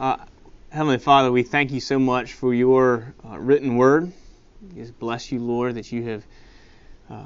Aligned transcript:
Uh, 0.00 0.16
Heavenly 0.70 0.96
Father, 0.96 1.30
we 1.30 1.42
thank 1.42 1.72
you 1.72 1.80
so 1.80 1.98
much 1.98 2.32
for 2.32 2.54
your 2.54 3.14
uh, 3.22 3.38
written 3.38 3.76
word. 3.76 4.10
We 4.62 4.80
just 4.80 4.98
bless 4.98 5.30
you, 5.30 5.40
Lord, 5.40 5.74
that 5.74 5.92
you 5.92 6.04
have 6.04 6.24
uh, 7.10 7.24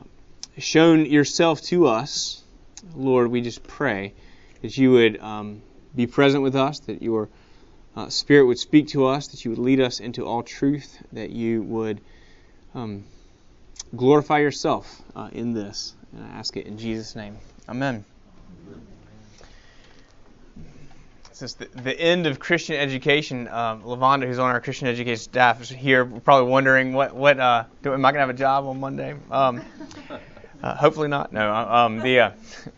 shown 0.59 1.07
yourself 1.07 1.63
to 1.67 1.87
us. 1.87 2.43
Lord, 2.97 3.31
we 3.31 3.43
just 3.43 3.63
pray 3.63 4.13
that 4.63 4.77
you 4.77 4.91
would 4.91 5.21
um, 5.21 5.63
be 5.95 6.09
present 6.09 6.43
with 6.43 6.57
us, 6.57 6.81
that 6.81 7.01
your 7.01 7.29
uh, 7.95 8.09
Spirit 8.09 8.47
would 8.47 8.59
speak 8.59 8.89
to 8.89 9.07
us, 9.07 9.29
that 9.29 9.45
you 9.45 9.53
would 9.53 9.61
lead 9.61 9.79
us 9.79 10.01
into 10.01 10.27
all 10.27 10.43
truth, 10.43 11.01
that 11.13 11.31
you 11.31 11.63
would 11.63 12.01
um, 12.75 13.05
glorify 13.95 14.41
yourself 14.41 15.01
uh, 15.15 15.29
in 15.31 15.53
this. 15.53 15.95
And 16.13 16.25
I 16.25 16.39
ask 16.39 16.57
it 16.57 16.67
in 16.67 16.77
Jesus' 16.77 17.15
name. 17.15 17.39
Amen. 17.69 18.05
Since 21.35 21.55
the, 21.55 21.65
the 21.75 22.01
end 22.01 22.29
of 22.29 22.39
Christian 22.39 22.77
education, 22.77 23.49
um, 23.49 23.83
Lavonda, 23.83 24.25
who's 24.25 24.39
on 24.39 24.53
our 24.53 24.61
Christian 24.61 24.87
education 24.87 25.17
staff, 25.19 25.61
is 25.61 25.69
here. 25.69 26.05
probably 26.05 26.49
wondering 26.49 26.93
what 26.93 27.13
what 27.13 27.41
uh, 27.41 27.65
do, 27.83 27.93
am 27.93 28.05
I 28.05 28.13
gonna 28.13 28.21
have 28.21 28.31
a 28.31 28.35
job 28.35 28.67
on 28.67 28.79
Monday? 28.79 29.17
Um, 29.33 29.61
uh, 30.63 30.77
hopefully 30.77 31.09
not. 31.09 31.33
No. 31.33 31.53
Uh, 31.53 31.75
um, 31.75 31.99
the 31.99 32.21
uh, 32.21 32.31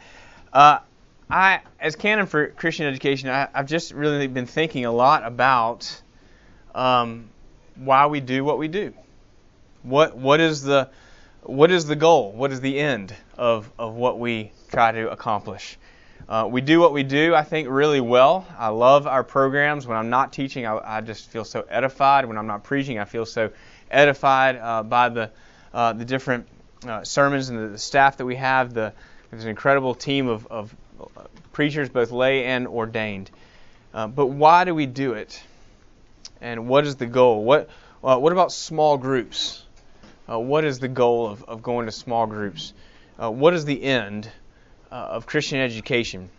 uh, 0.55 0.78
I 1.28 1.61
as 1.78 1.97
canon 1.97 2.24
for 2.24 2.47
Christian 2.47 2.87
education, 2.87 3.28
I, 3.28 3.48
have 3.52 3.66
just 3.66 3.92
really 3.92 4.27
been 4.27 4.47
thinking 4.47 4.86
a 4.86 4.92
lot 4.92 5.23
about 5.23 6.00
um, 6.75 7.28
why 7.75 8.06
we 8.06 8.20
do 8.20 8.42
what 8.42 8.56
we 8.56 8.69
do. 8.69 8.95
What 9.83 10.16
what 10.16 10.41
is 10.41 10.62
the 10.62 10.88
what 11.42 11.70
is 11.70 11.84
the 11.84 11.97
goal? 11.97 12.33
What 12.33 12.52
is 12.52 12.62
the 12.62 12.78
end 12.78 13.14
of 13.36 13.70
of 13.78 13.92
what 13.97 14.19
we 14.19 14.52
try 14.70 14.92
to 14.92 15.11
accomplish? 15.11 15.77
Uh, 16.28 16.48
we 16.50 16.60
do 16.60 16.80
what 16.80 16.92
we 16.92 17.04
do, 17.04 17.36
I 17.36 17.44
think, 17.44 17.68
really 17.70 18.00
well. 18.00 18.44
I 18.58 18.68
love 18.68 19.06
our 19.06 19.22
programs. 19.22 19.86
When 19.86 19.96
I'm 19.96 20.10
not 20.10 20.32
teaching, 20.32 20.66
I, 20.66 20.96
I 20.96 21.00
just 21.00 21.30
feel 21.30 21.44
so 21.44 21.64
edified. 21.68 22.26
When 22.26 22.36
I'm 22.36 22.48
not 22.48 22.64
preaching, 22.64 22.98
I 22.98 23.05
feel 23.05 23.24
so 23.24 23.50
edified 23.92 24.56
uh, 24.56 24.83
by 24.83 25.08
the 25.08 25.30
uh, 25.72 25.92
the 25.92 26.05
different 26.05 26.48
uh, 26.88 27.05
sermons 27.05 27.48
and 27.48 27.58
the, 27.58 27.68
the, 27.68 27.78
staff 27.78 28.16
that 28.16 28.24
we 28.24 28.34
have. 28.36 28.74
The, 28.74 28.92
there's 29.30 29.44
an 29.44 29.50
incredible 29.50 29.94
team 29.94 30.27
of, 30.27 30.46
of 30.48 30.74
preachers, 31.52 31.91
both 31.91 32.10
lay 32.10 32.44
and 32.44 32.66
ordained. 32.66 33.30
Uh, 33.94 34.08
but 34.08 34.27
why 34.27 34.64
do 34.64 34.74
we 34.74 34.86
do 34.86 35.12
it? 35.12 35.40
And 36.40 36.66
what 36.66 36.86
is 36.86 36.96
the 36.96 37.06
goal? 37.06 37.44
What 37.44 37.70
what 38.00 38.33
about 38.33 38.52
small 38.52 38.98
groups? 38.98 39.62
what 40.27 40.64
is 40.64 40.80
the 40.80 40.88
goal 40.88 41.28
of, 41.28 41.44
of 41.44 41.62
going 41.62 41.86
to 41.86 41.92
small 41.92 42.27
groups? 42.27 42.72
what 43.16 43.55
is 43.55 43.64
the 43.64 43.80
end? 43.80 44.28
Uh, 44.97 45.08
of 45.16 45.27
Christian 45.27 45.58
education. 45.58 46.30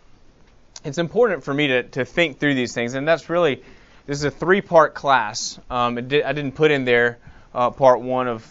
It's 0.84 0.98
important 0.98 1.44
for 1.44 1.54
me 1.54 1.68
to, 1.68 1.82
to 1.84 2.04
think 2.04 2.40
through 2.40 2.54
these 2.54 2.74
things, 2.74 2.94
and 2.94 3.06
that's 3.06 3.30
really 3.30 3.62
this 4.06 4.18
is 4.18 4.24
a 4.24 4.30
three 4.32 4.60
part 4.60 4.94
class. 4.94 5.60
Um, 5.70 6.08
did, 6.08 6.24
I 6.24 6.32
didn't 6.32 6.52
put 6.52 6.72
in 6.72 6.84
there 6.84 7.18
uh, 7.54 7.70
part 7.70 8.00
one 8.00 8.26
of 8.26 8.46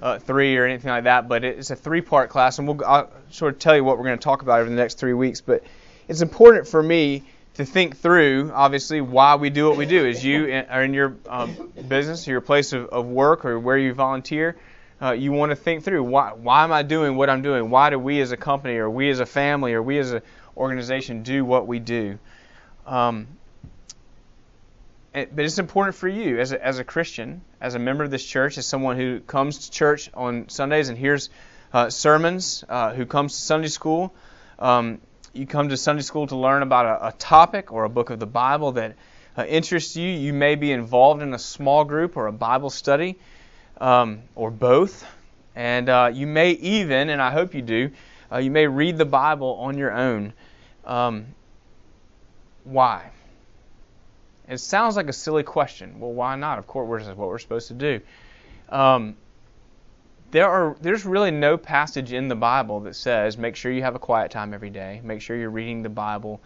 uh, 0.00 0.18
three 0.18 0.56
or 0.56 0.64
anything 0.64 0.90
like 0.90 1.04
that, 1.04 1.28
but 1.28 1.44
it's 1.44 1.70
a 1.70 1.76
three 1.76 2.00
part 2.00 2.30
class, 2.30 2.58
and 2.58 2.66
we'll 2.66 2.82
I'll 2.86 3.10
sort 3.30 3.54
of 3.54 3.58
tell 3.58 3.76
you 3.76 3.84
what 3.84 3.98
we're 3.98 4.04
going 4.04 4.18
to 4.18 4.24
talk 4.24 4.40
about 4.40 4.60
over 4.60 4.70
the 4.70 4.76
next 4.76 4.98
three 4.98 5.12
weeks. 5.12 5.42
But 5.42 5.64
it's 6.08 6.22
important 6.22 6.66
for 6.66 6.82
me 6.82 7.22
to 7.54 7.66
think 7.66 7.98
through, 7.98 8.52
obviously, 8.54 9.02
why 9.02 9.34
we 9.34 9.50
do 9.50 9.68
what 9.68 9.76
we 9.76 9.84
do. 9.84 10.06
As 10.06 10.24
you 10.24 10.64
are 10.70 10.82
in 10.82 10.94
your 10.94 11.16
um, 11.28 11.72
business, 11.88 12.26
or 12.26 12.30
your 12.30 12.40
place 12.40 12.72
of, 12.72 12.86
of 12.86 13.06
work, 13.06 13.44
or 13.44 13.58
where 13.58 13.76
you 13.76 13.92
volunteer, 13.92 14.56
uh, 15.02 15.12
you 15.12 15.32
want 15.32 15.50
to 15.50 15.56
think 15.56 15.82
through 15.82 16.02
why 16.04 16.32
why 16.32 16.62
am 16.62 16.72
I 16.72 16.82
doing 16.82 17.16
what 17.16 17.28
I'm 17.28 17.42
doing? 17.42 17.70
Why 17.70 17.90
do 17.90 17.98
we 17.98 18.20
as 18.20 18.30
a 18.30 18.36
company 18.36 18.76
or 18.76 18.88
we 18.88 19.10
as 19.10 19.18
a 19.18 19.26
family 19.26 19.72
or 19.72 19.82
we 19.82 19.98
as 19.98 20.12
an 20.12 20.22
organization 20.56 21.24
do 21.24 21.44
what 21.44 21.66
we 21.66 21.80
do? 21.80 22.18
Um, 22.86 23.26
but 25.12 25.40
it's 25.40 25.58
important 25.58 25.96
for 25.96 26.08
you 26.08 26.38
as 26.38 26.52
a, 26.52 26.64
as 26.64 26.78
a 26.78 26.84
Christian, 26.84 27.42
as 27.60 27.74
a 27.74 27.78
member 27.78 28.02
of 28.04 28.10
this 28.10 28.24
church, 28.24 28.56
as 28.56 28.66
someone 28.66 28.96
who 28.96 29.20
comes 29.20 29.66
to 29.66 29.70
church 29.70 30.08
on 30.14 30.48
Sundays 30.48 30.88
and 30.88 30.96
hears 30.96 31.28
uh, 31.72 31.90
sermons, 31.90 32.64
uh, 32.68 32.94
who 32.94 33.04
comes 33.04 33.34
to 33.34 33.40
Sunday 33.40 33.68
school. 33.68 34.14
Um, 34.58 35.00
you 35.34 35.46
come 35.46 35.68
to 35.68 35.76
Sunday 35.76 36.02
school 36.02 36.28
to 36.28 36.36
learn 36.36 36.62
about 36.62 36.86
a, 36.86 37.08
a 37.08 37.12
topic 37.12 37.72
or 37.72 37.84
a 37.84 37.90
book 37.90 38.10
of 38.10 38.20
the 38.20 38.26
Bible 38.26 38.72
that 38.72 38.94
uh, 39.36 39.44
interests 39.44 39.96
you. 39.96 40.08
You 40.08 40.32
may 40.32 40.54
be 40.54 40.72
involved 40.72 41.22
in 41.22 41.34
a 41.34 41.38
small 41.38 41.84
group 41.84 42.16
or 42.16 42.26
a 42.26 42.32
Bible 42.32 42.70
study 42.70 43.18
um, 43.82 44.22
or 44.36 44.50
both. 44.50 45.04
And 45.54 45.88
uh, 45.88 46.10
you 46.14 46.26
may 46.26 46.52
even, 46.52 47.10
and 47.10 47.20
I 47.20 47.30
hope 47.30 47.54
you 47.54 47.60
do, 47.60 47.90
uh, 48.30 48.38
you 48.38 48.50
may 48.50 48.66
read 48.66 48.96
the 48.96 49.04
Bible 49.04 49.58
on 49.60 49.76
your 49.76 49.92
own. 49.92 50.32
Um, 50.86 51.26
why? 52.64 53.10
It 54.48 54.58
sounds 54.58 54.96
like 54.96 55.08
a 55.08 55.12
silly 55.12 55.42
question. 55.42 56.00
Well, 56.00 56.12
why 56.12 56.36
not? 56.36 56.58
Of 56.58 56.66
course, 56.66 57.04
what 57.06 57.28
we're 57.28 57.38
supposed 57.38 57.68
to 57.68 57.74
do. 57.74 58.00
Um, 58.68 59.16
there 60.30 60.48
are 60.48 60.76
there's 60.80 61.04
really 61.04 61.30
no 61.30 61.58
passage 61.58 62.12
in 62.12 62.28
the 62.28 62.34
Bible 62.34 62.80
that 62.80 62.96
says 62.96 63.36
make 63.36 63.54
sure 63.54 63.70
you 63.70 63.82
have 63.82 63.94
a 63.94 63.98
quiet 63.98 64.30
time 64.30 64.54
every 64.54 64.70
day. 64.70 65.00
Make 65.04 65.20
sure 65.20 65.36
you're 65.36 65.50
reading 65.50 65.82
the 65.82 65.90
Bible. 65.90 66.40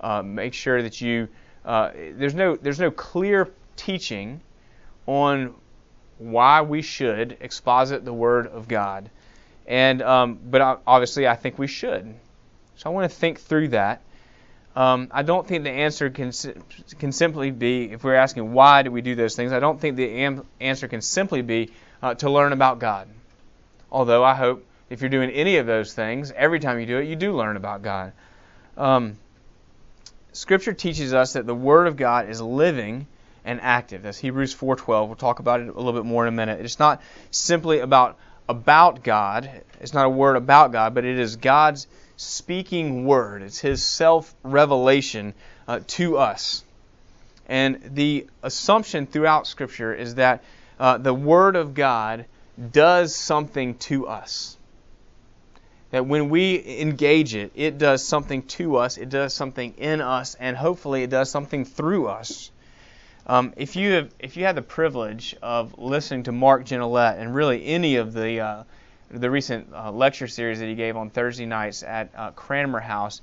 Uh, 0.00 0.22
make 0.22 0.52
sure 0.52 0.82
that 0.82 1.00
you 1.00 1.28
uh, 1.64 1.92
there's 1.94 2.34
no 2.34 2.56
there's 2.56 2.80
no 2.80 2.90
clear 2.90 3.50
teaching 3.76 4.42
on 5.06 5.54
why 6.20 6.60
we 6.60 6.82
should 6.82 7.38
exposit 7.40 8.04
the 8.04 8.12
Word 8.12 8.46
of 8.46 8.68
God. 8.68 9.10
And 9.66 10.02
um, 10.02 10.38
but 10.44 10.82
obviously, 10.86 11.26
I 11.26 11.34
think 11.34 11.58
we 11.58 11.66
should. 11.66 12.14
So 12.76 12.90
I 12.90 12.92
want 12.92 13.10
to 13.10 13.16
think 13.16 13.40
through 13.40 13.68
that. 13.68 14.02
Um, 14.76 15.08
I 15.10 15.22
don't 15.22 15.46
think 15.46 15.64
the 15.64 15.70
answer 15.70 16.10
can 16.10 16.32
can 16.98 17.12
simply 17.12 17.50
be 17.50 17.90
if 17.90 18.04
we're 18.04 18.14
asking 18.14 18.52
why 18.52 18.82
do 18.82 18.90
we 18.90 19.00
do 19.00 19.14
those 19.14 19.34
things. 19.34 19.52
I 19.52 19.60
don't 19.60 19.80
think 19.80 19.96
the 19.96 20.08
am- 20.08 20.46
answer 20.60 20.86
can 20.88 21.00
simply 21.00 21.42
be 21.42 21.72
uh, 22.02 22.14
to 22.14 22.30
learn 22.30 22.52
about 22.52 22.78
God. 22.78 23.08
Although 23.90 24.22
I 24.22 24.34
hope 24.34 24.64
if 24.88 25.00
you're 25.00 25.10
doing 25.10 25.30
any 25.30 25.56
of 25.56 25.66
those 25.66 25.94
things, 25.94 26.32
every 26.32 26.60
time 26.60 26.78
you 26.78 26.86
do 26.86 26.98
it, 26.98 27.08
you 27.08 27.16
do 27.16 27.32
learn 27.36 27.56
about 27.56 27.82
God. 27.82 28.12
Um, 28.76 29.16
scripture 30.32 30.72
teaches 30.72 31.14
us 31.14 31.32
that 31.32 31.46
the 31.46 31.54
Word 31.54 31.86
of 31.86 31.96
God 31.96 32.28
is 32.28 32.40
living 32.40 33.06
and 33.44 33.60
active. 33.60 34.02
That's 34.02 34.18
Hebrews 34.18 34.54
4:12. 34.54 35.08
We'll 35.08 35.16
talk 35.16 35.38
about 35.38 35.60
it 35.60 35.68
a 35.68 35.72
little 35.72 35.92
bit 35.92 36.04
more 36.04 36.26
in 36.26 36.28
a 36.32 36.36
minute. 36.36 36.60
It's 36.60 36.78
not 36.78 37.02
simply 37.30 37.80
about 37.80 38.18
about 38.48 39.04
God. 39.04 39.50
It's 39.80 39.94
not 39.94 40.06
a 40.06 40.10
word 40.10 40.36
about 40.36 40.72
God, 40.72 40.94
but 40.94 41.04
it 41.04 41.18
is 41.18 41.36
God's 41.36 41.86
speaking 42.16 43.06
word. 43.06 43.42
It's 43.42 43.60
His 43.60 43.82
self-revelation 43.82 45.34
uh, 45.68 45.80
to 45.86 46.18
us. 46.18 46.64
And 47.48 47.80
the 47.94 48.26
assumption 48.42 49.06
throughout 49.06 49.46
Scripture 49.46 49.94
is 49.94 50.16
that 50.16 50.42
uh, 50.78 50.98
the 50.98 51.14
Word 51.14 51.56
of 51.56 51.74
God 51.74 52.26
does 52.72 53.14
something 53.14 53.74
to 53.78 54.06
us. 54.06 54.56
That 55.90 56.06
when 56.06 56.28
we 56.28 56.80
engage 56.80 57.34
it, 57.34 57.52
it 57.54 57.78
does 57.78 58.04
something 58.04 58.42
to 58.42 58.76
us, 58.76 58.98
it 58.98 59.08
does 59.08 59.34
something 59.34 59.74
in 59.78 60.00
us, 60.00 60.36
and 60.38 60.56
hopefully 60.56 61.02
it 61.02 61.10
does 61.10 61.30
something 61.30 61.64
through 61.64 62.06
us. 62.06 62.50
Um, 63.30 63.52
if 63.56 63.76
you 63.76 63.92
have, 63.92 64.12
if 64.18 64.36
you 64.36 64.42
had 64.42 64.56
the 64.56 64.62
privilege 64.62 65.36
of 65.40 65.78
listening 65.78 66.24
to 66.24 66.32
Mark 66.32 66.64
Gignilliat 66.64 67.16
and 67.16 67.32
really 67.32 67.64
any 67.64 67.94
of 67.94 68.12
the 68.12 68.40
uh, 68.40 68.64
the 69.08 69.30
recent 69.30 69.68
uh, 69.72 69.92
lecture 69.92 70.26
series 70.26 70.58
that 70.58 70.66
he 70.66 70.74
gave 70.74 70.96
on 70.96 71.10
Thursday 71.10 71.46
nights 71.46 71.84
at 71.84 72.10
uh, 72.16 72.32
Cranmer 72.32 72.80
House, 72.80 73.20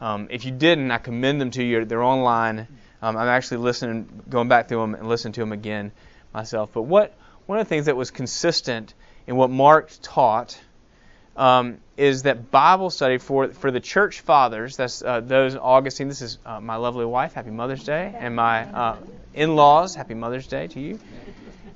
um, 0.00 0.28
if 0.30 0.44
you 0.44 0.52
didn't, 0.52 0.92
I 0.92 0.98
commend 0.98 1.40
them 1.40 1.50
to 1.50 1.64
you. 1.64 1.84
They're 1.84 2.04
online. 2.04 2.68
Um, 3.02 3.16
I'm 3.16 3.26
actually 3.26 3.56
listening, 3.56 4.22
going 4.28 4.46
back 4.46 4.68
through 4.68 4.78
them 4.78 4.94
and 4.94 5.08
listening 5.08 5.32
to 5.32 5.40
them 5.40 5.50
again 5.50 5.90
myself. 6.32 6.70
But 6.72 6.82
what 6.82 7.16
one 7.46 7.58
of 7.58 7.66
the 7.66 7.68
things 7.68 7.86
that 7.86 7.96
was 7.96 8.12
consistent 8.12 8.94
in 9.26 9.34
what 9.34 9.50
Mark 9.50 9.90
taught 10.02 10.56
um, 11.38 11.78
is 11.96 12.22
that 12.22 12.52
Bible 12.52 12.90
study 12.90 13.18
for 13.18 13.48
for 13.48 13.70
the 13.70 13.80
church 13.80 14.20
fathers. 14.20 14.76
That's 14.76 15.02
uh, 15.02 15.20
those 15.20 15.56
Augustine. 15.56 16.06
This 16.06 16.22
is 16.22 16.38
uh, 16.44 16.60
my 16.60 16.76
lovely 16.76 17.06
wife. 17.06 17.32
Happy 17.32 17.50
Mother's 17.50 17.82
Day, 17.84 18.14
and 18.16 18.36
my 18.36 18.64
uh, 18.64 18.96
in 19.34 19.56
laws, 19.56 19.94
happy 19.94 20.14
Mother's 20.14 20.46
Day 20.46 20.66
to 20.68 20.80
you. 20.80 20.98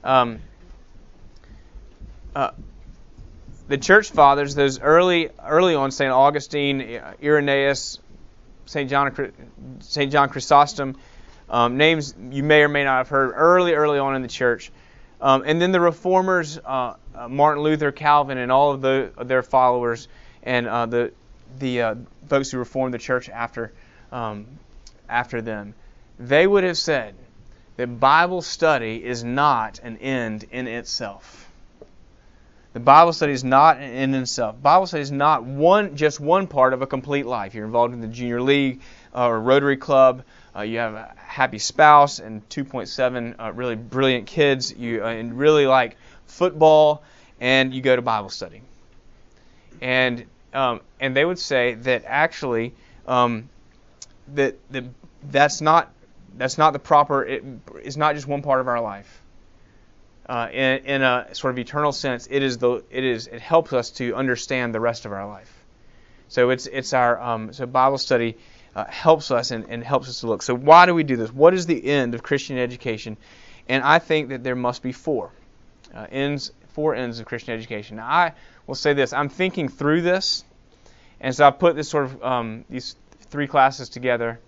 Um, 0.04 0.40
uh, 2.34 2.50
the 3.69 3.78
church 3.78 4.10
fathers, 4.10 4.54
those 4.54 4.81
early 4.81 5.31
early 5.43 5.75
on, 5.75 5.90
St. 5.90 6.10
Augustine, 6.10 7.00
Irenaeus, 7.22 8.00
St. 8.66 8.90
John, 8.90 9.32
St. 9.81 10.10
John 10.10 10.28
Chrysostom, 10.28 10.96
um, 11.49 11.76
names 11.76 12.14
you 12.31 12.43
may 12.43 12.62
or 12.62 12.69
may 12.69 12.84
not 12.84 12.99
have 12.99 13.08
heard 13.08 13.32
early, 13.34 13.75
early 13.75 13.99
on 13.99 14.16
in 14.16 14.22
the 14.22 14.28
church. 14.28 14.72
Um, 15.20 15.44
and 15.46 15.60
then 15.62 15.70
the 15.70 15.81
reformers, 15.81 16.58
uh, 16.58 16.94
uh, 17.14 17.28
Martin 17.28 17.62
Luther, 17.62 17.93
Calvin, 17.93 18.38
and 18.38 18.50
all 18.50 18.72
of 18.72 18.81
the, 18.81 19.12
their 19.25 19.43
followers, 19.43 20.08
and 20.43 20.66
uh, 20.66 20.87
the 20.87 21.12
the 21.58 21.82
uh, 21.82 21.94
folks 22.28 22.50
who 22.50 22.58
reformed 22.58 22.94
the 22.94 22.99
church 22.99 23.28
after 23.28 23.72
um, 24.10 24.46
after 25.08 25.40
them, 25.40 25.75
they 26.19 26.46
would 26.46 26.64
have 26.64 26.78
said 26.78 27.14
that 27.82 27.99
Bible 27.99 28.43
study 28.43 29.05
is 29.05 29.25
not 29.25 29.81
an 29.82 29.96
end 29.96 30.44
in 30.52 30.69
itself. 30.69 31.50
The 32.75 32.79
Bible 32.79 33.12
study 33.12 33.32
is 33.32 33.43
not 33.43 33.79
an 33.79 33.82
end 33.82 34.14
in 34.14 34.23
itself. 34.23 34.62
Bible 34.62 34.87
study 34.87 35.02
is 35.02 35.11
not 35.11 35.43
one 35.43 35.96
just 35.96 36.20
one 36.20 36.46
part 36.46 36.75
of 36.75 36.82
a 36.82 36.87
complete 36.87 37.26
life. 37.26 37.56
You're 37.56 37.64
involved 37.64 37.93
in 37.93 38.00
the 38.00 38.06
junior 38.06 38.40
league 38.40 38.82
uh, 39.12 39.26
or 39.26 39.40
Rotary 39.40 39.76
Club, 39.76 40.23
uh, 40.55 40.61
you 40.61 40.79
have 40.79 40.94
a 40.94 41.12
happy 41.17 41.58
spouse 41.58 42.20
and 42.20 42.49
2.7 42.50 43.34
uh, 43.40 43.52
really 43.52 43.75
brilliant 43.75 44.28
kids, 44.28 44.73
you 44.73 45.02
uh, 45.02 45.08
and 45.08 45.37
really 45.37 45.67
like 45.67 45.96
football, 46.26 47.02
and 47.40 47.75
you 47.75 47.82
go 47.82 47.96
to 47.96 48.02
Bible 48.02 48.31
study. 48.31 48.62
And 49.81 50.25
um, 50.55 50.82
and 51.00 51.17
they 51.17 51.25
would 51.25 51.40
say 51.40 51.75
that 51.75 52.05
actually 52.06 52.75
um, 53.08 53.49
that 54.35 54.55
that 54.70 54.85
that's 55.25 55.61
not 55.61 55.92
that's 56.37 56.58
not 56.58 56.73
the 56.73 56.79
proper. 56.79 57.25
It 57.25 57.44
is 57.82 57.96
not 57.96 58.14
just 58.14 58.26
one 58.26 58.43
part 58.43 58.61
of 58.61 58.69
our 58.69 58.81
life. 58.81 59.23
Uh, 60.25 60.49
in, 60.52 60.84
in 60.84 61.02
a 61.02 61.34
sort 61.34 61.52
of 61.52 61.58
eternal 61.58 61.93
sense, 61.93 62.29
it 62.31 62.43
is 62.43 62.58
the 62.58 62.84
it 62.90 63.05
is 63.05 63.26
it 63.26 63.40
helps 63.40 63.73
us 63.73 63.90
to 63.90 64.14
understand 64.14 64.75
the 64.75 64.81
rest 64.81 65.05
of 65.05 65.12
our 65.12 65.26
life. 65.26 65.52
So 66.29 66.50
it's 66.50 66.67
it's 66.67 66.93
our 66.93 67.20
um, 67.20 67.52
so 67.52 67.67
Bible 67.67 67.99
study 67.99 68.38
uh, 68.75 68.84
helps 68.84 69.31
us 69.31 69.50
and, 69.50 69.67
and 69.69 69.84
helps 69.84 70.08
us 70.08 70.20
to 70.20 70.29
look. 70.29 70.43
So 70.43 70.55
why 70.55 70.87
do 70.87 70.94
we 70.94 71.02
do 71.02 71.17
this? 71.17 71.32
What 71.32 71.55
is 71.55 71.67
the 71.67 71.84
end 71.84 72.14
of 72.14 72.23
Christian 72.23 72.56
education? 72.56 73.17
And 73.69 73.82
I 73.82 73.99
think 73.99 74.31
that 74.31 74.43
there 74.43 74.56
must 74.56 74.82
be 74.82 74.93
four 74.93 75.31
uh, 75.94 76.06
ends, 76.11 76.52
four 76.69 76.94
ends 76.94 77.20
of 77.20 77.26
Christian 77.26 77.55
education. 77.55 77.96
Now 77.96 78.06
I 78.06 78.32
will 78.67 78.75
say 78.75 78.93
this: 78.93 79.12
I'm 79.12 79.28
thinking 79.28 79.69
through 79.69 80.02
this, 80.02 80.44
and 81.20 81.35
so 81.35 81.46
I 81.46 81.50
put 81.50 81.76
this 81.76 81.88
sort 81.88 82.05
of 82.05 82.23
um, 82.23 82.64
these 82.70 82.96
three 83.28 83.46
classes 83.46 83.88
together. 83.88 84.38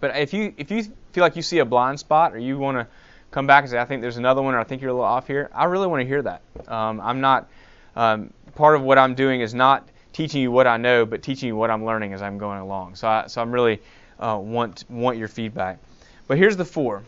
But 0.00 0.16
if 0.16 0.32
you 0.32 0.54
if 0.56 0.70
you 0.70 0.84
feel 1.12 1.22
like 1.22 1.36
you 1.36 1.42
see 1.42 1.58
a 1.58 1.64
blind 1.64 1.98
spot 1.98 2.34
or 2.34 2.38
you 2.38 2.58
want 2.58 2.78
to 2.78 2.86
come 3.30 3.46
back 3.46 3.64
and 3.64 3.70
say 3.70 3.78
I 3.78 3.84
think 3.84 4.02
there's 4.02 4.16
another 4.16 4.42
one 4.42 4.54
or 4.54 4.58
I 4.58 4.64
think 4.64 4.82
you're 4.82 4.90
a 4.90 4.94
little 4.94 5.06
off 5.06 5.26
here, 5.26 5.50
I 5.54 5.64
really 5.64 5.86
want 5.86 6.00
to 6.02 6.06
hear 6.06 6.22
that. 6.22 6.42
Um, 6.66 7.00
I'm 7.00 7.20
not 7.20 7.48
um, 7.96 8.32
part 8.54 8.76
of 8.76 8.82
what 8.82 8.98
I'm 8.98 9.14
doing 9.14 9.40
is 9.40 9.54
not 9.54 9.88
teaching 10.12 10.42
you 10.42 10.50
what 10.50 10.66
I 10.66 10.76
know, 10.76 11.06
but 11.06 11.22
teaching 11.22 11.48
you 11.48 11.56
what 11.56 11.70
I'm 11.70 11.84
learning 11.84 12.12
as 12.12 12.22
I'm 12.22 12.38
going 12.38 12.60
along. 12.60 12.96
So 12.96 13.08
I 13.08 13.26
so 13.26 13.42
I'm 13.42 13.50
really 13.50 13.80
uh, 14.18 14.38
want 14.40 14.84
want 14.88 15.18
your 15.18 15.28
feedback. 15.28 15.78
But 16.26 16.38
here's 16.38 16.56
the 16.56 16.64
four. 16.64 17.02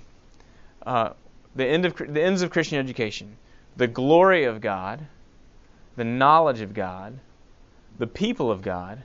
Uh, 0.84 1.10
the 1.54 1.66
end 1.66 1.84
of 1.84 1.96
the 1.96 2.22
ends 2.22 2.42
of 2.42 2.50
Christian 2.50 2.78
education: 2.78 3.36
the 3.76 3.86
glory 3.86 4.44
of 4.44 4.60
God, 4.60 5.06
the 5.96 6.04
knowledge 6.04 6.60
of 6.60 6.74
God, 6.74 7.18
the 7.98 8.06
people 8.06 8.50
of 8.50 8.62
God, 8.62 9.02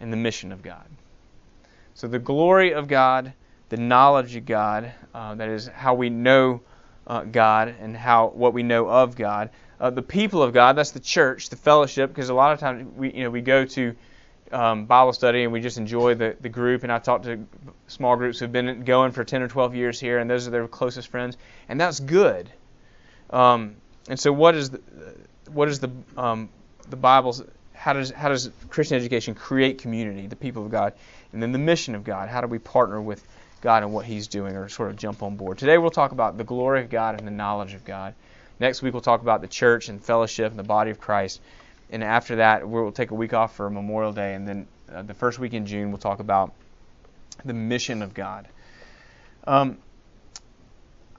and 0.00 0.12
the 0.12 0.16
mission 0.16 0.52
of 0.52 0.62
God. 0.62 0.84
So 1.94 2.08
the 2.08 2.18
glory 2.18 2.74
of 2.74 2.88
God, 2.88 3.32
the 3.68 3.76
knowledge 3.76 4.34
of 4.34 4.46
God, 4.46 4.92
uh, 5.14 5.36
that 5.36 5.48
is 5.48 5.68
how 5.68 5.94
we 5.94 6.10
know 6.10 6.60
uh, 7.06 7.22
God 7.22 7.74
and 7.80 7.96
how 7.96 8.28
what 8.28 8.52
we 8.52 8.64
know 8.64 8.88
of 8.88 9.14
God. 9.16 9.50
Uh, 9.80 9.90
the 9.90 10.02
people 10.02 10.42
of 10.42 10.52
God, 10.52 10.76
that's 10.76 10.90
the 10.90 11.00
church, 11.00 11.50
the 11.50 11.56
fellowship, 11.56 12.10
because 12.10 12.30
a 12.30 12.34
lot 12.34 12.52
of 12.52 12.58
times 12.58 12.92
we 12.96 13.12
you 13.12 13.22
know 13.22 13.30
we 13.30 13.40
go 13.40 13.64
to 13.64 13.94
um, 14.50 14.86
Bible 14.86 15.12
study 15.12 15.44
and 15.44 15.52
we 15.52 15.60
just 15.60 15.78
enjoy 15.78 16.14
the, 16.14 16.36
the 16.40 16.48
group. 16.48 16.82
And 16.82 16.90
I 16.90 16.98
talk 16.98 17.22
to 17.24 17.46
small 17.86 18.16
groups 18.16 18.40
who've 18.40 18.52
been 18.52 18.84
going 18.84 19.12
for 19.12 19.24
10 19.24 19.42
or 19.42 19.48
12 19.48 19.74
years 19.74 20.00
here, 20.00 20.18
and 20.18 20.28
those 20.28 20.48
are 20.48 20.50
their 20.50 20.66
closest 20.66 21.08
friends, 21.08 21.36
and 21.68 21.80
that's 21.80 22.00
good. 22.00 22.50
Um, 23.30 23.76
and 24.08 24.18
so, 24.18 24.32
what 24.32 24.56
is 24.56 24.70
the 24.70 24.80
what 25.52 25.68
is 25.68 25.78
the 25.78 25.90
um, 26.16 26.48
the 26.90 26.96
Bible's 26.96 27.42
how 27.72 27.92
does 27.92 28.10
how 28.10 28.28
does 28.28 28.50
Christian 28.70 28.96
education 28.96 29.34
create 29.34 29.78
community, 29.78 30.26
the 30.26 30.36
people 30.36 30.64
of 30.64 30.70
God, 30.70 30.94
and 31.34 31.42
then 31.42 31.52
the 31.52 31.58
mission 31.58 31.94
of 31.94 32.04
God? 32.04 32.28
How 32.28 32.40
do 32.40 32.46
we 32.46 32.58
partner 32.58 33.00
with 33.00 33.22
God 33.60 33.82
and 33.82 33.92
what 33.92 34.06
He's 34.06 34.28
doing, 34.28 34.56
or 34.56 34.68
sort 34.68 34.90
of 34.90 34.96
jump 34.96 35.22
on 35.22 35.36
board? 35.36 35.58
Today 35.58 35.76
we'll 35.76 35.90
talk 35.90 36.12
about 36.12 36.38
the 36.38 36.44
glory 36.44 36.80
of 36.80 36.88
God 36.88 37.18
and 37.18 37.26
the 37.26 37.32
knowledge 37.32 37.74
of 37.74 37.84
God. 37.84 38.14
Next 38.60 38.80
week 38.80 38.94
we'll 38.94 39.02
talk 39.02 39.20
about 39.20 39.40
the 39.40 39.48
church 39.48 39.88
and 39.88 40.02
fellowship 40.02 40.50
and 40.50 40.58
the 40.58 40.62
body 40.62 40.90
of 40.90 41.00
Christ. 41.00 41.40
And 41.90 42.02
after 42.02 42.36
that 42.36 42.66
we'll 42.66 42.92
take 42.92 43.10
a 43.10 43.14
week 43.14 43.34
off 43.34 43.54
for 43.56 43.68
Memorial 43.68 44.12
Day, 44.12 44.34
and 44.34 44.46
then 44.46 44.66
uh, 44.90 45.02
the 45.02 45.14
first 45.14 45.38
week 45.38 45.52
in 45.52 45.66
June 45.66 45.90
we'll 45.90 45.98
talk 45.98 46.20
about 46.20 46.52
the 47.44 47.52
mission 47.54 48.00
of 48.00 48.14
God. 48.14 48.48
Um, 49.46 49.78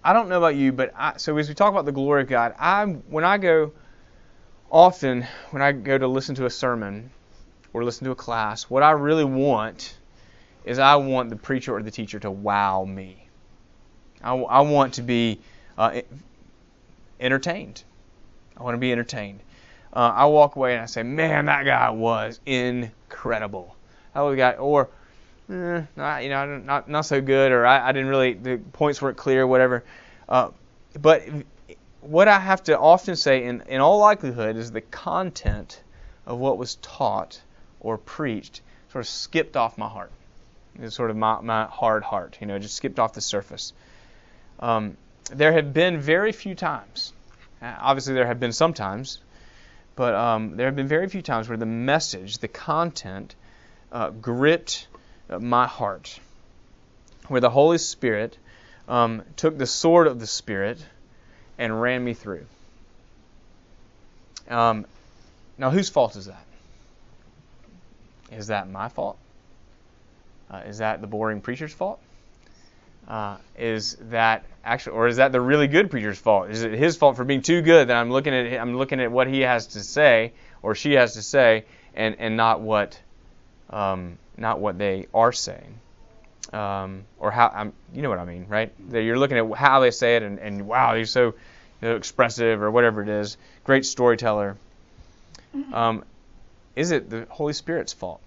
I 0.03 0.13
don't 0.13 0.29
know 0.29 0.37
about 0.37 0.55
you, 0.55 0.71
but 0.71 0.93
I, 0.95 1.17
so 1.17 1.37
as 1.37 1.49
we 1.49 1.55
talk 1.55 1.71
about 1.71 1.85
the 1.85 1.91
glory 1.91 2.21
of 2.21 2.29
God, 2.29 2.55
I 2.57 2.85
when 2.85 3.23
I 3.23 3.37
go 3.37 3.73
often 4.71 5.25
when 5.51 5.61
I 5.61 5.71
go 5.71 5.97
to 5.97 6.07
listen 6.07 6.35
to 6.35 6.45
a 6.45 6.49
sermon 6.49 7.09
or 7.73 7.83
listen 7.83 8.05
to 8.05 8.11
a 8.11 8.15
class, 8.15 8.69
what 8.69 8.83
I 8.83 8.91
really 8.91 9.25
want 9.25 9.97
is 10.65 10.79
I 10.79 10.95
want 10.95 11.29
the 11.29 11.35
preacher 11.35 11.73
or 11.75 11.81
the 11.81 11.91
teacher 11.91 12.19
to 12.19 12.31
wow 12.31 12.83
me. 12.83 13.27
I, 14.23 14.33
I 14.35 14.61
want 14.61 14.95
to 14.95 15.03
be 15.03 15.39
uh, 15.77 16.01
entertained. 17.19 17.83
I 18.57 18.63
want 18.63 18.73
to 18.73 18.79
be 18.79 18.91
entertained. 18.91 19.39
Uh, 19.93 20.11
I 20.15 20.25
walk 20.25 20.55
away 20.55 20.73
and 20.73 20.81
I 20.81 20.87
say, 20.87 21.03
"Man, 21.03 21.45
that 21.45 21.63
guy 21.63 21.89
was 21.91 22.39
incredible." 22.45 23.75
That 24.13 24.21
was 24.21 24.35
guy, 24.35 24.53
or 24.53 24.89
eh, 25.49 25.83
not, 25.95 26.23
you 26.23 26.29
know, 26.29 26.57
not 26.57 26.89
not 26.89 27.05
so 27.05 27.21
good, 27.21 27.51
or 27.51 27.65
I, 27.65 27.89
I 27.89 27.91
didn't 27.91 28.09
really 28.09 28.33
the 28.33 28.57
points 28.57 29.01
weren't 29.01 29.17
clear, 29.17 29.45
whatever. 29.45 29.83
Uh, 30.27 30.49
but 30.99 31.23
what 32.01 32.27
I 32.27 32.39
have 32.39 32.63
to 32.63 32.77
often 32.77 33.15
say, 33.15 33.45
in, 33.45 33.61
in 33.67 33.81
all 33.81 33.99
likelihood, 33.99 34.57
is 34.57 34.71
the 34.71 34.81
content 34.81 35.81
of 36.25 36.39
what 36.39 36.57
was 36.57 36.75
taught 36.75 37.41
or 37.79 37.97
preached 37.97 38.61
sort 38.91 39.03
of 39.03 39.09
skipped 39.09 39.57
off 39.57 39.77
my 39.77 39.87
heart. 39.87 40.11
It's 40.79 40.95
sort 40.95 41.09
of 41.09 41.17
my, 41.17 41.41
my 41.41 41.65
hard 41.65 42.03
heart, 42.03 42.37
you 42.41 42.47
know, 42.47 42.59
just 42.59 42.75
skipped 42.75 42.99
off 42.99 43.13
the 43.13 43.21
surface. 43.21 43.73
Um, 44.59 44.97
there 45.31 45.53
have 45.53 45.73
been 45.73 45.99
very 45.99 46.31
few 46.31 46.55
times, 46.55 47.13
uh, 47.61 47.73
obviously, 47.79 48.13
there 48.13 48.27
have 48.27 48.39
been 48.39 48.51
some 48.51 48.73
times, 48.73 49.19
but 49.95 50.13
um, 50.13 50.55
there 50.57 50.65
have 50.67 50.75
been 50.75 50.87
very 50.87 51.07
few 51.07 51.21
times 51.21 51.47
where 51.47 51.57
the 51.57 51.65
message, 51.65 52.39
the 52.39 52.47
content, 52.47 53.35
uh, 53.91 54.09
gripped 54.09 54.87
uh, 55.29 55.39
my 55.39 55.67
heart, 55.67 56.19
where 57.27 57.41
the 57.41 57.49
Holy 57.49 57.77
Spirit 57.77 58.37
um, 58.87 59.23
took 59.35 59.57
the 59.57 59.65
sword 59.65 60.07
of 60.07 60.19
the 60.19 60.27
Spirit 60.27 60.85
and 61.57 61.81
ran 61.81 62.03
me 62.03 62.13
through. 62.13 62.45
Um, 64.49 64.85
now, 65.57 65.71
whose 65.71 65.89
fault 65.89 66.15
is 66.17 66.25
that? 66.25 66.45
Is 68.31 68.47
that 68.47 68.69
my 68.69 68.89
fault? 68.89 69.17
Uh, 70.49 70.57
is 70.67 70.79
that 70.79 71.01
the 71.01 71.07
boring 71.07 71.41
preacher's 71.41 71.73
fault? 71.73 71.99
Uh, 73.07 73.37
is 73.57 73.97
that 74.09 74.45
actually, 74.63 74.95
or 74.95 75.07
is 75.07 75.17
that 75.17 75.31
the 75.31 75.41
really 75.41 75.67
good 75.67 75.91
preacher's 75.91 76.17
fault? 76.17 76.49
Is 76.49 76.63
it 76.63 76.73
his 76.73 76.97
fault 76.97 77.15
for 77.15 77.23
being 77.23 77.41
too 77.41 77.61
good 77.61 77.89
that 77.89 77.97
I'm 77.97 78.11
looking 78.11 78.33
at 78.33 78.59
I'm 78.59 78.77
looking 78.77 78.99
at 78.99 79.11
what 79.11 79.27
he 79.27 79.41
has 79.41 79.67
to 79.67 79.83
say 79.83 80.33
or 80.63 80.73
she 80.73 80.93
has 80.93 81.13
to 81.13 81.21
say, 81.21 81.65
and 81.93 82.15
and 82.19 82.35
not 82.35 82.61
what 82.61 82.99
um, 83.69 84.17
not 84.37 84.59
what 84.59 84.77
they 84.77 85.07
are 85.13 85.31
saying? 85.31 85.79
um, 86.53 87.05
or 87.19 87.31
how 87.31 87.51
I'm, 87.53 87.73
you 87.93 88.01
know 88.01 88.09
what 88.09 88.19
I 88.19 88.25
mean, 88.25 88.45
right? 88.47 88.71
That 88.91 89.01
you're 89.01 89.19
looking 89.19 89.37
at 89.37 89.57
how 89.57 89.79
they 89.79 89.91
say 89.91 90.15
it, 90.15 90.23
and, 90.23 90.39
and 90.39 90.67
wow, 90.67 90.95
he's 90.95 91.11
so 91.11 91.27
you 91.81 91.89
know, 91.89 91.95
expressive, 91.95 92.61
or 92.61 92.71
whatever 92.71 93.01
it 93.01 93.09
is. 93.09 93.37
Great 93.63 93.85
storyteller. 93.85 94.57
Mm-hmm. 95.55 95.73
Um, 95.73 96.03
is 96.75 96.91
it 96.91 97.09
the 97.09 97.27
Holy 97.29 97.53
Spirit's 97.53 97.93
fault? 97.93 98.21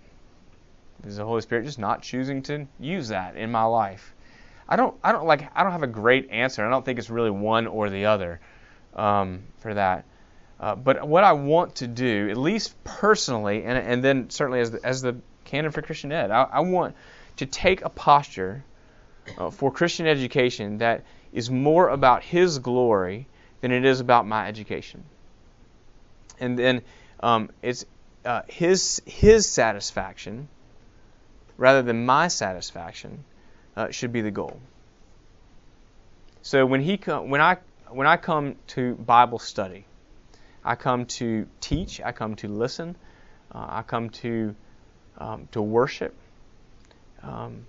Is 1.06 1.16
the 1.16 1.24
Holy 1.24 1.40
Spirit 1.40 1.64
just 1.64 1.78
not 1.78 2.02
choosing 2.02 2.42
to 2.42 2.66
use 2.80 3.08
that 3.08 3.36
in 3.36 3.50
my 3.50 3.64
life? 3.64 4.14
I 4.68 4.76
don't, 4.76 4.94
I 5.02 5.12
don't 5.12 5.26
like, 5.26 5.48
I 5.54 5.62
don't 5.62 5.72
have 5.72 5.82
a 5.82 5.86
great 5.88 6.30
answer. 6.30 6.66
I 6.66 6.70
don't 6.70 6.84
think 6.84 6.98
it's 6.98 7.08
really 7.08 7.30
one 7.30 7.66
or 7.66 7.88
the 7.88 8.06
other 8.06 8.40
um, 8.94 9.44
for 9.58 9.74
that. 9.74 10.04
Uh, 10.60 10.74
but 10.74 11.06
what 11.06 11.24
I 11.24 11.32
want 11.32 11.76
to 11.76 11.86
do, 11.86 12.28
at 12.28 12.36
least 12.36 12.82
personally, 12.84 13.64
and, 13.64 13.78
and 13.78 14.04
then 14.04 14.28
certainly 14.28 14.60
as 14.60 14.72
the, 14.72 14.84
as 14.84 15.00
the 15.00 15.16
canon 15.44 15.70
for 15.70 15.82
Christian 15.82 16.10
Ed, 16.10 16.30
I, 16.30 16.42
I 16.42 16.60
want 16.60 16.96
to 17.36 17.46
take 17.46 17.82
a 17.82 17.88
posture 17.88 18.64
uh, 19.38 19.50
for 19.50 19.70
Christian 19.70 20.06
education 20.06 20.78
that 20.78 21.04
is 21.32 21.48
more 21.48 21.88
about 21.88 22.24
His 22.24 22.58
glory 22.58 23.28
than 23.60 23.70
it 23.70 23.84
is 23.84 24.00
about 24.00 24.26
my 24.26 24.48
education. 24.48 25.04
And 26.40 26.58
then 26.58 26.82
um, 27.20 27.50
it's 27.62 27.84
uh, 28.24 28.42
His 28.48 29.00
His 29.06 29.48
satisfaction 29.48 30.48
rather 31.58 31.82
than 31.82 32.06
my 32.06 32.28
satisfaction 32.28 33.24
uh, 33.76 33.90
should 33.90 34.12
be 34.12 34.22
the 34.22 34.30
goal. 34.30 34.58
So 36.40 36.64
when 36.64 36.80
he 36.80 36.96
com- 36.96 37.28
when 37.28 37.42
I 37.42 37.58
when 37.90 38.06
I 38.06 38.16
come 38.16 38.56
to 38.68 38.94
Bible 38.94 39.38
study, 39.38 39.84
I 40.64 40.76
come 40.76 41.04
to 41.06 41.46
teach, 41.60 42.00
I 42.00 42.12
come 42.12 42.36
to 42.36 42.48
listen, 42.48 42.96
uh, 43.54 43.66
I 43.68 43.82
come 43.82 44.08
to 44.10 44.54
um, 45.18 45.48
to 45.52 45.60
worship. 45.60 46.14
Um, 47.22 47.66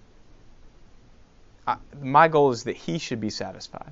I, 1.67 1.77
my 2.01 2.27
goal 2.27 2.51
is 2.51 2.63
that 2.63 2.77
he 2.77 2.99
should 2.99 3.19
be 3.19 3.29
satisfied 3.29 3.91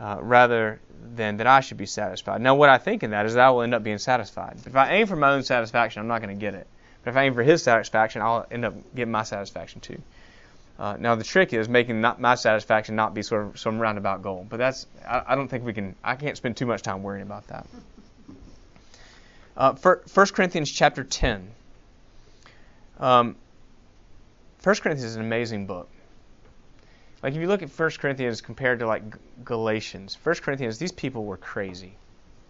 uh, 0.00 0.18
rather 0.20 0.80
than 1.14 1.36
that 1.38 1.46
I 1.46 1.60
should 1.60 1.76
be 1.76 1.86
satisfied. 1.86 2.40
Now, 2.40 2.54
what 2.54 2.68
I 2.68 2.78
think 2.78 3.02
in 3.02 3.10
that 3.10 3.26
is 3.26 3.34
that 3.34 3.46
I 3.46 3.50
will 3.50 3.62
end 3.62 3.74
up 3.74 3.82
being 3.82 3.98
satisfied. 3.98 4.58
If 4.66 4.76
I 4.76 4.92
aim 4.92 5.06
for 5.06 5.16
my 5.16 5.32
own 5.32 5.42
satisfaction, 5.42 6.00
I'm 6.00 6.08
not 6.08 6.22
going 6.22 6.34
to 6.34 6.40
get 6.40 6.54
it. 6.54 6.66
If 7.08 7.16
I 7.16 7.24
aim 7.24 7.34
for 7.34 7.42
his 7.42 7.62
satisfaction, 7.62 8.22
I'll 8.22 8.46
end 8.50 8.64
up 8.64 8.74
getting 8.94 9.12
my 9.12 9.22
satisfaction 9.22 9.80
too. 9.80 10.00
Uh, 10.78 10.96
now 10.98 11.16
the 11.16 11.24
trick 11.24 11.52
is 11.52 11.68
making 11.68 12.00
not 12.00 12.20
my 12.20 12.36
satisfaction 12.36 12.94
not 12.94 13.12
be 13.12 13.22
sort 13.22 13.46
of 13.46 13.58
some 13.58 13.80
roundabout 13.80 14.22
goal. 14.22 14.46
But 14.48 14.58
that's 14.58 14.86
I, 15.06 15.22
I 15.28 15.34
don't 15.34 15.48
think 15.48 15.64
we 15.64 15.72
can. 15.72 15.96
I 16.04 16.14
can't 16.14 16.36
spend 16.36 16.56
too 16.56 16.66
much 16.66 16.82
time 16.82 17.02
worrying 17.02 17.26
about 17.26 17.48
that. 17.48 17.66
Uh, 19.56 19.74
1 19.74 20.26
Corinthians 20.28 20.70
chapter 20.70 21.02
10. 21.02 21.50
Um, 23.00 23.34
1 24.62 24.76
Corinthians 24.76 25.02
is 25.02 25.16
an 25.16 25.22
amazing 25.22 25.66
book. 25.66 25.88
Like 27.24 27.34
if 27.34 27.40
you 27.40 27.48
look 27.48 27.62
at 27.62 27.70
1 27.70 27.90
Corinthians 27.98 28.40
compared 28.40 28.78
to 28.78 28.86
like 28.86 29.02
Galatians, 29.44 30.16
1 30.22 30.36
Corinthians, 30.36 30.78
these 30.78 30.92
people 30.92 31.24
were 31.24 31.36
crazy. 31.36 31.94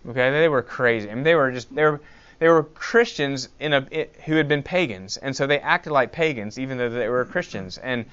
Okay, 0.07 0.31
they 0.31 0.49
were 0.49 0.63
crazy. 0.63 1.11
I 1.11 1.15
mean, 1.15 1.25
they 1.25 1.35
were 1.35 1.51
just 1.51 1.75
they 1.75 1.85
were 1.85 2.01
they 2.39 2.49
were 2.49 2.63
Christians 2.63 3.49
in 3.59 3.73
a 3.73 3.87
who 4.25 4.37
had 4.37 4.49
been 4.49 4.63
pagans, 4.63 5.17
and 5.17 5.35
so 5.35 5.47
they 5.47 5.59
acted 5.59 5.93
like 5.93 6.13
pagans 6.13 6.59
even 6.59 6.79
though 6.79 6.91
they 6.91 7.09
were 7.09 7.25
Christians. 7.25 7.79
And 7.79 8.07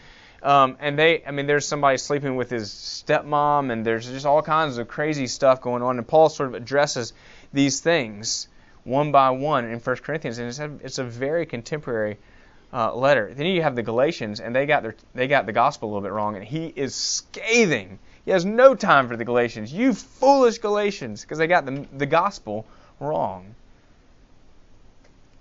um, 0.43 0.77
and 0.79 0.97
they, 0.97 1.23
I 1.25 1.31
mean, 1.31 1.47
there's 1.47 1.67
somebody 1.67 1.97
sleeping 1.97 2.35
with 2.35 2.51
his 2.51 2.69
stepmom, 2.69 3.71
and 3.71 3.83
there's 3.85 4.07
just 4.07 4.25
all 4.25 4.43
kinds 4.43 4.77
of 4.77 4.87
crazy 4.87 5.25
stuff 5.25 5.59
going 5.61 5.81
on. 5.81 5.97
And 5.97 6.07
Paul 6.07 6.29
sort 6.29 6.49
of 6.49 6.55
addresses 6.55 7.13
these 7.51 7.79
things 7.79 8.47
one 8.83 9.11
by 9.11 9.31
one 9.31 9.65
in 9.65 9.79
1 9.79 9.95
Corinthians, 9.97 10.37
and 10.37 10.47
it's 10.47 10.59
a, 10.59 10.71
it's 10.83 10.97
a 10.99 11.03
very 11.03 11.47
contemporary 11.47 12.17
uh, 12.71 12.93
letter. 12.93 13.33
Then 13.33 13.47
you 13.47 13.63
have 13.63 13.75
the 13.75 13.81
Galatians, 13.83 14.39
and 14.39 14.55
they 14.55 14.65
got 14.65 14.83
their 14.83 14.95
they 15.13 15.27
got 15.27 15.45
the 15.45 15.53
gospel 15.53 15.89
a 15.89 15.91
little 15.91 16.03
bit 16.03 16.11
wrong, 16.11 16.35
and 16.35 16.45
he 16.45 16.71
is 16.75 16.93
scathing. 16.93 17.97
He 18.23 18.31
has 18.31 18.45
no 18.45 18.75
time 18.75 19.07
for 19.07 19.17
the 19.17 19.25
Galatians. 19.25 19.73
You 19.73 19.93
foolish 19.93 20.59
Galatians, 20.59 21.21
because 21.21 21.37
they 21.37 21.47
got 21.47 21.65
the 21.65 21.87
the 21.97 22.05
gospel 22.05 22.65
wrong. 22.99 23.55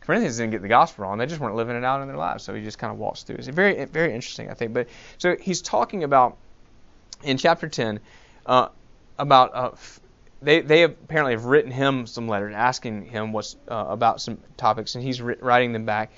Corinthians 0.06 0.36
didn't 0.36 0.52
get 0.52 0.62
the 0.62 0.68
gospel 0.68 1.04
wrong; 1.04 1.18
they 1.18 1.26
just 1.26 1.40
weren't 1.40 1.56
living 1.56 1.76
it 1.76 1.84
out 1.84 2.02
in 2.02 2.08
their 2.08 2.16
lives. 2.16 2.44
So 2.44 2.54
he 2.54 2.62
just 2.62 2.78
kind 2.78 2.92
of 2.92 2.98
walks 2.98 3.22
through. 3.22 3.36
It's 3.36 3.48
very 3.48 3.84
very 3.86 4.14
interesting, 4.14 4.50
I 4.50 4.54
think. 4.54 4.74
But 4.74 4.88
so 5.18 5.36
he's 5.40 5.62
talking 5.62 6.04
about 6.04 6.36
in 7.22 7.38
chapter 7.38 7.68
10 7.68 8.00
uh, 8.46 8.68
about 9.18 9.54
uh, 9.54 9.70
they 10.42 10.60
they 10.60 10.82
apparently 10.82 11.32
have 11.32 11.46
written 11.46 11.70
him 11.70 12.06
some 12.06 12.28
letters 12.28 12.54
asking 12.54 13.06
him 13.06 13.32
what's 13.32 13.56
uh, 13.68 13.86
about 13.88 14.20
some 14.20 14.38
topics, 14.56 14.94
and 14.94 15.02
he's 15.02 15.20
writing 15.20 15.72
them 15.72 15.86
back. 15.86 16.12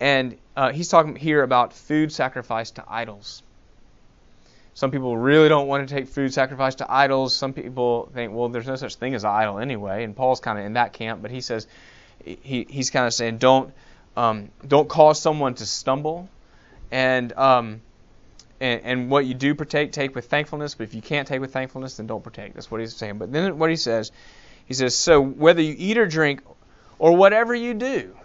And 0.00 0.36
uh, 0.56 0.72
he's 0.72 0.88
talking 0.88 1.16
here 1.16 1.42
about 1.42 1.72
food 1.72 2.12
sacrificed 2.12 2.76
to 2.76 2.84
idols. 2.86 3.42
Some 4.74 4.92
people 4.92 5.16
really 5.16 5.48
don't 5.48 5.66
want 5.66 5.88
to 5.88 5.92
take 5.92 6.06
food 6.06 6.32
sacrificed 6.32 6.78
to 6.78 6.86
idols. 6.88 7.34
Some 7.34 7.52
people 7.52 8.08
think, 8.14 8.32
well, 8.32 8.48
there's 8.48 8.68
no 8.68 8.76
such 8.76 8.94
thing 8.94 9.14
as 9.16 9.24
an 9.24 9.30
idol 9.30 9.58
anyway. 9.58 10.04
And 10.04 10.14
Paul's 10.14 10.38
kind 10.38 10.56
of 10.56 10.64
in 10.64 10.74
that 10.74 10.92
camp, 10.92 11.20
but 11.20 11.32
he 11.32 11.40
says 11.40 11.66
he, 12.42 12.66
he's 12.68 12.90
kind 12.90 13.06
of 13.06 13.14
saying 13.14 13.38
don't 13.38 13.72
um, 14.16 14.50
don't 14.66 14.88
cause 14.88 15.20
someone 15.20 15.54
to 15.54 15.66
stumble, 15.66 16.28
and, 16.90 17.32
um, 17.34 17.80
and 18.60 18.80
and 18.82 19.10
what 19.10 19.26
you 19.26 19.34
do 19.34 19.54
partake, 19.54 19.92
take 19.92 20.14
with 20.14 20.26
thankfulness. 20.26 20.74
But 20.74 20.84
if 20.84 20.94
you 20.94 21.02
can't 21.02 21.28
take 21.28 21.40
with 21.40 21.52
thankfulness, 21.52 21.98
then 21.98 22.08
don't 22.08 22.22
partake. 22.22 22.54
That's 22.54 22.70
what 22.70 22.80
he's 22.80 22.96
saying. 22.96 23.18
But 23.18 23.32
then 23.32 23.58
what 23.58 23.70
he 23.70 23.76
says, 23.76 24.10
he 24.66 24.74
says, 24.74 24.96
so 24.96 25.20
whether 25.20 25.62
you 25.62 25.74
eat 25.78 25.98
or 25.98 26.06
drink, 26.06 26.42
or 26.98 27.14
whatever 27.14 27.54
you 27.54 27.74
do, 27.74 28.16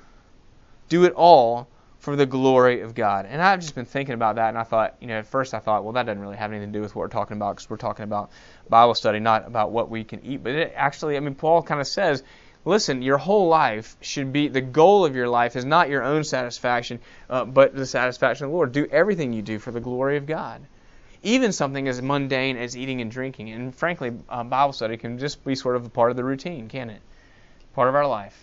do 0.89 1.03
it 1.03 1.13
all 1.13 1.67
for 1.99 2.15
the 2.15 2.25
glory 2.25 2.81
of 2.81 2.95
God. 2.95 3.25
And 3.29 3.41
I've 3.41 3.61
just 3.61 3.75
been 3.75 3.85
thinking 3.85 4.15
about 4.15 4.35
that, 4.35 4.49
and 4.49 4.57
I 4.57 4.63
thought, 4.63 4.95
you 4.99 5.07
know, 5.07 5.19
at 5.19 5.27
first 5.27 5.53
I 5.53 5.59
thought, 5.59 5.83
well, 5.83 5.93
that 5.93 6.05
doesn't 6.05 6.21
really 6.21 6.35
have 6.35 6.51
anything 6.51 6.73
to 6.73 6.77
do 6.77 6.81
with 6.81 6.95
what 6.95 7.01
we're 7.01 7.07
talking 7.07 7.37
about 7.37 7.55
because 7.55 7.69
we're 7.69 7.77
talking 7.77 8.03
about 8.03 8.31
Bible 8.67 8.95
study, 8.95 9.19
not 9.19 9.47
about 9.47 9.71
what 9.71 9.89
we 9.89 10.03
can 10.03 10.25
eat. 10.25 10.43
But 10.43 10.53
it 10.53 10.73
actually, 10.75 11.15
I 11.15 11.19
mean, 11.21 11.35
Paul 11.35 11.61
kind 11.61 11.79
of 11.79 11.87
says, 11.87 12.23
listen, 12.65 13.01
your 13.01 13.17
whole 13.17 13.47
life 13.47 13.97
should 14.01 14.31
be 14.31 14.47
the 14.47 14.61
goal 14.61 15.05
of 15.05 15.15
your 15.15 15.27
life 15.27 15.55
is 15.55 15.65
not 15.65 15.89
your 15.89 16.03
own 16.03 16.23
satisfaction, 16.23 16.99
uh, 17.29 17.45
but 17.45 17.75
the 17.75 17.85
satisfaction 17.85 18.45
of 18.45 18.51
the 18.51 18.55
Lord. 18.55 18.71
Do 18.71 18.87
everything 18.91 19.33
you 19.33 19.41
do 19.41 19.59
for 19.59 19.71
the 19.71 19.79
glory 19.79 20.17
of 20.17 20.25
God. 20.25 20.61
Even 21.23 21.51
something 21.51 21.87
as 21.87 22.01
mundane 22.01 22.57
as 22.57 22.75
eating 22.75 22.99
and 23.01 23.09
drinking. 23.09 23.49
And 23.49 23.73
frankly, 23.73 24.09
Bible 24.09 24.73
study 24.73 24.97
can 24.97 25.17
just 25.19 25.43
be 25.45 25.55
sort 25.55 25.75
of 25.75 25.85
a 25.85 25.89
part 25.89 26.11
of 26.11 26.17
the 26.17 26.23
routine, 26.23 26.67
can 26.67 26.89
it? 26.89 27.01
Part 27.73 27.87
of 27.87 27.95
our 27.95 28.07
life. 28.07 28.37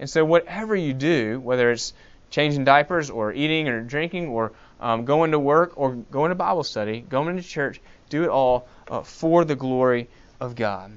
And 0.00 0.10
so, 0.10 0.24
whatever 0.24 0.74
you 0.74 0.94
do, 0.94 1.40
whether 1.40 1.70
it's 1.70 1.92
changing 2.30 2.64
diapers 2.64 3.10
or 3.10 3.32
eating 3.32 3.68
or 3.68 3.82
drinking 3.82 4.28
or 4.28 4.52
um, 4.80 5.04
going 5.04 5.32
to 5.32 5.38
work 5.38 5.72
or 5.76 5.92
going 5.92 6.30
to 6.30 6.34
Bible 6.34 6.64
study, 6.64 7.00
going 7.00 7.36
to 7.36 7.42
church, 7.42 7.80
do 8.10 8.24
it 8.24 8.28
all 8.28 8.68
uh, 8.90 9.02
for 9.02 9.44
the 9.44 9.56
glory 9.56 10.08
of 10.40 10.54
God. 10.54 10.92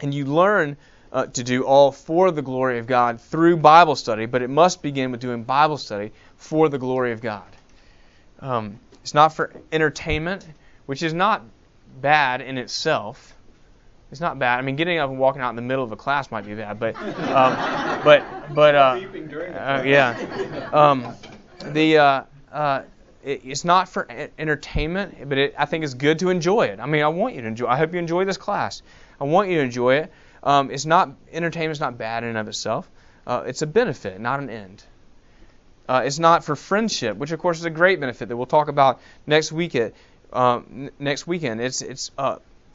And 0.00 0.14
you 0.14 0.24
learn 0.24 0.76
uh, 1.12 1.26
to 1.26 1.42
do 1.42 1.64
all 1.64 1.92
for 1.92 2.30
the 2.30 2.42
glory 2.42 2.78
of 2.78 2.86
God 2.86 3.20
through 3.20 3.56
Bible 3.56 3.96
study, 3.96 4.26
but 4.26 4.42
it 4.42 4.50
must 4.50 4.82
begin 4.82 5.10
with 5.10 5.20
doing 5.20 5.42
Bible 5.42 5.76
study 5.76 6.12
for 6.36 6.68
the 6.68 6.78
glory 6.78 7.12
of 7.12 7.20
God. 7.20 7.44
Um, 8.40 8.78
it's 9.02 9.14
not 9.14 9.34
for 9.34 9.52
entertainment, 9.72 10.46
which 10.86 11.02
is 11.02 11.12
not 11.12 11.42
bad 12.00 12.40
in 12.40 12.58
itself. 12.58 13.34
It's 14.10 14.20
not 14.20 14.38
bad. 14.38 14.58
I 14.58 14.62
mean, 14.62 14.76
getting 14.76 14.98
up 14.98 15.10
and 15.10 15.18
walking 15.18 15.40
out 15.40 15.50
in 15.50 15.56
the 15.56 15.62
middle 15.62 15.84
of 15.84 15.92
a 15.92 15.96
class 15.96 16.30
might 16.30 16.44
be 16.44 16.54
bad, 16.54 16.80
but 16.80 16.96
um, 16.96 18.02
but 18.02 18.24
but 18.54 18.74
uh, 18.74 19.00
uh, 19.54 19.82
yeah, 19.86 20.70
um, 20.72 21.14
the 21.72 21.98
uh, 21.98 22.22
uh, 22.50 22.82
it, 23.22 23.42
it's 23.44 23.64
not 23.64 23.88
for 23.88 24.08
entertainment, 24.38 25.28
but 25.28 25.38
it, 25.38 25.54
I 25.56 25.64
think 25.66 25.84
it's 25.84 25.94
good 25.94 26.18
to 26.20 26.30
enjoy 26.30 26.66
it. 26.66 26.80
I 26.80 26.86
mean, 26.86 27.02
I 27.02 27.08
want 27.08 27.36
you 27.36 27.42
to 27.42 27.46
enjoy. 27.46 27.68
I 27.68 27.76
hope 27.76 27.92
you 27.92 28.00
enjoy 28.00 28.24
this 28.24 28.36
class. 28.36 28.82
I 29.20 29.24
want 29.24 29.48
you 29.48 29.58
to 29.58 29.62
enjoy 29.62 29.94
it. 29.96 30.12
Um, 30.42 30.70
it's 30.70 30.86
not 30.86 31.10
entertainment. 31.32 31.72
Is 31.72 31.80
not 31.80 31.98
bad 31.98 32.22
in 32.22 32.30
and 32.30 32.38
of 32.38 32.48
itself. 32.48 32.90
Uh, 33.26 33.44
it's 33.46 33.62
a 33.62 33.66
benefit, 33.66 34.20
not 34.20 34.40
an 34.40 34.50
end. 34.50 34.82
Uh, 35.88 36.02
it's 36.04 36.18
not 36.18 36.44
for 36.44 36.56
friendship, 36.56 37.16
which 37.16 37.32
of 37.32 37.40
course 37.40 37.58
is 37.58 37.64
a 37.64 37.70
great 37.70 38.00
benefit 38.00 38.28
that 38.28 38.36
we'll 38.36 38.46
talk 38.46 38.68
about 38.68 39.00
next 39.26 39.52
week. 39.52 39.74
At, 39.74 39.92
um, 40.32 40.90
next 40.98 41.26
weekend, 41.26 41.60
it's 41.60 41.82
it's 41.82 42.10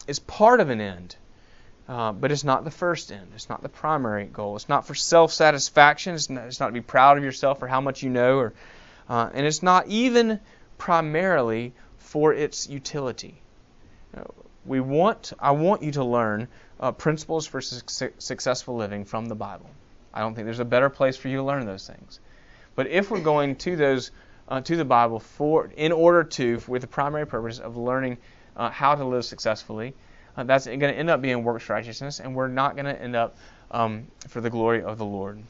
it's 0.08 0.20
part 0.20 0.60
of 0.60 0.70
an 0.70 0.82
end. 0.82 1.16
Uh, 1.88 2.12
but 2.12 2.32
it's 2.32 2.44
not 2.44 2.64
the 2.64 2.72
first 2.72 3.12
end. 3.12 3.28
It's 3.36 3.48
not 3.48 3.62
the 3.62 3.70
primary 3.70 4.26
goal. 4.26 4.56
It's 4.56 4.68
not 4.68 4.88
for 4.88 4.96
self 4.96 5.32
satisfaction. 5.32 6.16
It's, 6.16 6.30
it's 6.30 6.60
not, 6.60 6.68
to 6.68 6.72
be 6.72 6.82
proud 6.82 7.18
of 7.18 7.24
yourself 7.24 7.62
or 7.62 7.68
how 7.68 7.80
much 7.80 8.02
you 8.02 8.10
know, 8.10 8.40
or, 8.40 8.54
uh, 9.08 9.30
and 9.34 9.46
it's 9.46 9.62
not 9.62 9.88
even 9.88 10.40
primarily 10.80 11.74
for 12.00 12.34
its 12.34 12.68
utility. 12.68 13.36
You 14.14 14.20
know, 14.20 14.34
we 14.66 14.80
want, 14.80 15.34
I 15.40 15.52
want 15.52 15.84
you 15.84 15.92
to 15.92 16.04
learn 16.04 16.48
uh, 16.80 16.92
principles 16.92 17.46
for 17.48 17.62
su- 17.62 18.12
successful 18.18 18.76
living 18.76 19.06
from 19.06 19.26
the 19.26 19.36
Bible. 19.36 19.70
I 20.14 20.22
don't 20.22 20.34
think 20.34 20.46
there's 20.46 20.60
a 20.60 20.66
better 20.66 20.90
place 20.90 21.18
for 21.18 21.28
you 21.28 21.38
to 21.38 21.44
learn 21.44 21.66
those 21.66 21.88
things. 21.88 22.20
But 22.76 22.88
if 22.88 23.12
we're 23.12 23.22
going 23.22 23.56
to 23.58 23.76
those 23.76 24.12
uh, 24.48 24.62
to 24.62 24.76
the 24.76 24.86
Bible 24.86 25.20
for 25.20 25.70
in 25.76 25.92
order 25.92 26.24
to 26.24 26.62
with 26.68 26.82
the 26.82 26.88
primary 26.88 27.26
purpose 27.26 27.60
of 27.60 27.78
learning 27.78 28.18
uh, 28.56 28.70
how 28.70 28.96
to 28.96 29.06
live 29.06 29.26
successfully, 29.26 29.94
uh, 30.38 30.44
that's 30.44 30.68
going 30.68 30.80
to 30.80 30.94
end 30.94 31.10
up 31.10 31.22
being 31.22 31.44
works 31.44 31.70
righteousness, 31.70 32.20
and 32.20 32.36
we're 32.36 32.48
not 32.48 32.76
going 32.76 32.86
to 32.86 33.02
end 33.02 33.16
up 33.16 33.38
um, 33.72 34.08
for 34.28 34.42
the 34.42 34.50
glory 34.50 34.84
of 34.84 34.98
the 34.98 35.06
Lord. 35.06 35.42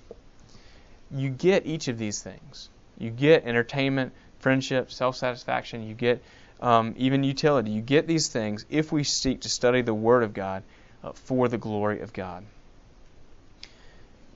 You 1.12 1.30
get 1.30 1.66
each 1.66 1.88
of 1.88 1.98
these 1.98 2.22
things. 2.22 2.70
You 2.98 3.10
get 3.10 3.46
entertainment, 3.46 4.14
friendship, 4.40 4.92
self 4.92 5.16
satisfaction. 5.16 5.88
You 5.88 5.94
get 5.94 6.24
um, 6.62 6.94
even 6.98 7.24
utility. 7.24 7.72
You 7.72 7.82
get 7.82 8.08
these 8.08 8.30
things 8.30 8.66
if 8.70 8.92
we 8.92 9.04
seek 9.04 9.42
to 9.42 9.50
study 9.50 9.82
the 9.82 9.94
Word 9.94 10.24
of 10.24 10.34
God 10.34 10.64
uh, 11.06 11.12
for 11.14 11.48
the 11.48 11.58
glory 11.58 12.02
of 12.02 12.12
God. 12.14 12.44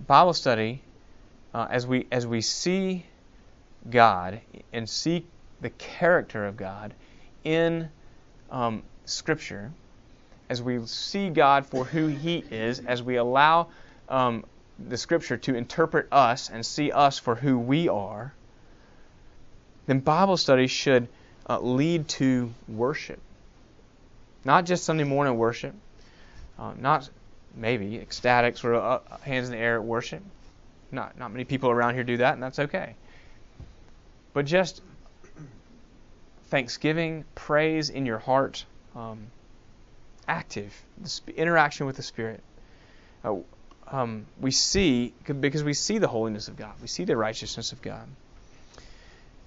Bible 0.05 0.33
study, 0.33 0.81
uh, 1.53 1.67
as 1.69 1.87
we 1.87 2.07
as 2.11 2.27
we 2.27 2.41
see 2.41 3.05
God 3.89 4.39
and 4.71 4.87
see 4.87 5.25
the 5.61 5.71
character 5.71 6.45
of 6.45 6.57
God 6.57 6.93
in 7.43 7.89
um, 8.51 8.83
Scripture, 9.05 9.71
as 10.49 10.61
we 10.61 10.85
see 10.85 11.29
God 11.29 11.65
for 11.65 11.85
who 11.85 12.07
He 12.07 12.43
is, 12.51 12.79
as 12.85 13.01
we 13.01 13.15
allow 13.15 13.67
um, 14.07 14.45
the 14.87 14.97
Scripture 14.97 15.37
to 15.37 15.55
interpret 15.55 16.07
us 16.11 16.49
and 16.49 16.65
see 16.65 16.91
us 16.91 17.17
for 17.17 17.35
who 17.35 17.57
we 17.57 17.89
are, 17.89 18.33
then 19.87 19.99
Bible 19.99 20.37
study 20.37 20.67
should 20.67 21.07
uh, 21.49 21.59
lead 21.59 22.07
to 22.09 22.53
worship. 22.67 23.19
Not 24.45 24.65
just 24.65 24.85
Sunday 24.85 25.03
morning 25.03 25.35
worship, 25.35 25.73
uh, 26.59 26.73
not 26.77 27.09
maybe 27.55 27.97
ecstatic, 27.97 28.57
sort 28.57 28.75
of 28.75 28.83
uh, 28.83 29.17
hands 29.17 29.47
in 29.47 29.53
the 29.53 29.57
air 29.57 29.81
worship. 29.81 30.21
Not, 30.91 31.17
not 31.17 31.31
many 31.31 31.45
people 31.45 31.69
around 31.69 31.93
here 31.93 32.03
do 32.03 32.17
that, 32.17 32.33
and 32.33 32.43
that's 32.43 32.59
okay. 32.59 32.95
But 34.33 34.45
just 34.45 34.81
thanksgiving, 36.47 37.25
praise 37.35 37.89
in 37.89 38.05
your 38.05 38.19
heart. 38.19 38.65
Um, 38.95 39.27
active, 40.27 40.73
the 41.01 41.35
interaction 41.35 41.85
with 41.85 41.95
the 41.95 42.03
Spirit. 42.03 42.41
Uh, 43.23 43.37
um, 43.87 44.25
we 44.39 44.51
see, 44.51 45.13
because 45.27 45.63
we 45.63 45.73
see 45.73 45.97
the 45.97 46.07
holiness 46.07 46.47
of 46.47 46.55
God, 46.55 46.73
we 46.81 46.87
see 46.87 47.03
the 47.03 47.17
righteousness 47.17 47.71
of 47.71 47.81
God. 47.81 48.07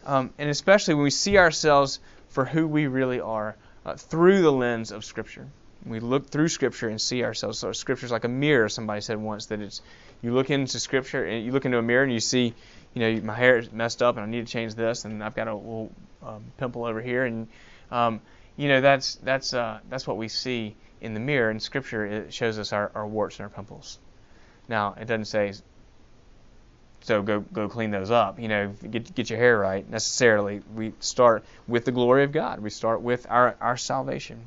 Um, 0.05 0.31
and 0.39 0.51
especially 0.51 0.95
when 0.95 1.05
we 1.05 1.11
see 1.11 1.39
ourselves 1.39 2.01
for 2.31 2.45
who 2.45 2.67
we 2.67 2.89
really 2.89 3.21
are 3.21 3.57
uh, 3.87 3.95
through 3.95 4.43
the 4.43 4.51
lens 4.51 4.91
of 4.91 5.05
Scripture. 5.05 5.47
We 5.85 6.01
look 6.01 6.31
through 6.31 6.49
Scripture 6.49 6.89
and 6.89 7.01
see 7.01 7.25
ourselves. 7.25 7.59
So 7.59 7.73
Scripture's 7.73 8.13
like 8.13 8.25
a 8.25 8.29
mirror. 8.29 8.69
Somebody 8.69 9.01
said 9.01 9.19
once 9.19 9.47
that 9.47 9.61
it's 9.61 9.83
you 10.23 10.33
look 10.33 10.51
into 10.51 10.79
Scripture 10.79 11.25
and 11.25 11.45
you 11.45 11.53
look 11.53 11.65
into 11.65 11.79
a 11.79 11.83
mirror 11.83 12.05
and 12.05 12.13
you 12.13 12.21
see, 12.21 12.55
you 12.95 13.01
know, 13.01 13.21
my 13.23 13.35
hair 13.35 13.59
is 13.59 13.73
messed 13.73 14.03
up 14.03 14.17
and 14.17 14.25
I 14.25 14.29
need 14.29 14.47
to 14.47 14.53
change 14.53 14.75
this 14.75 15.05
and 15.05 15.23
I've 15.23 15.35
got 15.35 15.49
a 15.49 15.55
little 15.55 15.91
um, 16.23 16.45
pimple 16.57 16.85
over 16.85 17.01
here 17.01 17.25
and 17.25 17.49
um, 17.91 18.21
you 18.57 18.69
know 18.69 18.81
that's 18.81 19.17
that's 19.17 19.55
uh, 19.55 19.81
that's 19.89 20.07
what 20.07 20.17
we 20.17 20.29
see 20.29 20.77
in 21.01 21.15
the 21.15 21.21
mirror. 21.21 21.51
In 21.51 21.61
Scripture, 21.61 22.07
it 22.07 22.35
shows 22.35 22.59
us 22.59 22.73
our, 22.73 22.91
our 22.95 23.07
warts 23.07 23.39
and 23.39 23.45
our 23.45 23.51
pimples. 23.51 23.99
Now, 24.69 24.95
it 24.99 25.07
doesn't 25.07 25.27
say 25.27 25.53
so 27.01 27.23
go 27.23 27.41
go 27.41 27.69
clean 27.69 27.91
those 27.91 28.11
up. 28.11 28.39
You 28.39 28.49
know, 28.49 28.69
get 28.69 29.15
get 29.15 29.31
your 29.31 29.39
hair 29.39 29.59
right. 29.59 29.89
Necessarily, 29.89 30.63
we 30.75 30.93
start 31.01 31.45
with 31.67 31.85
the 31.85 31.93
glory 31.93 32.25
of 32.25 32.33
God. 32.33 32.61
We 32.61 32.71
start 32.71 33.03
with 33.03 33.27
our 33.29 33.57
our 33.61 33.77
salvation. 33.77 34.47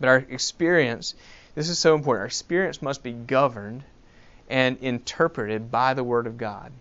But 0.00 0.08
our 0.08 0.16
experience, 0.16 1.14
this 1.54 1.68
is 1.68 1.78
so 1.78 1.94
important. 1.94 2.22
Our 2.22 2.26
experience 2.26 2.82
must 2.82 3.02
be 3.02 3.12
governed 3.12 3.84
and 4.48 4.78
interpreted 4.78 5.70
by 5.70 5.94
the 5.94 6.04
Word 6.04 6.26
of 6.26 6.36
God. 6.36 6.72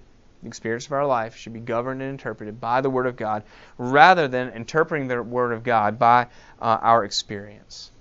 The 0.42 0.48
experience 0.48 0.86
of 0.86 0.92
our 0.92 1.06
life 1.06 1.36
should 1.36 1.54
be 1.54 1.60
governed 1.60 2.02
and 2.02 2.12
interpreted 2.12 2.62
by 2.62 2.82
the 2.82 2.90
Word 2.90 3.08
of 3.08 3.16
God, 3.16 3.44
rather 3.78 4.28
than 4.28 4.50
interpreting 4.50 5.08
the 5.08 5.24
Word 5.24 5.54
of 5.54 5.64
God 5.64 5.98
by 5.98 6.28
uh, 6.62 6.78
our 6.82 7.04
experience. 7.04 7.92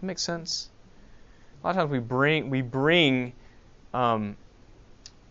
That 0.00 0.06
makes 0.06 0.22
sense. 0.22 0.68
A 1.62 1.66
lot 1.66 1.70
of 1.70 1.76
times 1.76 1.90
we 1.90 1.98
bring 1.98 2.50
we 2.50 2.60
bring 2.60 3.32
um, 3.94 4.36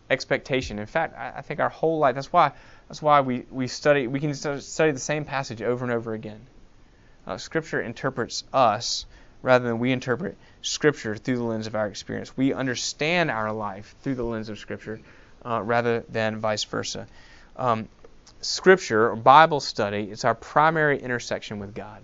expectation. 0.09 0.79
In 0.79 0.85
fact, 0.85 1.15
I, 1.17 1.33
I, 1.37 1.41
think 1.41 1.59
our 1.59 1.69
whole 1.69 1.99
life. 1.99 2.15
That's 2.15 2.33
why. 2.33 2.51
That's 2.87 3.01
why 3.01 3.21
we, 3.21 3.45
we 3.51 3.67
study. 3.67 4.07
We 4.07 4.19
can 4.19 4.33
study 4.33 4.91
the 4.91 4.99
same 4.99 5.25
passage 5.25 5.61
over 5.61 5.85
and 5.85 5.93
over 5.93 6.13
again. 6.13 6.39
Uh, 7.27 7.37
scripture 7.37 7.81
interprets 7.81 8.43
us 8.53 9.05
rather 9.41 9.65
than 9.65 9.79
we 9.79 9.91
interpret 9.91 10.37
Scripture 10.61 11.15
through 11.15 11.37
the 11.37 11.43
lens 11.43 11.67
of 11.67 11.75
our 11.75 11.87
experience. 11.87 12.35
We 12.35 12.53
understand 12.53 13.31
our 13.31 13.53
life 13.53 13.95
through 14.01 14.15
the 14.15 14.23
lens 14.23 14.49
of 14.49 14.59
Scripture 14.59 14.99
uh, 15.45 15.61
rather 15.63 16.03
than 16.09 16.39
vice 16.39 16.63
versa. 16.65 17.07
Um, 17.55 17.87
scripture 18.41 19.09
or 19.09 19.15
Bible 19.15 19.59
study 19.59 20.09
is 20.11 20.25
our 20.25 20.35
primary 20.35 20.99
intersection 21.01 21.59
with 21.59 21.73
God. 21.73 22.01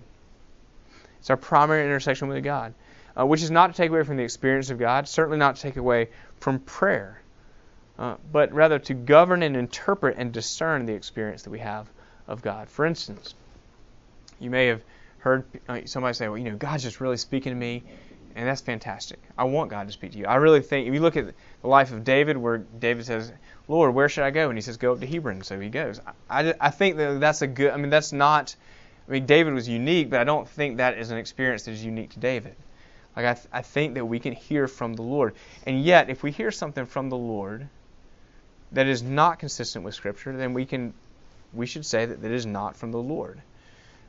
It's 1.19 1.29
our 1.29 1.37
primary 1.37 1.83
intersection 1.83 2.27
with 2.27 2.43
God, 2.43 2.73
uh, 3.17 3.25
which 3.25 3.43
is 3.43 3.51
not 3.51 3.67
to 3.67 3.73
take 3.73 3.89
away 3.89 4.03
from 4.03 4.17
the 4.17 4.23
experience 4.23 4.69
of 4.69 4.79
God, 4.79 5.07
certainly 5.07 5.37
not 5.37 5.57
to 5.57 5.61
take 5.61 5.77
away 5.77 6.09
from 6.39 6.59
prayer. 6.59 7.19
Uh, 7.99 8.15
but 8.31 8.51
rather 8.51 8.79
to 8.79 8.93
govern 8.93 9.43
and 9.43 9.55
interpret 9.55 10.17
and 10.17 10.31
discern 10.31 10.85
the 10.85 10.93
experience 10.93 11.43
that 11.43 11.51
we 11.51 11.59
have 11.59 11.87
of 12.27 12.41
God. 12.41 12.69
For 12.69 12.85
instance, 12.85 13.35
you 14.39 14.49
may 14.49 14.67
have 14.67 14.81
heard 15.23 15.45
uh, 15.69 15.79
somebody 15.85 16.13
say, 16.13 16.27
well, 16.27 16.37
you 16.37 16.51
know, 16.51 16.57
God's 16.57 16.83
just 16.83 16.99
really 16.99 17.17
speaking 17.17 17.51
to 17.51 17.55
me, 17.55 17.83
and 18.35 18.47
that's 18.47 18.61
fantastic. 18.61 19.19
I 19.37 19.45
want 19.45 19.69
God 19.69 19.87
to 19.87 19.93
speak 19.93 20.11
to 20.11 20.17
you. 20.17 20.25
I 20.25 20.35
really 20.35 20.61
think, 20.61 20.87
if 20.87 20.93
you 20.93 20.99
look 20.99 21.15
at 21.15 21.33
the 21.61 21.67
life 21.67 21.91
of 21.93 22.03
David, 22.03 22.35
where 22.35 22.57
David 22.57 23.05
says, 23.05 23.31
Lord, 23.67 23.93
where 23.95 24.09
should 24.09 24.25
I 24.25 24.31
go? 24.31 24.49
And 24.49 24.57
he 24.57 24.61
says, 24.61 24.75
go 24.77 24.91
up 24.91 24.99
to 24.99 25.07
Hebron. 25.07 25.41
So 25.43 25.59
he 25.59 25.69
goes. 25.69 26.01
I, 26.29 26.53
I, 26.59 26.69
think 26.69 26.97
that 26.97 27.21
that's 27.21 27.41
a 27.41 27.47
good, 27.47 27.71
I 27.71 27.77
mean, 27.77 27.89
that's 27.89 28.11
not, 28.11 28.55
I 29.07 29.11
mean, 29.11 29.25
David 29.25 29.53
was 29.53 29.69
unique, 29.69 30.09
but 30.09 30.19
I 30.19 30.25
don't 30.25 30.47
think 30.47 30.77
that 30.77 30.97
is 30.97 31.09
an 31.11 31.17
experience 31.17 31.63
that 31.63 31.71
is 31.71 31.85
unique 31.85 32.09
to 32.11 32.19
David. 32.19 32.55
Like, 33.15 33.25
I, 33.25 33.33
th- 33.35 33.47
I 33.53 33.61
think 33.61 33.93
that 33.93 34.05
we 34.05 34.19
can 34.19 34.33
hear 34.33 34.67
from 34.67 34.93
the 34.93 35.03
Lord. 35.03 35.35
And 35.65 35.81
yet, 35.81 36.09
if 36.09 36.21
we 36.21 36.31
hear 36.31 36.51
something 36.51 36.85
from 36.85 37.09
the 37.09 37.17
Lord, 37.17 37.69
that 38.73 38.87
is 38.87 39.03
not 39.03 39.39
consistent 39.39 39.85
with 39.85 39.95
Scripture, 39.95 40.35
then 40.35 40.53
we 40.53 40.65
can 40.65 40.93
we 41.53 41.67
should 41.67 41.85
say 41.85 42.05
that 42.07 42.21
that 42.23 42.31
is 42.31 42.47
not 42.47 42.75
from 42.75 42.91
the 42.91 42.97
Lord. 42.97 43.39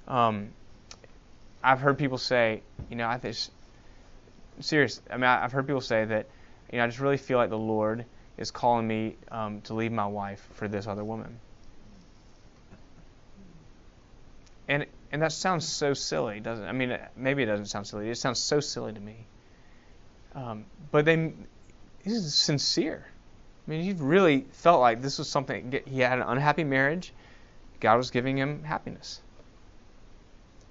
Um, 0.09 0.49
I've 1.65 1.81
heard 1.81 1.97
people 1.97 2.19
say, 2.19 2.63
you 2.91 2.97
know, 2.97 3.09
I 3.09 3.19
think 3.19 3.37
serious. 4.61 5.01
I 5.11 5.15
mean, 5.15 5.25
I've 5.25 5.51
heard 5.51 5.67
people 5.67 5.81
say 5.81 6.05
that, 6.05 6.27
you 6.71 6.79
know, 6.79 6.85
I 6.85 6.87
just 6.87 7.01
really 7.01 7.17
feel 7.17 7.39
like 7.39 7.49
the 7.49 7.59
Lord 7.59 8.05
is 8.37 8.51
calling 8.51 8.87
me 8.87 9.17
um, 9.31 9.63
to 9.63 9.75
leave 9.75 9.91
my 9.91 10.07
wife 10.07 10.47
for 10.53 10.69
this 10.69 10.87
other 10.87 11.03
woman. 11.03 11.41
And 14.69 14.87
and 15.11 15.23
that 15.23 15.33
sounds 15.33 15.67
so 15.67 15.95
silly, 15.95 16.41
doesn't? 16.41 16.65
It? 16.65 16.69
I 16.69 16.73
mean, 16.73 16.99
maybe 17.17 17.45
it 17.45 17.47
doesn't 17.47 17.67
sound 17.67 17.87
silly. 17.87 18.11
It 18.11 18.19
sounds 18.19 18.41
so 18.41 18.61
silly 18.61 18.93
to 18.93 19.01
me. 19.01 19.27
Um, 20.35 20.65
but 20.91 21.05
they, 21.05 21.33
this 22.05 22.15
is 22.15 22.35
sincere. 22.35 23.07
I 23.67 23.71
mean, 23.71 23.83
he 23.83 23.93
really 23.93 24.47
felt 24.53 24.81
like 24.81 25.01
this 25.01 25.19
was 25.19 25.29
something. 25.29 25.81
He 25.87 26.01
had 26.01 26.19
an 26.19 26.27
unhappy 26.27 26.65
marriage. 26.65 27.13
God 27.79 27.97
was 27.97 28.11
giving 28.11 28.37
him 28.37 28.65
happiness. 28.65 29.21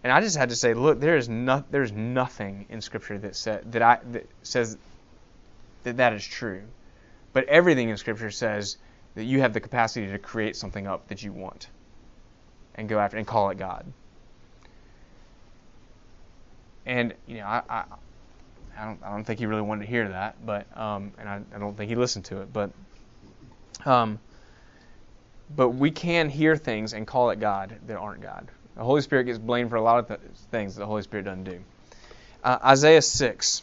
And 0.04 0.12
I 0.12 0.20
just 0.20 0.36
had 0.36 0.50
to 0.50 0.56
say, 0.56 0.74
look, 0.74 1.00
there 1.00 1.16
is 1.16 1.30
there's 1.72 1.92
nothing 1.92 2.66
in 2.70 2.82
Scripture 2.82 3.18
that 3.20 3.62
that 3.72 3.82
I 3.82 4.00
that 4.12 4.28
says 4.44 4.78
that 5.84 5.98
that 5.98 6.14
is 6.14 6.26
true. 6.26 6.64
But 7.32 7.46
everything 7.46 7.90
in 7.90 7.98
Scripture 7.98 8.30
says 8.30 8.78
that 9.16 9.24
you 9.24 9.40
have 9.42 9.54
the 9.54 9.60
capacity 9.60 10.08
to 10.08 10.20
create 10.20 10.56
something 10.56 10.88
up 10.88 11.08
that 11.08 11.24
you 11.24 11.32
want, 11.32 11.68
and 12.76 12.90
go 12.90 13.00
after 13.00 13.18
and 13.18 13.26
call 13.26 13.50
it 13.50 13.58
God. 13.58 13.86
And 16.86 17.14
you 17.26 17.38
know, 17.38 17.46
I, 17.46 17.62
I 17.70 17.84
I 18.78 18.86
don't, 18.86 19.04
I 19.04 19.12
don't 19.12 19.24
think 19.24 19.40
he 19.40 19.46
really 19.46 19.62
wanted 19.62 19.86
to 19.86 19.90
hear 19.90 20.10
that, 20.10 20.46
but 20.46 20.66
um, 20.78 21.14
and 21.18 21.30
I, 21.30 21.42
I 21.56 21.60
don't 21.60 21.78
think 21.78 21.90
he 21.90 21.96
listened 21.96 22.26
to 22.26 22.42
it, 22.42 22.52
but 22.52 22.72
um, 23.86 24.20
but 25.56 25.70
we 25.70 25.92
can 25.92 26.30
hear 26.30 26.58
things 26.58 26.94
and 26.94 27.06
call 27.06 27.30
it 27.30 27.40
God 27.40 27.78
that 27.88 27.98
aren't 27.98 28.22
God. 28.22 28.50
The 28.76 28.84
Holy 28.84 29.02
Spirit 29.02 29.26
gets 29.26 29.38
blamed 29.38 29.70
for 29.70 29.76
a 29.76 29.82
lot 29.82 30.00
of 30.00 30.08
th- 30.08 30.20
things 30.52 30.76
the 30.76 30.86
Holy 30.86 31.04
Spirit 31.04 31.26
doesn't 31.26 31.44
do. 31.44 31.60
Uh, 32.44 32.58
Isaiah 32.64 33.02
6, 33.02 33.62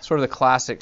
sort 0.00 0.20
of 0.20 0.22
the 0.22 0.34
classic 0.34 0.80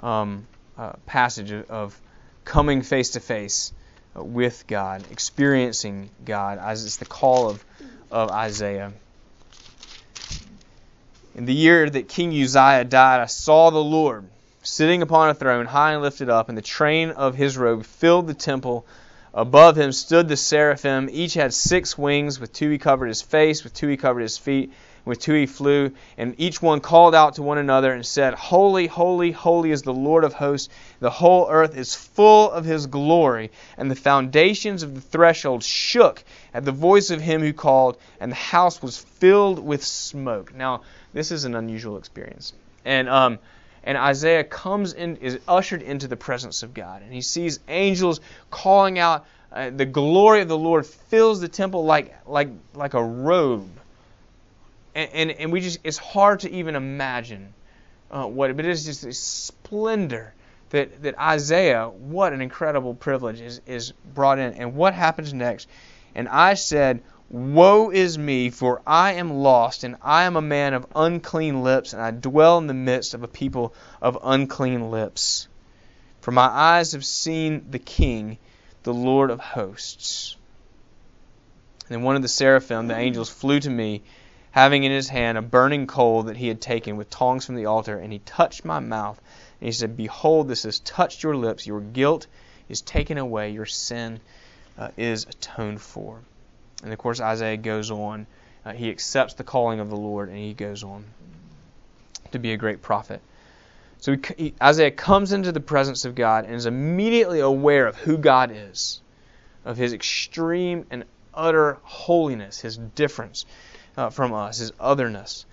um, 0.00 0.46
uh, 0.78 0.92
passage 1.06 1.52
of 1.52 2.00
coming 2.44 2.82
face 2.82 3.10
to 3.10 3.20
face 3.20 3.72
with 4.14 4.66
God, 4.66 5.04
experiencing 5.10 6.10
God, 6.24 6.58
as 6.58 6.84
it's 6.84 6.98
the 6.98 7.04
call 7.04 7.48
of, 7.48 7.64
of 8.10 8.30
Isaiah. 8.30 8.92
In 11.34 11.46
the 11.46 11.54
year 11.54 11.90
that 11.90 12.08
King 12.08 12.30
Uzziah 12.30 12.84
died, 12.84 13.20
I 13.20 13.26
saw 13.26 13.70
the 13.70 13.82
Lord 13.82 14.24
sitting 14.62 15.02
upon 15.02 15.30
a 15.30 15.34
throne, 15.34 15.66
high 15.66 15.92
and 15.92 16.02
lifted 16.02 16.30
up, 16.30 16.48
and 16.48 16.56
the 16.56 16.62
train 16.62 17.10
of 17.10 17.34
his 17.34 17.58
robe 17.58 17.84
filled 17.84 18.28
the 18.28 18.34
temple. 18.34 18.86
Above 19.36 19.76
him 19.76 19.90
stood 19.90 20.28
the 20.28 20.36
seraphim. 20.36 21.08
Each 21.10 21.34
had 21.34 21.52
six 21.52 21.98
wings. 21.98 22.38
With 22.38 22.52
two 22.52 22.70
he 22.70 22.78
covered 22.78 23.08
his 23.08 23.20
face, 23.20 23.64
with 23.64 23.74
two 23.74 23.88
he 23.88 23.96
covered 23.96 24.20
his 24.20 24.38
feet, 24.38 24.72
with 25.04 25.18
two 25.18 25.34
he 25.34 25.46
flew. 25.46 25.90
And 26.16 26.36
each 26.38 26.62
one 26.62 26.78
called 26.78 27.16
out 27.16 27.34
to 27.34 27.42
one 27.42 27.58
another 27.58 27.92
and 27.92 28.06
said, 28.06 28.34
Holy, 28.34 28.86
holy, 28.86 29.32
holy 29.32 29.72
is 29.72 29.82
the 29.82 29.92
Lord 29.92 30.22
of 30.22 30.34
hosts. 30.34 30.72
The 31.00 31.10
whole 31.10 31.48
earth 31.50 31.76
is 31.76 31.96
full 31.96 32.48
of 32.52 32.64
his 32.64 32.86
glory. 32.86 33.50
And 33.76 33.90
the 33.90 33.96
foundations 33.96 34.84
of 34.84 34.94
the 34.94 35.00
threshold 35.00 35.64
shook 35.64 36.22
at 36.54 36.64
the 36.64 36.70
voice 36.70 37.10
of 37.10 37.20
him 37.20 37.40
who 37.40 37.52
called, 37.52 37.96
and 38.20 38.30
the 38.30 38.36
house 38.36 38.80
was 38.80 38.98
filled 38.98 39.58
with 39.58 39.82
smoke. 39.84 40.54
Now, 40.54 40.82
this 41.12 41.32
is 41.32 41.44
an 41.44 41.56
unusual 41.56 41.96
experience. 41.96 42.52
And 42.84 43.08
um, 43.08 43.40
and 43.84 43.96
Isaiah 43.96 44.44
comes 44.44 44.94
in, 44.94 45.16
is 45.16 45.38
ushered 45.46 45.82
into 45.82 46.08
the 46.08 46.16
presence 46.16 46.62
of 46.62 46.74
God, 46.74 47.02
and 47.02 47.12
he 47.12 47.20
sees 47.20 47.60
angels 47.68 48.20
calling 48.50 48.98
out. 48.98 49.26
Uh, 49.52 49.70
the 49.70 49.86
glory 49.86 50.40
of 50.40 50.48
the 50.48 50.58
Lord 50.58 50.84
fills 50.84 51.40
the 51.40 51.48
temple 51.48 51.84
like 51.84 52.14
like 52.26 52.48
like 52.74 52.94
a 52.94 53.02
robe, 53.02 53.70
and 54.94 55.10
and, 55.12 55.30
and 55.30 55.52
we 55.52 55.60
just 55.60 55.78
it's 55.84 55.98
hard 55.98 56.40
to 56.40 56.50
even 56.50 56.74
imagine 56.74 57.54
uh, 58.10 58.26
what, 58.26 58.56
but 58.56 58.64
it 58.64 58.70
is 58.70 58.84
just 58.84 59.04
a 59.04 59.12
splendor 59.12 60.34
that 60.70 61.02
that 61.02 61.18
Isaiah, 61.18 61.88
what 61.88 62.32
an 62.32 62.40
incredible 62.40 62.94
privilege 62.94 63.40
is 63.40 63.60
is 63.66 63.92
brought 64.14 64.38
in, 64.38 64.54
and 64.54 64.74
what 64.74 64.94
happens 64.94 65.32
next? 65.32 65.68
And 66.16 66.28
I 66.28 66.54
said, 66.54 67.02
Woe 67.30 67.90
is 67.90 68.18
me, 68.18 68.50
for 68.50 68.82
I 68.86 69.14
am 69.14 69.32
lost, 69.32 69.82
and 69.82 69.96
I 70.02 70.24
am 70.24 70.36
a 70.36 70.42
man 70.42 70.74
of 70.74 70.86
unclean 70.94 71.62
lips, 71.62 71.92
and 71.92 72.02
I 72.02 72.10
dwell 72.10 72.58
in 72.58 72.66
the 72.66 72.74
midst 72.74 73.14
of 73.14 73.22
a 73.22 73.28
people 73.28 73.74
of 74.02 74.18
unclean 74.22 74.90
lips. 74.90 75.48
For 76.20 76.32
my 76.32 76.46
eyes 76.46 76.92
have 76.92 77.04
seen 77.04 77.70
the 77.70 77.78
King, 77.78 78.38
the 78.82 78.92
Lord 78.92 79.30
of 79.30 79.40
hosts. 79.40 80.36
And 81.90 82.04
one 82.04 82.16
of 82.16 82.22
the 82.22 82.28
seraphim, 82.28 82.88
the 82.88 82.96
angels, 82.96 83.30
flew 83.30 83.58
to 83.60 83.70
me, 83.70 84.02
having 84.50 84.84
in 84.84 84.92
his 84.92 85.08
hand 85.08 85.38
a 85.38 85.42
burning 85.42 85.86
coal 85.86 86.24
that 86.24 86.36
he 86.36 86.48
had 86.48 86.60
taken 86.60 86.96
with 86.96 87.10
tongs 87.10 87.46
from 87.46 87.56
the 87.56 87.66
altar, 87.66 87.98
and 87.98 88.12
he 88.12 88.18
touched 88.20 88.64
my 88.64 88.80
mouth. 88.80 89.20
And 89.60 89.66
he 89.66 89.72
said, 89.72 89.96
Behold, 89.96 90.46
this 90.46 90.62
has 90.64 90.78
touched 90.78 91.22
your 91.22 91.36
lips. 91.36 91.66
Your 91.66 91.80
guilt 91.80 92.26
is 92.68 92.82
taken 92.82 93.18
away, 93.18 93.50
your 93.50 93.66
sin 93.66 94.20
uh, 94.78 94.90
is 94.96 95.24
atoned 95.24 95.80
for. 95.80 96.20
And 96.82 96.92
of 96.92 96.98
course, 96.98 97.20
Isaiah 97.20 97.56
goes 97.56 97.90
on. 97.90 98.26
Uh, 98.64 98.72
he 98.72 98.90
accepts 98.90 99.34
the 99.34 99.44
calling 99.44 99.80
of 99.80 99.90
the 99.90 99.96
Lord 99.96 100.28
and 100.28 100.38
he 100.38 100.54
goes 100.54 100.82
on 100.82 101.04
to 102.32 102.38
be 102.38 102.52
a 102.52 102.56
great 102.56 102.82
prophet. 102.82 103.20
So 103.98 104.12
he, 104.12 104.18
he, 104.36 104.54
Isaiah 104.62 104.90
comes 104.90 105.32
into 105.32 105.52
the 105.52 105.60
presence 105.60 106.04
of 106.04 106.14
God 106.14 106.44
and 106.44 106.54
is 106.54 106.66
immediately 106.66 107.40
aware 107.40 107.86
of 107.86 107.96
who 107.96 108.18
God 108.18 108.50
is, 108.52 109.00
of 109.64 109.76
his 109.76 109.92
extreme 109.92 110.86
and 110.90 111.04
utter 111.32 111.78
holiness, 111.82 112.60
his 112.60 112.76
difference 112.76 113.46
uh, 113.96 114.10
from 114.10 114.32
us, 114.32 114.58
his 114.58 114.72
otherness. 114.78 115.46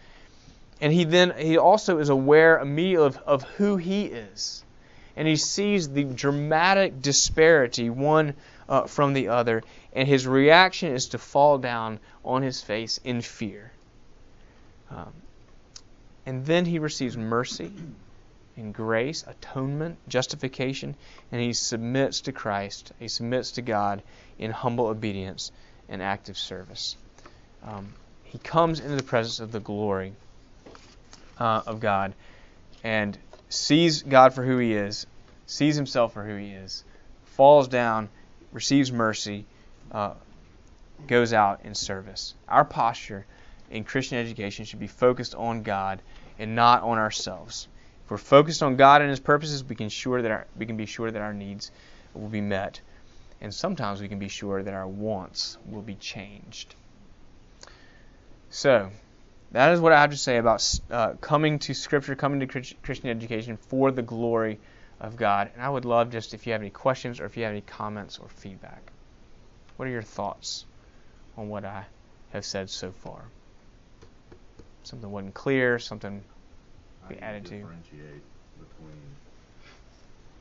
And 0.81 0.91
he 0.91 1.03
then 1.03 1.33
he 1.37 1.57
also 1.57 1.99
is 1.99 2.09
aware 2.09 2.59
immediately 2.59 3.05
of, 3.05 3.17
of 3.17 3.43
who 3.43 3.77
he 3.77 4.05
is. 4.05 4.63
And 5.21 5.27
he 5.27 5.35
sees 5.35 5.87
the 5.87 6.03
dramatic 6.03 6.99
disparity 6.99 7.91
one 7.91 8.33
uh, 8.67 8.87
from 8.87 9.13
the 9.13 9.27
other 9.27 9.61
and 9.93 10.07
his 10.07 10.25
reaction 10.25 10.95
is 10.95 11.09
to 11.09 11.19
fall 11.19 11.59
down 11.59 11.99
on 12.25 12.41
his 12.41 12.59
face 12.59 12.99
in 13.03 13.21
fear. 13.21 13.71
Um, 14.89 15.13
and 16.25 16.43
then 16.43 16.65
he 16.65 16.79
receives 16.79 17.15
mercy 17.15 17.71
and 18.57 18.73
grace, 18.73 19.23
atonement, 19.27 19.99
justification, 20.07 20.95
and 21.31 21.39
he 21.39 21.53
submits 21.53 22.21
to 22.21 22.31
Christ. 22.31 22.91
He 22.97 23.07
submits 23.07 23.51
to 23.51 23.61
God 23.61 24.01
in 24.39 24.49
humble 24.49 24.87
obedience 24.87 25.51
and 25.87 26.01
active 26.01 26.39
service. 26.39 26.95
Um, 27.63 27.93
he 28.23 28.39
comes 28.39 28.79
into 28.79 28.95
the 28.95 29.03
presence 29.03 29.39
of 29.39 29.51
the 29.51 29.59
glory 29.59 30.13
uh, 31.37 31.61
of 31.67 31.79
God 31.79 32.15
and 32.83 33.15
sees 33.51 34.03
God 34.03 34.33
for 34.33 34.43
who 34.43 34.57
he 34.57 34.73
is, 34.73 35.05
sees 35.51 35.75
himself 35.75 36.13
for 36.13 36.23
who 36.23 36.37
he 36.37 36.51
is, 36.51 36.85
falls 37.25 37.67
down, 37.67 38.07
receives 38.53 38.89
mercy, 38.89 39.45
uh, 39.91 40.13
goes 41.07 41.33
out 41.33 41.65
in 41.65 41.75
service. 41.75 42.35
Our 42.47 42.63
posture 42.63 43.25
in 43.69 43.83
Christian 43.83 44.17
education 44.17 44.63
should 44.63 44.79
be 44.79 44.87
focused 44.87 45.35
on 45.35 45.63
God 45.63 46.01
and 46.39 46.55
not 46.55 46.83
on 46.83 46.97
ourselves. 46.97 47.67
If 48.05 48.11
we're 48.11 48.17
focused 48.17 48.63
on 48.63 48.77
God 48.77 49.01
and 49.01 49.09
His 49.09 49.19
purposes, 49.19 49.61
we 49.61 49.75
can 49.75 49.89
sure 49.89 50.21
that 50.21 50.31
our, 50.31 50.47
we 50.57 50.65
can 50.65 50.77
be 50.77 50.85
sure 50.85 51.11
that 51.11 51.21
our 51.21 51.33
needs 51.33 51.69
will 52.13 52.29
be 52.29 52.39
met, 52.39 52.79
and 53.41 53.53
sometimes 53.53 53.99
we 53.99 54.07
can 54.07 54.19
be 54.19 54.29
sure 54.29 54.63
that 54.63 54.73
our 54.73 54.87
wants 54.87 55.57
will 55.69 55.81
be 55.81 55.95
changed. 55.95 56.75
So, 58.49 58.89
that 59.51 59.73
is 59.73 59.81
what 59.81 59.91
I 59.91 59.99
have 59.99 60.11
to 60.11 60.17
say 60.17 60.37
about 60.37 60.79
uh, 60.89 61.15
coming 61.19 61.59
to 61.59 61.73
Scripture, 61.73 62.15
coming 62.15 62.39
to 62.39 62.47
Christian 62.47 63.09
education 63.09 63.57
for 63.57 63.91
the 63.91 64.01
glory 64.01 64.57
of 65.01 65.15
God. 65.17 65.49
And 65.53 65.63
I 65.63 65.69
would 65.69 65.83
love 65.83 66.11
just 66.11 66.33
if 66.33 66.45
you 66.45 66.53
have 66.53 66.61
any 66.61 66.69
questions 66.69 67.19
or 67.19 67.25
if 67.25 67.35
you 67.35 67.43
have 67.43 67.51
any 67.51 67.61
comments 67.61 68.19
or 68.19 68.29
feedback. 68.29 68.81
What 69.75 69.87
are 69.87 69.91
your 69.91 70.03
thoughts 70.03 70.65
on 71.35 71.49
what 71.49 71.65
I 71.65 71.85
have 72.31 72.45
said 72.45 72.69
so 72.69 72.91
far? 72.91 73.23
Something 74.83 75.11
wasn't 75.11 75.33
clear, 75.33 75.79
something 75.79 76.23
we 77.09 77.15
added 77.17 77.45
to. 77.45 77.57
differentiate 77.57 78.23
between 78.59 79.01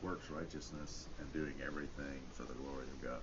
works 0.02 0.30
righteousness 0.30 1.08
and 1.18 1.32
doing 1.32 1.54
everything 1.66 2.20
for 2.32 2.42
the 2.42 2.54
glory 2.54 2.84
of 2.84 3.02
God. 3.02 3.20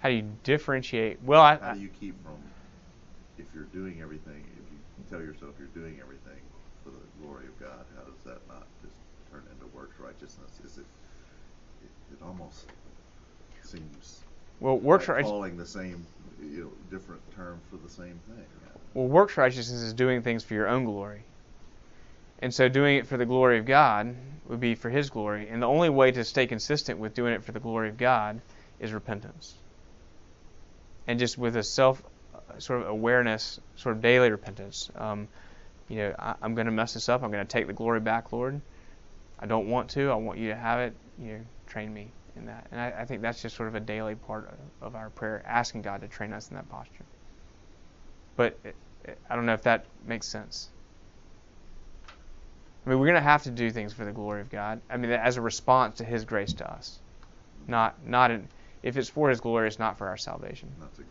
How 0.00 0.10
do 0.10 0.14
you 0.14 0.30
differentiate? 0.44 1.22
Well, 1.22 1.40
I, 1.40 1.56
how 1.56 1.74
do 1.74 1.80
you 1.80 1.88
keep 1.88 2.22
from 2.22 2.36
if 3.38 3.46
you're 3.54 3.64
doing 3.64 4.00
everything? 4.02 4.44
If 4.56 4.70
you 4.70 5.04
tell 5.10 5.20
yourself 5.20 5.54
you're 5.58 5.68
doing 5.68 5.98
everything 6.00 6.40
for 6.84 6.90
the 6.90 7.00
glory 7.20 7.46
of 7.46 7.58
God, 7.58 7.84
how 7.96 8.04
does 8.04 8.22
that 8.24 8.46
not 8.48 8.66
just 8.82 8.96
turn 9.30 9.42
into 9.52 9.66
works 9.76 9.98
righteousness? 9.98 10.60
Is 10.64 10.78
it? 10.78 10.86
It, 11.82 12.14
it 12.14 12.22
almost 12.22 12.66
seems 13.62 14.20
well, 14.60 14.78
works 14.78 15.08
like 15.08 15.24
calling 15.24 15.56
the 15.56 15.66
same, 15.66 16.06
you 16.42 16.64
know, 16.64 16.70
different 16.90 17.20
term 17.34 17.60
for 17.70 17.76
the 17.76 17.90
same 17.90 18.18
thing. 18.28 18.44
Well, 18.94 19.06
works 19.06 19.36
righteousness 19.36 19.82
is 19.82 19.92
doing 19.92 20.22
things 20.22 20.42
for 20.42 20.54
your 20.54 20.68
own 20.68 20.84
glory. 20.84 21.22
And 22.38 22.52
so 22.52 22.68
doing 22.68 22.96
it 22.96 23.06
for 23.06 23.16
the 23.16 23.26
glory 23.26 23.58
of 23.58 23.66
God 23.66 24.14
would 24.48 24.60
be 24.60 24.74
for 24.74 24.88
His 24.88 25.10
glory. 25.10 25.48
And 25.48 25.62
the 25.62 25.66
only 25.66 25.90
way 25.90 26.12
to 26.12 26.24
stay 26.24 26.46
consistent 26.46 26.98
with 26.98 27.14
doing 27.14 27.34
it 27.34 27.44
for 27.44 27.52
the 27.52 27.60
glory 27.60 27.90
of 27.90 27.98
God 27.98 28.40
is 28.80 28.92
repentance. 28.92 29.54
And 31.06 31.18
just 31.18 31.36
with 31.36 31.56
a 31.56 31.62
self 31.62 32.02
uh, 32.34 32.58
sort 32.58 32.82
of 32.82 32.88
awareness, 32.88 33.60
sort 33.76 33.96
of 33.96 34.02
daily 34.02 34.30
repentance. 34.30 34.90
Um, 34.96 35.28
you 35.88 35.96
know, 35.96 36.14
I, 36.18 36.34
am 36.42 36.54
going 36.54 36.66
to 36.66 36.72
mess 36.72 36.94
this 36.94 37.08
up. 37.08 37.22
I'm 37.22 37.30
going 37.30 37.46
to 37.46 37.50
take 37.50 37.66
the 37.66 37.72
glory 37.72 38.00
back, 38.00 38.32
Lord. 38.32 38.60
I 39.38 39.46
don't 39.46 39.68
want 39.68 39.90
to. 39.90 40.10
I 40.10 40.14
want 40.14 40.38
you 40.38 40.48
to 40.48 40.56
have 40.56 40.80
it. 40.80 40.94
You 41.18 41.32
know, 41.32 41.40
train 41.66 41.92
me 41.92 42.12
in 42.36 42.46
that. 42.46 42.66
And 42.70 42.80
I, 42.80 42.92
I 43.00 43.04
think 43.04 43.22
that's 43.22 43.42
just 43.42 43.56
sort 43.56 43.68
of 43.68 43.74
a 43.74 43.80
daily 43.80 44.14
part 44.14 44.48
of, 44.80 44.88
of, 44.88 44.94
our 44.94 45.10
prayer, 45.10 45.42
asking 45.46 45.82
God 45.82 46.02
to 46.02 46.08
train 46.08 46.32
us 46.32 46.48
in 46.50 46.56
that 46.56 46.68
posture. 46.68 47.04
But 48.36 48.58
it, 48.64 48.76
it, 49.04 49.18
I 49.28 49.36
don't 49.36 49.46
know 49.46 49.54
if 49.54 49.62
that 49.62 49.86
makes 50.06 50.26
sense. 50.28 50.68
I 52.84 52.90
mean, 52.90 53.00
we're 53.00 53.06
going 53.06 53.16
to 53.16 53.22
have 53.22 53.42
to 53.44 53.50
do 53.50 53.70
things 53.70 53.92
for 53.92 54.04
the 54.04 54.12
glory 54.12 54.42
of 54.42 54.50
God. 54.50 54.80
I 54.88 54.96
mean, 54.96 55.10
as 55.10 55.38
a 55.38 55.40
response 55.40 55.98
to 55.98 56.04
His 56.04 56.24
grace 56.24 56.52
to 56.54 56.70
us, 56.70 57.00
not 57.66 58.06
not 58.06 58.30
in, 58.30 58.48
if 58.82 58.96
it's 58.96 59.08
for 59.08 59.28
His 59.28 59.40
glory, 59.40 59.66
it's 59.66 59.78
not 59.78 59.98
for 59.98 60.06
our 60.06 60.16
salvation. 60.16 60.72
Not 60.78 60.94
to, 60.94 61.02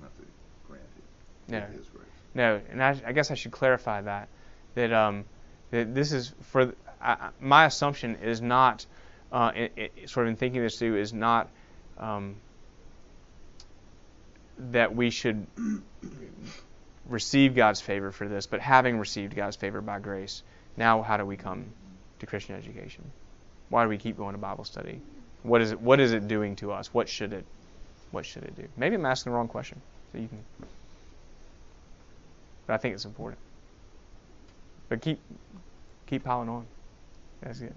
not 0.00 0.14
to 0.16 0.22
grant 0.66 0.84
it. 0.96 1.50
No. 1.50 1.60
His 1.78 1.88
grace. 1.88 2.08
No, 2.34 2.60
and 2.70 2.82
I, 2.82 3.00
I 3.06 3.12
guess 3.12 3.30
I 3.30 3.34
should 3.34 3.52
clarify 3.52 4.02
that 4.02 4.28
that 4.74 4.92
um 4.92 5.24
that 5.70 5.94
this 5.94 6.12
is 6.12 6.34
for 6.42 6.74
I, 7.02 7.30
my 7.40 7.66
assumption 7.66 8.16
is 8.22 8.40
not 8.40 8.86
uh, 9.32 9.52
it, 9.54 9.72
it, 9.76 10.10
sort 10.10 10.26
of 10.26 10.30
in 10.30 10.36
thinking 10.36 10.60
this 10.60 10.78
through 10.78 10.98
is 10.98 11.12
not 11.12 11.48
um, 11.98 12.36
that 14.58 14.94
we 14.94 15.10
should 15.10 15.46
receive 17.08 17.54
God's 17.54 17.80
favor 17.80 18.12
for 18.12 18.28
this, 18.28 18.46
but 18.46 18.60
having 18.60 18.98
received 18.98 19.34
God's 19.34 19.56
favor 19.56 19.80
by 19.80 19.98
grace 19.98 20.42
now, 20.76 21.02
how 21.02 21.16
do 21.16 21.26
we 21.26 21.36
come 21.36 21.66
to 22.20 22.26
Christian 22.26 22.56
education? 22.56 23.10
Why 23.68 23.82
do 23.82 23.88
we 23.88 23.98
keep 23.98 24.16
going 24.16 24.32
to 24.32 24.38
Bible 24.38 24.64
study? 24.64 25.00
What 25.42 25.60
is 25.60 25.72
it? 25.72 25.80
What 25.80 26.00
is 26.00 26.12
it 26.12 26.28
doing 26.28 26.56
to 26.56 26.72
us? 26.72 26.92
What 26.94 27.08
should 27.08 27.32
it? 27.32 27.44
What 28.10 28.24
should 28.26 28.44
it 28.44 28.56
do? 28.56 28.68
Maybe 28.76 28.94
I'm 28.94 29.06
asking 29.06 29.32
the 29.32 29.36
wrong 29.36 29.48
question. 29.48 29.80
So 30.12 30.18
you 30.18 30.28
can. 30.28 30.38
But 32.66 32.74
I 32.74 32.76
think 32.76 32.94
it's 32.94 33.04
important. 33.04 33.40
But 34.88 35.00
keep 35.00 35.18
keep 36.06 36.24
piling 36.24 36.48
on. 36.48 36.66
That's 37.42 37.58
good. 37.58 37.74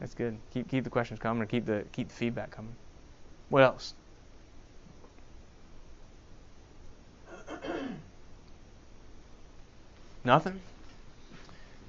That's 0.00 0.14
good. 0.14 0.38
Keep 0.52 0.68
keep 0.68 0.84
the 0.84 0.90
questions 0.90 1.18
coming, 1.20 1.42
or 1.42 1.46
keep 1.46 1.66
the 1.66 1.84
keep 1.92 2.08
the 2.08 2.14
feedback 2.14 2.52
coming. 2.52 2.76
What 3.48 3.62
else? 3.64 3.94
Nothing. 10.24 10.60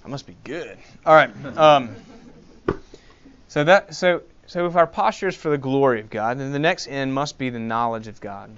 I 0.04 0.08
must 0.08 0.26
be 0.26 0.36
good. 0.44 0.78
All 1.06 1.14
right. 1.14 1.30
Um, 1.58 1.96
so 3.48 3.64
that 3.64 3.94
so 3.94 4.24
so 4.48 4.66
if 4.66 4.76
our 4.76 4.88
posture 4.88 5.28
is 5.28 5.36
for 5.36 5.50
the 5.50 5.58
glory 5.58 6.00
of 6.00 6.10
God, 6.10 6.40
then 6.40 6.52
the 6.52 6.60
next 6.60 6.88
end 6.88 7.14
must 7.14 7.38
be 7.38 7.52
the 7.52 7.60
knowledge 7.60 8.08
of 8.08 8.20
God. 8.20 8.50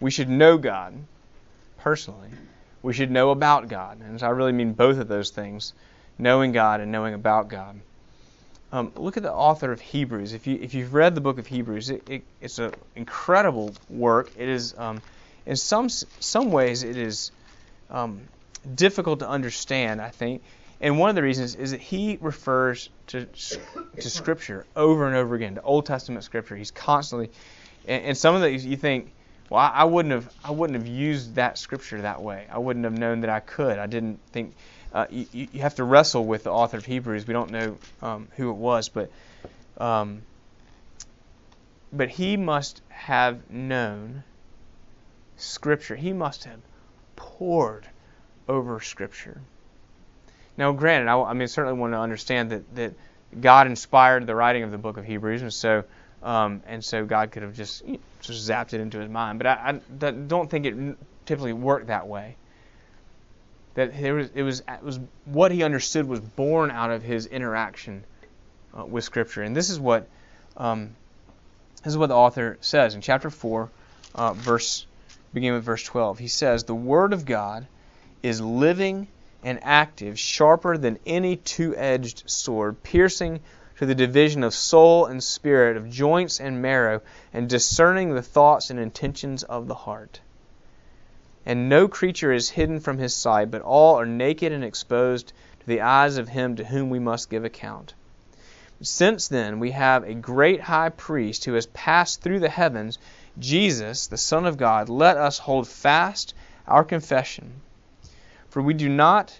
We 0.00 0.10
should 0.10 0.28
know 0.28 0.58
God 0.58 0.94
personally. 1.78 2.30
We 2.82 2.94
should 2.94 3.10
know 3.10 3.30
about 3.30 3.68
God, 3.68 4.00
and 4.00 4.20
I 4.22 4.30
really 4.30 4.52
mean 4.52 4.72
both 4.72 4.98
of 4.98 5.06
those 5.06 5.30
things: 5.30 5.74
knowing 6.20 6.52
God 6.52 6.80
and 6.80 6.92
knowing 6.92 7.14
about 7.14 7.48
God. 7.48 7.80
Um, 8.72 8.92
look 8.94 9.16
at 9.16 9.22
the 9.22 9.32
author 9.32 9.72
of 9.72 9.80
Hebrews. 9.80 10.32
If 10.32 10.46
you 10.46 10.58
if 10.60 10.74
you've 10.74 10.94
read 10.94 11.14
the 11.14 11.20
book 11.20 11.38
of 11.38 11.46
Hebrews, 11.46 11.90
it, 11.90 12.08
it, 12.08 12.22
it's 12.40 12.58
an 12.58 12.72
incredible 12.94 13.74
work. 13.88 14.30
It 14.38 14.48
is 14.48 14.74
um, 14.78 15.02
in 15.44 15.56
some 15.56 15.88
some 15.88 16.52
ways 16.52 16.84
it 16.84 16.96
is 16.96 17.32
um, 17.90 18.20
difficult 18.74 19.20
to 19.20 19.28
understand, 19.28 20.00
I 20.00 20.10
think. 20.10 20.42
And 20.80 20.98
one 20.98 21.10
of 21.10 21.16
the 21.16 21.22
reasons 21.22 21.56
is 21.56 21.72
that 21.72 21.80
he 21.80 22.18
refers 22.20 22.90
to 23.08 23.26
to 23.26 24.10
Scripture 24.10 24.66
over 24.76 25.06
and 25.06 25.16
over 25.16 25.34
again, 25.34 25.56
to 25.56 25.62
Old 25.62 25.86
Testament 25.86 26.24
Scripture. 26.24 26.56
He's 26.56 26.70
constantly, 26.70 27.30
and, 27.88 28.04
and 28.04 28.16
some 28.16 28.36
of 28.36 28.42
these 28.42 28.64
you 28.64 28.76
think, 28.76 29.10
well, 29.50 29.60
I, 29.60 29.68
I, 29.68 29.84
wouldn't 29.84 30.12
have, 30.12 30.32
I 30.44 30.52
wouldn't 30.52 30.78
have 30.78 30.86
used 30.86 31.34
that 31.34 31.58
Scripture 31.58 32.00
that 32.02 32.22
way. 32.22 32.46
I 32.50 32.58
wouldn't 32.58 32.84
have 32.84 32.96
known 32.96 33.20
that 33.22 33.30
I 33.30 33.40
could. 33.40 33.78
I 33.78 33.86
didn't 33.86 34.20
think. 34.32 34.54
Uh, 34.92 35.06
you, 35.10 35.48
you, 35.52 35.60
have 35.60 35.76
to 35.76 35.84
wrestle 35.84 36.24
with 36.24 36.44
the 36.44 36.50
author 36.50 36.76
of 36.76 36.84
Hebrews. 36.84 37.26
We 37.26 37.32
don't 37.32 37.50
know 37.50 37.78
um, 38.02 38.28
who 38.36 38.50
it 38.50 38.56
was, 38.56 38.88
but 38.88 39.10
um, 39.78 40.22
but 41.92 42.08
he 42.08 42.36
must 42.36 42.82
have 42.88 43.50
known 43.50 44.24
Scripture. 45.36 45.94
He 45.94 46.12
must 46.12 46.44
have 46.44 46.58
pored 47.14 47.86
over 48.48 48.80
Scripture. 48.80 49.40
Now, 50.56 50.72
granted, 50.72 51.08
I, 51.08 51.20
I 51.20 51.32
mean, 51.34 51.48
certainly 51.48 51.78
want 51.78 51.92
to 51.92 51.98
understand 51.98 52.50
that, 52.50 52.74
that 52.74 52.94
God 53.40 53.66
inspired 53.68 54.26
the 54.26 54.34
writing 54.34 54.64
of 54.64 54.72
the 54.72 54.78
book 54.78 54.96
of 54.96 55.04
Hebrews, 55.04 55.42
and 55.42 55.52
so 55.52 55.84
um, 56.22 56.62
and 56.66 56.84
so 56.84 57.04
God 57.04 57.30
could 57.30 57.42
have 57.42 57.54
just 57.54 57.84
just 58.20 58.48
zapped 58.48 58.74
it 58.74 58.80
into 58.80 58.98
his 58.98 59.08
mind. 59.08 59.38
But 59.38 59.46
I, 59.46 59.80
I 60.02 60.10
don't 60.10 60.50
think 60.50 60.66
it 60.66 60.96
typically 61.26 61.52
worked 61.52 61.86
that 61.86 62.08
way. 62.08 62.36
That 63.74 63.94
it 63.94 64.12
was 64.12 64.30
it 64.34 64.42
was 64.42 64.60
it 64.60 64.82
was 64.82 65.00
what 65.24 65.52
he 65.52 65.62
understood 65.62 66.06
was 66.06 66.20
born 66.20 66.70
out 66.70 66.90
of 66.90 67.02
his 67.02 67.26
interaction 67.26 68.04
uh, 68.76 68.84
with 68.84 69.04
Scripture, 69.04 69.42
and 69.42 69.56
this 69.56 69.70
is 69.70 69.78
what 69.78 70.08
um, 70.56 70.96
this 71.82 71.92
is 71.92 71.98
what 71.98 72.08
the 72.08 72.16
author 72.16 72.58
says 72.60 72.94
in 72.94 73.00
chapter 73.00 73.30
four, 73.30 73.70
uh, 74.14 74.32
verse 74.32 74.86
beginning 75.32 75.54
with 75.54 75.64
verse 75.64 75.84
twelve. 75.84 76.18
He 76.18 76.28
says, 76.28 76.64
"The 76.64 76.74
word 76.74 77.12
of 77.12 77.24
God." 77.24 77.66
is 78.22 78.40
living 78.40 79.08
and 79.42 79.58
active, 79.62 80.18
sharper 80.18 80.76
than 80.76 80.98
any 81.06 81.36
two 81.36 81.74
edged 81.76 82.22
sword, 82.26 82.82
piercing 82.82 83.40
to 83.78 83.86
the 83.86 83.94
division 83.94 84.44
of 84.44 84.52
soul 84.52 85.06
and 85.06 85.24
spirit, 85.24 85.76
of 85.76 85.88
joints 85.88 86.38
and 86.38 86.60
marrow, 86.60 87.00
and 87.32 87.48
discerning 87.48 88.14
the 88.14 88.22
thoughts 88.22 88.68
and 88.68 88.78
intentions 88.78 89.42
of 89.42 89.66
the 89.66 89.74
heart. 89.74 90.20
And 91.46 91.68
no 91.68 91.88
creature 91.88 92.32
is 92.32 92.50
hidden 92.50 92.80
from 92.80 92.98
his 92.98 93.14
sight, 93.14 93.50
but 93.50 93.62
all 93.62 93.96
are 93.96 94.06
naked 94.06 94.52
and 94.52 94.62
exposed 94.62 95.32
to 95.60 95.66
the 95.66 95.80
eyes 95.80 96.18
of 96.18 96.28
him 96.28 96.56
to 96.56 96.64
whom 96.64 96.90
we 96.90 96.98
must 96.98 97.30
give 97.30 97.44
account. 97.44 97.94
Since 98.82 99.28
then 99.28 99.58
we 99.58 99.72
have 99.72 100.04
a 100.04 100.14
great 100.14 100.60
high 100.60 100.88
priest 100.88 101.44
who 101.44 101.52
has 101.54 101.66
passed 101.66 102.22
through 102.22 102.40
the 102.40 102.48
heavens, 102.48 102.98
Jesus, 103.38 104.06
the 104.06 104.16
Son 104.16 104.46
of 104.46 104.56
God, 104.56 104.88
let 104.88 105.16
us 105.16 105.38
hold 105.38 105.68
fast 105.68 106.34
our 106.66 106.84
confession. 106.84 107.60
For 108.48 108.62
we 108.62 108.74
do 108.74 108.88
not 108.88 109.38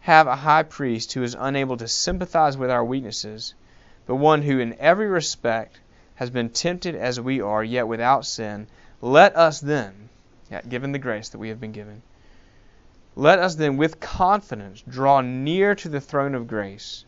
have 0.00 0.26
a 0.26 0.36
high 0.36 0.62
priest 0.62 1.12
who 1.12 1.22
is 1.22 1.36
unable 1.38 1.76
to 1.76 1.88
sympathize 1.88 2.56
with 2.56 2.70
our 2.70 2.84
weaknesses, 2.84 3.54
but 4.06 4.16
one 4.16 4.42
who 4.42 4.58
in 4.58 4.74
every 4.78 5.06
respect 5.06 5.78
has 6.14 6.30
been 6.30 6.48
tempted 6.48 6.94
as 6.94 7.20
we 7.20 7.40
are, 7.40 7.62
yet 7.62 7.86
without 7.86 8.24
sin. 8.26 8.66
Let 9.00 9.36
us 9.36 9.60
then, 9.60 10.08
given 10.68 10.92
the 10.92 10.98
grace 10.98 11.30
that 11.30 11.38
we 11.38 11.48
have 11.48 11.60
been 11.60 11.72
given, 11.72 12.02
let 13.16 13.38
us 13.38 13.56
then 13.56 13.76
with 13.76 14.00
confidence 14.00 14.82
draw 14.88 15.20
near 15.20 15.74
to 15.74 15.88
the 15.88 16.00
throne 16.00 16.34
of 16.34 16.46
grace, 16.46 17.04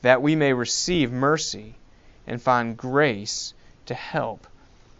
that 0.00 0.22
we 0.22 0.34
may 0.34 0.52
receive 0.52 1.12
mercy 1.12 1.74
and 2.26 2.40
find 2.40 2.76
grace 2.76 3.54
to 3.86 3.94
help 3.94 4.46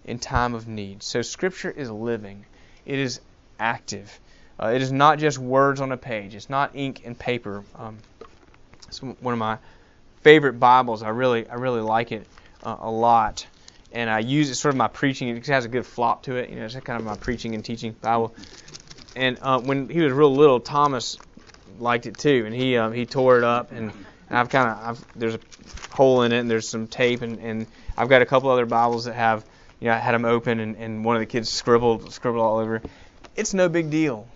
in 0.05 0.19
time 0.19 0.55
of 0.55 0.69
need. 0.69 1.03
So 1.03 1.23
Scripture 1.23 1.71
is 1.71 1.91
living, 1.91 2.45
it 2.85 2.99
is 2.99 3.21
active. 3.59 4.21
Uh, 4.61 4.73
it 4.75 4.83
is 4.83 4.93
not 4.93 5.19
just 5.19 5.39
words 5.39 5.81
on 5.81 5.93
a 5.93 5.97
page. 5.97 6.35
It's 6.35 6.51
not 6.51 6.73
ink 6.75 7.03
and 7.05 7.19
paper. 7.19 7.65
Um, 7.77 7.99
it's 8.87 9.03
one 9.03 9.33
of 9.33 9.39
my 9.39 9.59
favorite 10.21 10.61
Bibles. 10.61 11.03
I 11.03 11.09
really, 11.09 11.49
I 11.49 11.55
really 11.55 11.81
like 11.81 12.13
it 12.13 12.27
uh, 12.63 12.77
a 12.81 12.91
lot, 12.91 13.47
and 13.93 14.11
I 14.11 14.21
use 14.21 14.51
it 14.51 14.55
sort 14.57 14.75
of 14.75 14.77
my 14.77 14.89
preaching. 14.89 15.29
It 15.29 15.47
has 15.47 15.65
a 15.65 15.69
good 15.69 15.87
flop 15.87 16.25
to 16.25 16.37
it. 16.37 16.51
You 16.51 16.57
know, 16.57 16.65
it's 16.65 16.75
kind 16.75 16.99
of 16.99 17.05
my 17.05 17.17
preaching 17.17 17.55
and 17.55 17.65
teaching 17.65 17.93
Bible. 18.01 18.35
And 19.15 19.39
uh, 19.43 19.61
when 19.61 19.89
he 19.89 20.01
was 20.01 20.13
real 20.13 20.35
little, 20.35 20.61
Thomas 20.61 21.19
liked 21.79 22.07
it 22.07 22.19
too, 22.19 22.45
and 22.47 22.55
he 22.55 22.77
um, 22.77 22.93
he 22.93 23.07
tore 23.07 23.39
it 23.39 23.45
up, 23.45 23.73
and 23.73 23.93
I've 24.31 24.49
kind 24.49 24.69
of 24.71 25.05
there's 25.15 25.35
a 25.35 25.41
hole 25.91 26.23
in 26.23 26.33
it, 26.33 26.39
and 26.39 26.51
there's 26.51 26.69
some 26.69 26.87
tape, 26.87 27.23
and, 27.23 27.39
and 27.39 27.67
I've 27.97 28.09
got 28.09 28.23
a 28.23 28.27
couple 28.27 28.51
other 28.51 28.67
Bibles 28.67 29.05
that 29.05 29.15
have 29.15 29.45
you 29.81 29.89
know 29.89 29.95
I 29.95 29.99
had 29.99 30.15
them 30.15 30.25
open, 30.25 30.61
and, 30.61 30.77
and 30.77 31.05
one 31.05 31.17
of 31.17 31.21
the 31.21 31.27
kids 31.27 31.51
scribbled 31.51 32.13
scribbled 32.13 32.43
all 32.43 32.59
over. 32.59 32.81
It's 33.37 33.55
no 33.55 33.69
big 33.69 33.91
deal 33.91 34.27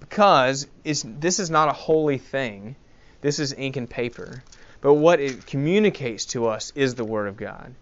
because 0.00 0.66
it's, 0.84 1.04
this 1.04 1.38
is 1.38 1.50
not 1.50 1.68
a 1.68 1.72
holy 1.72 2.18
thing. 2.18 2.76
This 3.20 3.38
is 3.38 3.52
ink 3.52 3.76
and 3.76 3.88
paper. 3.88 4.42
But 4.80 4.94
what 4.94 5.20
it 5.20 5.46
communicates 5.46 6.26
to 6.26 6.46
us 6.46 6.72
is 6.74 6.94
the 6.94 7.04
Word 7.04 7.28
of 7.28 7.36
God. 7.36 7.74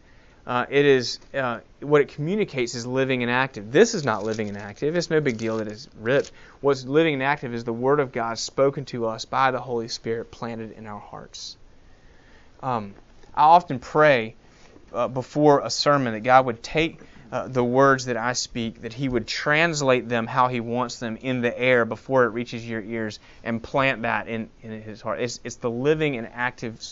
Uh, 0.46 0.66
it 0.68 0.84
is 0.84 1.20
uh, 1.32 1.60
what 1.80 2.02
it 2.02 2.08
communicates 2.08 2.74
is 2.74 2.86
living 2.86 3.22
and 3.22 3.30
active. 3.30 3.72
This 3.72 3.94
is 3.94 4.04
not 4.04 4.24
living 4.24 4.48
and 4.48 4.58
active. 4.58 4.94
It's 4.94 5.08
no 5.08 5.20
big 5.20 5.38
deal 5.38 5.56
that 5.58 5.68
it's 5.68 5.88
ripped. 5.98 6.32
What's 6.60 6.84
living 6.84 7.14
and 7.14 7.22
active 7.22 7.54
is 7.54 7.64
the 7.64 7.72
Word 7.72 7.98
of 7.98 8.12
God 8.12 8.38
spoken 8.38 8.84
to 8.86 9.06
us 9.06 9.24
by 9.24 9.52
the 9.52 9.60
Holy 9.60 9.88
Spirit, 9.88 10.30
planted 10.30 10.72
in 10.72 10.86
our 10.86 11.00
hearts. 11.00 11.56
Um, 12.62 12.94
I 13.34 13.44
often 13.44 13.78
pray 13.78 14.34
uh, 14.92 15.08
before 15.08 15.60
a 15.60 15.70
sermon 15.70 16.12
that 16.12 16.20
God 16.20 16.44
would 16.44 16.62
take 16.62 17.00
uh, 17.32 17.48
the 17.48 17.64
words 17.64 18.04
that 18.04 18.18
I 18.18 18.34
speak, 18.34 18.82
that 18.82 18.92
He 18.92 19.08
would 19.08 19.26
translate 19.26 20.10
them 20.10 20.26
how 20.26 20.48
He 20.48 20.60
wants 20.60 20.98
them 20.98 21.16
in 21.16 21.40
the 21.40 21.58
air 21.58 21.86
before 21.86 22.24
it 22.24 22.28
reaches 22.28 22.68
your 22.68 22.82
ears 22.82 23.18
and 23.42 23.62
plant 23.62 24.02
that 24.02 24.28
in, 24.28 24.50
in 24.62 24.82
His 24.82 25.00
heart. 25.00 25.20
It's, 25.20 25.40
it's 25.42 25.56
the 25.56 25.70
living 25.70 26.16
and 26.16 26.28
active 26.32 26.82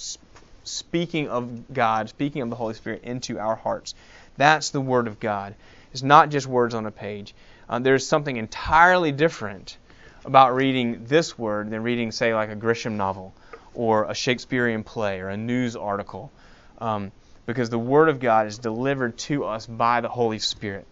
speaking 0.64 1.28
of 1.28 1.72
God, 1.72 2.08
speaking 2.08 2.42
of 2.42 2.50
the 2.50 2.56
Holy 2.56 2.74
Spirit 2.74 3.02
into 3.04 3.38
our 3.38 3.56
hearts. 3.56 3.94
That's 4.36 4.70
the 4.70 4.80
Word 4.80 5.06
of 5.06 5.20
God. 5.20 5.54
It's 5.92 6.02
not 6.02 6.30
just 6.30 6.46
words 6.46 6.74
on 6.74 6.86
a 6.86 6.90
page. 6.90 7.34
Uh, 7.68 7.78
there's 7.78 8.06
something 8.06 8.36
entirely 8.36 9.12
different 9.12 9.76
about 10.24 10.54
reading 10.54 11.04
this 11.06 11.38
word 11.38 11.70
than 11.70 11.82
reading, 11.82 12.12
say, 12.12 12.34
like 12.34 12.50
a 12.50 12.56
Grisham 12.56 12.92
novel 12.92 13.34
or 13.74 14.04
a 14.04 14.14
Shakespearean 14.14 14.84
play 14.84 15.20
or 15.20 15.28
a 15.28 15.36
news 15.36 15.76
article. 15.76 16.30
Um, 16.78 17.12
because 17.46 17.70
the 17.70 17.78
Word 17.78 18.08
of 18.08 18.20
God 18.20 18.46
is 18.46 18.58
delivered 18.58 19.18
to 19.18 19.44
us 19.44 19.66
by 19.66 20.00
the 20.00 20.08
Holy 20.08 20.38
Spirit. 20.38 20.86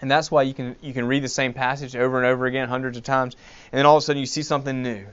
And 0.00 0.10
that's 0.10 0.30
why 0.30 0.42
you 0.42 0.54
can 0.54 0.74
you 0.82 0.92
can 0.92 1.06
read 1.06 1.22
the 1.22 1.28
same 1.28 1.52
passage 1.52 1.94
over 1.94 2.18
and 2.18 2.26
over 2.26 2.46
again 2.46 2.68
hundreds 2.68 2.98
of 2.98 3.04
times, 3.04 3.36
and 3.70 3.78
then 3.78 3.86
all 3.86 3.96
of 3.96 4.02
a 4.02 4.04
sudden 4.04 4.18
you 4.18 4.26
see 4.26 4.42
something 4.42 4.82
new. 4.82 5.06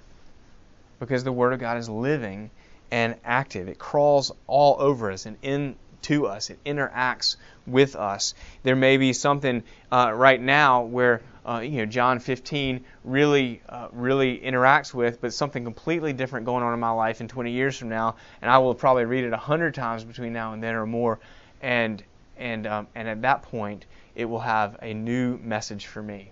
Because 1.00 1.24
the 1.24 1.32
Word 1.32 1.54
of 1.54 1.60
God 1.60 1.78
is 1.78 1.88
living 1.88 2.50
and 2.92 3.16
active. 3.24 3.68
It 3.68 3.80
crawls 3.80 4.32
all 4.48 4.78
over 4.80 5.12
us 5.12 5.26
and 5.26 5.38
into 5.42 6.28
us. 6.28 6.50
It 6.50 6.64
interacts 6.64 7.36
with 7.66 7.96
us. 7.96 8.34
There 8.64 8.76
may 8.76 8.98
be 8.98 9.14
something 9.14 9.64
uh, 9.92 10.12
right 10.14 10.42
now 10.42 10.84
where 10.84 11.22
uh, 11.46 11.60
you 11.60 11.78
know 11.78 11.86
John 11.86 12.20
15 12.20 12.84
really 13.04 13.62
uh, 13.70 13.88
really 13.92 14.40
interacts 14.40 14.94
with, 14.94 15.22
but 15.22 15.34
something 15.34 15.64
completely 15.64 16.14
different 16.14 16.46
going 16.46 16.64
on 16.64 16.74
in 16.74 16.80
my 16.80 16.92
life 16.92 17.22
in 17.22 17.28
20 17.28 17.52
years 17.52 17.78
from 17.78 17.90
now, 17.90 18.16
and 18.42 18.52
I 18.52 18.58
will 18.58 18.76
probably 18.76 19.06
read 19.06 19.24
it 19.24 19.34
hundred 19.34 19.74
times 19.74 20.04
between 20.04 20.34
now 20.34 20.54
and 20.54 20.62
then 20.62 20.76
or 20.76 20.86
more, 20.86 21.20
and 21.62 22.04
and 22.38 22.68
um, 22.68 22.88
and 22.96 23.08
at 23.08 23.22
that 23.22 23.44
point 23.44 23.86
it 24.16 24.26
will 24.26 24.40
have 24.40 24.78
a 24.82 24.94
new 24.94 25.38
message 25.38 25.88
for 25.88 26.02
me. 26.02 26.32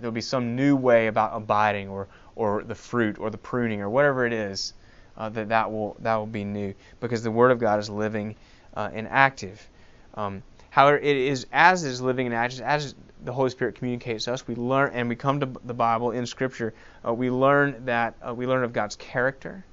There'll 0.00 0.12
be 0.12 0.20
some 0.20 0.56
new 0.56 0.76
way 0.76 1.06
about 1.06 1.30
abiding 1.34 1.88
or 1.88 2.08
or 2.36 2.62
the 2.62 2.74
fruit 2.74 3.18
or 3.18 3.30
the 3.30 3.38
pruning 3.38 3.80
or 3.80 3.90
whatever 3.90 4.26
it 4.26 4.32
is 4.32 4.74
uh, 5.18 5.28
that 5.30 5.48
that 5.50 5.70
will 5.70 5.96
that 6.00 6.16
will 6.16 6.26
be 6.26 6.44
new 6.44 6.74
because 7.00 7.22
the 7.22 7.30
Word 7.30 7.50
of 7.50 7.58
God 7.58 7.80
is 7.80 7.90
living 7.90 8.36
uh, 8.74 8.88
and 8.92 9.06
active. 9.08 9.68
Um, 10.14 10.42
however, 10.70 10.96
it 10.96 11.16
is 11.16 11.46
as 11.52 11.84
it 11.84 11.90
is 11.90 12.00
living 12.00 12.26
and 12.26 12.34
active 12.34 12.60
as 12.60 12.94
the 13.24 13.32
Holy 13.32 13.50
Spirit 13.50 13.74
communicates 13.74 14.24
to 14.24 14.32
us. 14.32 14.46
We 14.46 14.54
learn, 14.54 14.92
and 14.94 15.08
we 15.08 15.16
come 15.16 15.40
to 15.40 15.48
the 15.64 15.74
Bible 15.74 16.12
in 16.12 16.24
Scripture. 16.24 16.72
Uh, 17.06 17.12
we 17.12 17.30
learn 17.30 17.84
that 17.86 18.14
uh, 18.26 18.32
we 18.32 18.46
learn 18.46 18.62
of 18.62 18.72
God's 18.72 18.96
character. 18.96 19.64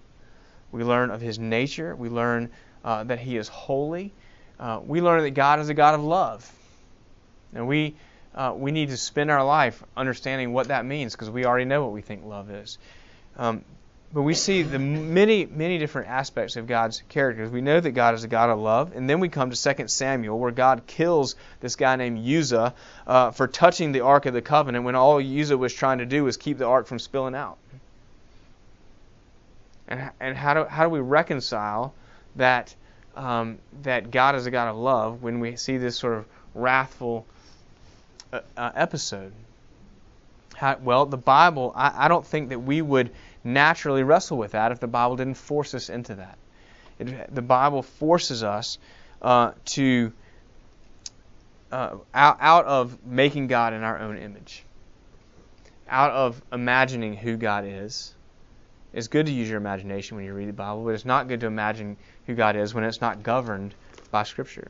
We 0.72 0.84
learn 0.84 1.12
of 1.12 1.22
His 1.22 1.38
nature. 1.38 1.96
We 1.96 2.10
learn 2.10 2.50
uh, 2.84 3.04
that 3.06 3.20
He 3.20 3.38
is 3.38 3.48
holy. 3.48 4.14
Uh, 4.60 4.82
we 4.84 5.00
learn 5.00 5.22
that 5.24 5.32
God 5.32 5.60
is 5.60 5.70
a 5.70 5.74
God 5.74 5.94
of 5.96 6.04
love. 6.04 6.52
And 7.54 7.68
we 7.68 7.96
uh, 8.34 8.54
we 8.56 8.72
need 8.72 8.90
to 8.90 8.98
spend 8.98 9.32
our 9.32 9.46
life 9.46 9.82
understanding 9.96 10.52
what 10.52 10.68
that 10.68 10.86
means 10.86 11.14
because 11.14 11.30
we 11.30 11.46
already 11.46 11.66
know 11.66 11.84
what 11.84 11.94
we 11.94 12.02
think 12.02 12.26
love 12.26 12.50
is. 12.50 12.78
Um, 13.38 13.64
but 14.14 14.22
we 14.22 14.34
see 14.34 14.62
the 14.62 14.80
many, 14.80 15.46
many 15.46 15.78
different 15.78 16.10
aspects 16.10 16.56
of 16.56 16.68
God's 16.68 17.04
characters. 17.10 17.50
We 17.50 17.62
know 17.62 17.80
that 17.80 17.92
God 17.92 18.14
is 18.14 18.24
a 18.24 18.28
God 18.28 18.50
of 18.50 18.60
love, 18.60 18.96
and 18.96 19.10
then 19.10 19.20
we 19.20 19.30
come 19.30 19.52
to 19.52 19.76
2 19.76 19.88
Samuel, 19.88 20.40
where 20.40 20.52
God 20.52 20.88
kills 20.88 21.36
this 21.60 21.76
guy 21.76 21.96
named 21.96 22.26
Uzzah 22.26 22.74
uh, 23.08 23.32
for 23.32 23.48
touching 23.48 23.92
the 23.92 24.02
Ark 24.02 24.26
of 24.26 24.34
the 24.34 24.42
Covenant 24.42 24.86
when 24.86 24.96
all 24.96 25.20
Uzzah 25.20 25.58
was 25.58 25.74
trying 25.74 25.98
to 25.98 26.06
do 26.06 26.24
was 26.24 26.38
keep 26.38 26.58
the 26.58 26.66
Ark 26.66 26.88
from 26.88 27.00
spilling 27.00 27.36
out. 27.36 27.58
And, 29.88 30.10
and 30.20 30.38
how, 30.38 30.54
do, 30.54 30.64
how 30.64 30.84
do 30.84 30.90
we 30.90 31.00
reconcile 31.00 31.94
that, 32.38 32.74
um, 33.16 33.60
that 33.84 34.12
God 34.12 34.36
is 34.36 34.46
a 34.46 34.52
God 34.52 34.70
of 34.70 34.78
love 34.78 35.24
when 35.24 35.40
we 35.40 35.56
see 35.58 35.78
this 35.78 35.98
sort 35.98 36.14
of 36.18 36.26
wrathful 36.54 37.26
uh, 38.32 38.40
uh, 38.58 38.72
episode? 38.76 39.34
How, 40.56 40.78
well, 40.82 41.06
the 41.06 41.18
Bible, 41.18 41.74
I, 41.76 42.06
I 42.06 42.08
don't 42.08 42.26
think 42.26 42.50
that 42.50 42.60
we 42.60 42.82
would 42.82 43.12
naturally 43.46 44.04
wrestle 44.04 44.38
with 44.38 44.52
that 44.52 44.72
if 44.72 44.80
the 44.80 44.88
Bible 44.88 45.16
didn't 45.16 45.36
force 45.36 45.74
us 45.74 45.90
into 45.90 46.16
that. 46.16 46.38
It, 47.00 47.34
the 47.34 47.42
Bible 47.42 47.84
forces 47.84 48.44
us 48.44 48.78
uh, 49.22 49.52
to 49.66 50.12
uh, 51.72 51.98
out, 52.14 52.38
out 52.40 52.66
of 52.66 53.06
making 53.06 53.48
God 53.48 53.74
in 53.74 53.84
our 53.84 54.00
own 54.00 54.18
image, 54.18 54.64
out 55.90 56.12
of 56.12 56.42
imagining 56.52 57.16
who 57.16 57.38
God 57.38 57.66
is. 57.66 58.14
It's 58.94 59.10
good 59.10 59.26
to 59.26 59.32
use 59.32 59.50
your 59.50 59.58
imagination 59.58 60.16
when 60.16 60.26
you 60.26 60.34
read 60.34 60.48
the 60.48 60.54
Bible, 60.54 60.86
but 60.86 60.94
it's 60.94 61.06
not 61.06 61.28
good 61.28 61.42
to 61.42 61.48
imagine 61.48 61.98
who 62.28 62.34
God 62.34 62.56
is 62.56 62.74
when 62.74 62.86
it's 62.86 63.02
not 63.02 63.24
governed 63.24 63.76
by 64.10 64.24
Scripture. 64.24 64.70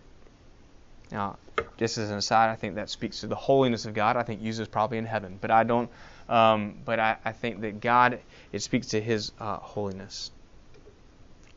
Now, 1.11 1.38
just 1.77 1.99
as 1.99 2.09
an 2.09 2.17
aside, 2.17 2.49
I 2.49 2.55
think 2.55 2.75
that 2.75 2.89
speaks 2.89 3.19
to 3.19 3.27
the 3.27 3.35
holiness 3.35 3.85
of 3.85 3.93
God. 3.93 4.17
I 4.17 4.23
think 4.23 4.41
Uzzah 4.45 4.65
probably 4.65 4.97
in 4.97 5.05
heaven, 5.05 5.38
but 5.39 5.51
I 5.51 5.63
don't. 5.63 5.89
Um, 6.27 6.75
but 6.83 6.99
I, 6.99 7.17
I, 7.23 7.31
think 7.33 7.61
that 7.61 7.81
God, 7.81 8.19
it 8.51 8.63
speaks 8.63 8.88
to 8.88 9.01
His 9.01 9.31
uh, 9.39 9.57
holiness, 9.57 10.31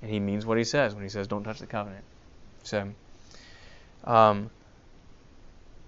and 0.02 0.10
He 0.10 0.20
means 0.20 0.44
what 0.44 0.58
He 0.58 0.64
says 0.64 0.94
when 0.94 1.02
He 1.02 1.08
says, 1.08 1.26
"Don't 1.26 1.42
touch 1.42 1.58
the 1.58 1.66
covenant." 1.66 2.04
So, 2.64 2.88
um, 4.04 4.50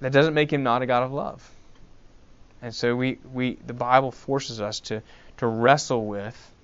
that 0.00 0.12
doesn't 0.12 0.32
make 0.32 0.50
Him 0.50 0.62
not 0.62 0.80
a 0.80 0.86
God 0.86 1.02
of 1.02 1.12
love. 1.12 1.50
And 2.62 2.74
so 2.74 2.94
we, 2.96 3.18
we 3.32 3.58
the 3.66 3.74
Bible 3.74 4.12
forces 4.12 4.60
us 4.60 4.80
to 4.80 5.02
to 5.38 5.46
wrestle 5.46 6.06
with, 6.06 6.54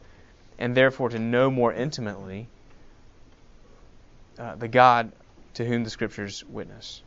and 0.58 0.74
therefore 0.74 1.10
to 1.10 1.18
know 1.18 1.50
more 1.50 1.72
intimately 1.72 2.46
uh, 4.38 4.54
the 4.54 4.68
God 4.68 5.12
to 5.54 5.64
whom 5.64 5.84
the 5.84 5.90
Scriptures 5.90 6.44
witness. 6.44 7.02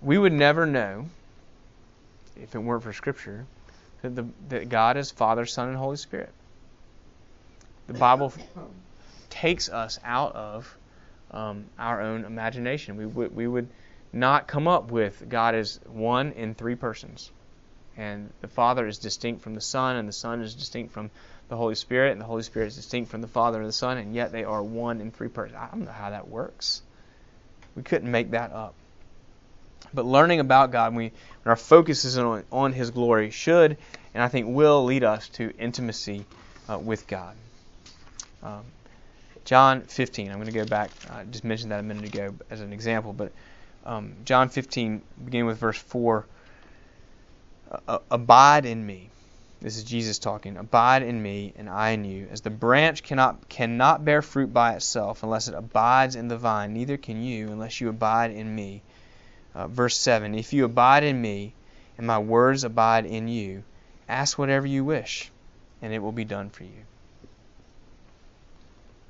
We 0.00 0.18
would 0.18 0.32
never 0.32 0.66
know, 0.66 1.06
if 2.36 2.54
it 2.54 2.58
weren't 2.58 2.82
for 2.82 2.92
Scripture, 2.92 3.46
that, 4.02 4.14
the, 4.14 4.26
that 4.48 4.68
God 4.68 4.96
is 4.96 5.10
Father, 5.10 5.46
Son, 5.46 5.68
and 5.68 5.76
Holy 5.76 5.96
Spirit. 5.96 6.30
The 7.86 7.94
Bible 7.94 8.32
takes 9.30 9.68
us 9.68 9.98
out 10.04 10.34
of 10.34 10.76
um, 11.30 11.66
our 11.78 12.00
own 12.00 12.24
imagination. 12.24 12.96
We 12.96 13.06
would, 13.06 13.34
we 13.34 13.46
would 13.46 13.68
not 14.12 14.46
come 14.46 14.68
up 14.68 14.90
with 14.90 15.28
God 15.28 15.54
as 15.54 15.80
one 15.86 16.32
in 16.32 16.54
three 16.54 16.74
persons. 16.74 17.30
And 17.96 18.30
the 18.40 18.48
Father 18.48 18.86
is 18.86 18.98
distinct 18.98 19.42
from 19.42 19.54
the 19.54 19.60
Son, 19.60 19.96
and 19.96 20.08
the 20.08 20.12
Son 20.12 20.40
is 20.40 20.54
distinct 20.54 20.92
from 20.92 21.10
the 21.48 21.56
Holy 21.56 21.74
Spirit, 21.74 22.12
and 22.12 22.20
the 22.20 22.24
Holy 22.24 22.42
Spirit 22.42 22.66
is 22.66 22.76
distinct 22.76 23.10
from 23.10 23.20
the 23.20 23.28
Father 23.28 23.58
and 23.58 23.68
the 23.68 23.72
Son, 23.72 23.98
and 23.98 24.14
yet 24.14 24.32
they 24.32 24.44
are 24.44 24.62
one 24.62 25.00
in 25.00 25.10
three 25.10 25.28
persons. 25.28 25.58
I 25.58 25.68
don't 25.70 25.84
know 25.84 25.92
how 25.92 26.10
that 26.10 26.28
works. 26.28 26.82
We 27.74 27.82
couldn't 27.82 28.10
make 28.10 28.30
that 28.30 28.52
up. 28.52 28.74
But 29.94 30.06
learning 30.06 30.40
about 30.40 30.70
God, 30.70 30.92
when, 30.92 31.04
we, 31.04 31.12
when 31.42 31.50
our 31.50 31.56
focus 31.56 32.04
is 32.04 32.18
on, 32.18 32.44
on 32.50 32.72
His 32.72 32.90
glory, 32.90 33.30
should 33.30 33.76
and 34.14 34.22
I 34.22 34.28
think 34.28 34.46
will 34.48 34.84
lead 34.84 35.04
us 35.04 35.28
to 35.30 35.52
intimacy 35.58 36.24
uh, 36.68 36.78
with 36.78 37.06
God. 37.06 37.34
Um, 38.42 38.64
John 39.44 39.82
15. 39.82 40.30
I'm 40.30 40.36
going 40.36 40.46
to 40.46 40.52
go 40.52 40.64
back. 40.64 40.90
I 41.10 41.24
just 41.24 41.44
mentioned 41.44 41.72
that 41.72 41.80
a 41.80 41.82
minute 41.82 42.04
ago 42.04 42.34
as 42.50 42.60
an 42.60 42.72
example, 42.72 43.12
but 43.12 43.32
um, 43.84 44.14
John 44.24 44.48
15, 44.48 45.02
beginning 45.24 45.46
with 45.46 45.58
verse 45.58 45.78
4. 45.78 46.26
Abide 48.10 48.66
in 48.66 48.84
me. 48.84 49.08
This 49.60 49.76
is 49.76 49.84
Jesus 49.84 50.18
talking. 50.18 50.56
Abide 50.56 51.02
in 51.02 51.22
me, 51.22 51.54
and 51.56 51.70
I 51.70 51.90
in 51.90 52.04
you. 52.04 52.28
As 52.30 52.40
the 52.40 52.50
branch 52.50 53.02
cannot 53.02 53.48
cannot 53.48 54.04
bear 54.04 54.20
fruit 54.20 54.52
by 54.52 54.74
itself 54.74 55.22
unless 55.22 55.48
it 55.48 55.54
abides 55.54 56.16
in 56.16 56.28
the 56.28 56.36
vine, 56.36 56.74
neither 56.74 56.96
can 56.96 57.22
you 57.22 57.48
unless 57.48 57.80
you 57.80 57.88
abide 57.88 58.32
in 58.32 58.52
me. 58.52 58.82
Uh, 59.54 59.66
verse 59.68 59.96
7 59.98 60.34
If 60.34 60.52
you 60.52 60.64
abide 60.64 61.04
in 61.04 61.20
me, 61.20 61.52
and 61.98 62.06
my 62.06 62.18
words 62.18 62.64
abide 62.64 63.06
in 63.06 63.28
you, 63.28 63.62
ask 64.08 64.38
whatever 64.38 64.66
you 64.66 64.84
wish, 64.84 65.30
and 65.80 65.92
it 65.92 65.98
will 65.98 66.12
be 66.12 66.24
done 66.24 66.50
for 66.50 66.64
you. 66.64 66.84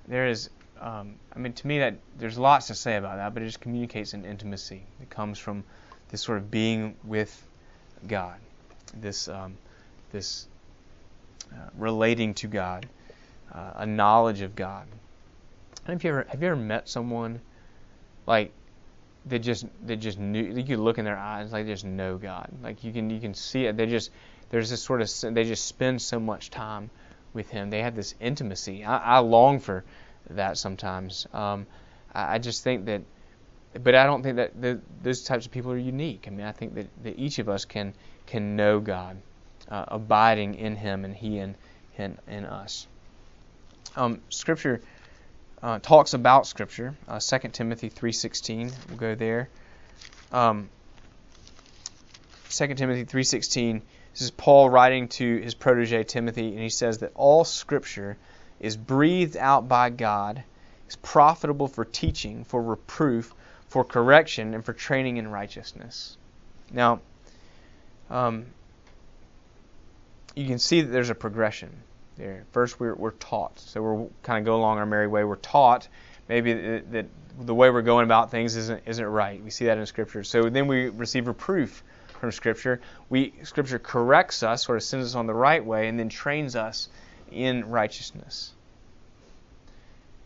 There 0.09 0.27
is, 0.27 0.51
um, 0.81 1.15
I 1.35 1.39
mean, 1.39 1.53
to 1.53 1.67
me, 1.67 1.79
that 1.79 1.95
there's 2.19 2.39
lots 2.39 2.67
to 2.67 2.75
say 2.75 2.97
about 2.97 3.17
that, 3.17 3.35
but 3.35 3.43
it 3.43 3.47
just 3.47 3.61
communicates 3.61 4.15
an 4.15 4.25
intimacy 4.25 4.83
that 4.99 5.11
comes 5.11 5.39
from 5.39 5.65
this 6.11 6.21
sort 6.21 6.39
of 6.39 6.51
being 6.51 6.97
with 7.05 7.47
God, 8.07 8.39
this 8.95 9.29
um, 9.29 9.57
this 10.11 10.47
uh, 11.53 11.69
relating 11.79 12.35
to 12.35 12.49
God, 12.49 12.87
uh, 13.53 13.73
a 13.77 13.87
knowledge 13.87 14.41
of 14.41 14.57
God. 14.57 14.87
Have 15.87 16.03
you 16.03 16.11
ever 16.11 16.27
have 16.29 16.43
you 16.43 16.49
ever 16.49 16.57
met 16.57 16.89
someone 16.89 17.41
like 18.27 18.53
they 19.25 19.39
just 19.39 19.67
they 19.85 19.97
just 19.97 20.19
knew 20.19 20.43
you 20.43 20.65
could 20.65 20.79
look 20.79 20.99
in 20.99 21.05
their 21.05 21.19
eyes 21.19 21.53
like 21.53 21.67
they 21.67 21.73
just 21.73 21.85
know 21.85 22.19
God. 22.19 22.49
Like 22.63 22.83
you 22.83 22.93
can 22.93 23.11
you 23.11 23.21
can 23.21 23.35
see 23.35 23.67
it. 23.67 23.77
They 23.77 23.87
just 23.87 24.11
there's 24.51 24.71
this 24.71 24.83
sort 24.83 25.01
of 25.01 25.35
they 25.35 25.45
just 25.45 25.67
spend 25.67 26.03
so 26.03 26.19
much 26.19 26.51
time 26.51 26.91
with 27.33 27.49
Him. 27.51 27.71
They 27.71 27.83
have 27.83 27.95
this 27.95 28.15
intimacy. 28.21 28.85
I, 28.85 29.17
I 29.17 29.19
long 29.19 29.61
for 29.61 29.85
that 30.31 30.59
sometimes. 30.59 31.27
Um, 31.33 31.67
I, 32.15 32.35
I, 32.35 32.39
just 32.39 32.65
think 32.65 32.87
that 32.87 33.03
but 33.83 33.95
I 33.95 34.05
don't 34.05 34.23
think 34.23 34.37
that 34.37 34.61
the, 34.61 34.81
those 35.03 35.25
types 35.25 35.47
of 35.47 35.53
people 35.53 35.73
are 35.73 35.79
unique. 35.79 36.25
I 36.27 36.31
mean 36.31 36.47
I 36.47 36.53
think 36.53 36.75
that, 36.75 36.89
that 37.05 37.19
each 37.19 37.39
of 37.39 37.49
us 37.49 37.65
can 37.65 37.95
can 38.27 38.57
know 38.57 38.81
God 38.81 39.17
uh, 39.69 39.85
abiding 39.89 40.57
in 40.57 40.77
Him 40.77 41.05
and 41.05 41.15
He 41.15 41.39
in 41.39 41.55
in, 41.97 42.19
in 42.27 42.45
us. 42.45 42.87
Um, 43.95 44.21
Scripture 44.31 44.81
uh, 45.63 45.79
talks 45.79 46.15
about 46.15 46.47
Scripture. 46.47 46.95
Uh, 47.07 47.21
2 47.21 47.49
Timothy 47.49 47.89
3.16, 47.89 48.73
we'll 48.89 48.99
go 48.99 49.15
there. 49.15 49.49
Um, 50.33 50.69
2 52.51 52.75
Timothy 52.75 53.05
3.16, 53.05 53.83
this 54.13 54.23
is 54.23 54.31
Paul 54.31 54.69
writing 54.69 55.09
to 55.09 55.39
his 55.39 55.55
protege 55.55 56.05
Timothy, 56.05 56.49
and 56.49 56.61
he 56.61 56.69
says 56.69 56.99
that 56.99 57.13
all 57.15 57.45
Scripture 57.45 58.17
is 58.61 58.77
breathed 58.77 59.37
out 59.37 59.69
by 59.69 59.91
God, 59.91 60.43
is 60.89 60.97
profitable 60.97 61.69
for 61.69 61.85
teaching, 61.85 62.45
for 62.45 62.63
reproof, 62.63 63.33
for 63.69 63.85
correction, 63.85 64.55
and 64.55 64.65
for 64.65 64.73
training 64.73 65.17
in 65.17 65.29
righteousness. 65.29 66.17
Now, 66.71 67.01
um, 68.11 68.47
you 70.35 70.47
can 70.47 70.59
see 70.59 70.83
that 70.83 70.91
there's 70.91 71.11
a 71.11 71.15
progression 71.15 71.71
there. 72.23 72.45
First, 72.53 72.79
we're, 72.79 72.95
we're 72.95 73.11
taught. 73.13 73.59
So 73.59 73.83
we're 73.83 74.07
kind 74.23 74.39
of 74.39 74.45
go 74.45 74.57
along 74.57 74.79
our 74.79 74.87
merry 74.87 75.09
way. 75.09 75.25
We're 75.25 75.37
taught 75.37 75.89
maybe 76.29 76.53
that, 76.53 77.07
the 77.39 77.55
way 77.55 77.71
we're 77.71 77.83
going 77.83 78.05
about 78.05 78.31
things 78.31 78.57
isn't 78.57 78.83
isn't 78.87 79.05
right. 79.05 79.43
We 79.43 79.51
see 79.51 79.67
that 79.67 79.79
in 79.79 79.87
Scripture. 79.87 80.23
So 80.23 80.49
then 80.49 80.67
we 80.67 80.89
receive 80.89 81.27
reproof 81.27 81.83
from 82.21 82.31
Scripture. 82.31 82.81
We 83.09 83.33
Scripture 83.43 83.79
corrects 83.79 84.43
us, 84.43 84.65
sort 84.65 84.77
of 84.77 84.83
sends 84.83 85.07
us 85.07 85.15
on 85.15 85.27
the 85.27 85.35
right 85.35 85.65
way, 85.65 85.89
and 85.89 85.99
then 85.99 86.09
trains 86.09 86.57
us 86.57 86.89
in 87.31 87.69
righteousness. 87.69 88.53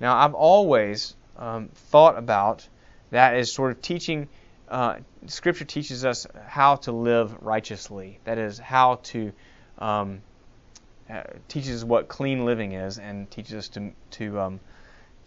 Now, 0.00 0.16
I've 0.16 0.35
always 0.35 1.14
um, 1.38 1.70
thought 1.74 2.18
about 2.18 2.66
that 3.11 3.35
as 3.35 3.52
sort 3.52 3.72
of 3.72 3.80
teaching. 3.80 4.28
Uh, 4.68 4.96
scripture 5.26 5.64
teaches 5.64 6.04
us 6.04 6.26
how 6.46 6.76
to 6.76 6.92
live 6.92 7.37
righteously. 7.40 8.18
That 8.24 8.37
is, 8.37 8.59
how 8.59 8.96
to 9.04 9.32
um, 9.78 10.22
uh, 11.11 11.23
teaches 11.49 11.85
what 11.85 12.09
clean 12.09 12.45
living 12.45 12.73
is 12.73 12.99
and 12.99 13.31
teaches 13.31 13.55
us 13.55 13.69
to 13.69 13.92
to 14.12 14.40
um, 14.40 14.61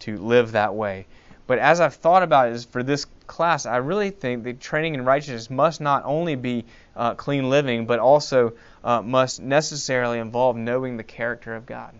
to 0.00 0.16
live 0.18 0.52
that 0.52 0.74
way. 0.74 1.06
But 1.46 1.58
as 1.58 1.80
I've 1.80 1.94
thought 1.94 2.22
about 2.22 2.52
it 2.52 2.66
for 2.70 2.82
this 2.82 3.06
class, 3.26 3.66
I 3.66 3.78
really 3.78 4.10
think 4.10 4.44
that 4.44 4.60
training 4.60 4.94
in 4.94 5.04
righteousness 5.04 5.50
must 5.50 5.80
not 5.80 6.04
only 6.04 6.36
be 6.36 6.64
uh, 6.94 7.14
clean 7.14 7.50
living, 7.50 7.86
but 7.86 7.98
also 7.98 8.52
uh, 8.84 9.02
must 9.02 9.40
necessarily 9.40 10.20
involve 10.20 10.56
knowing 10.56 10.96
the 10.96 11.02
character 11.02 11.56
of 11.56 11.66
God. 11.66 11.92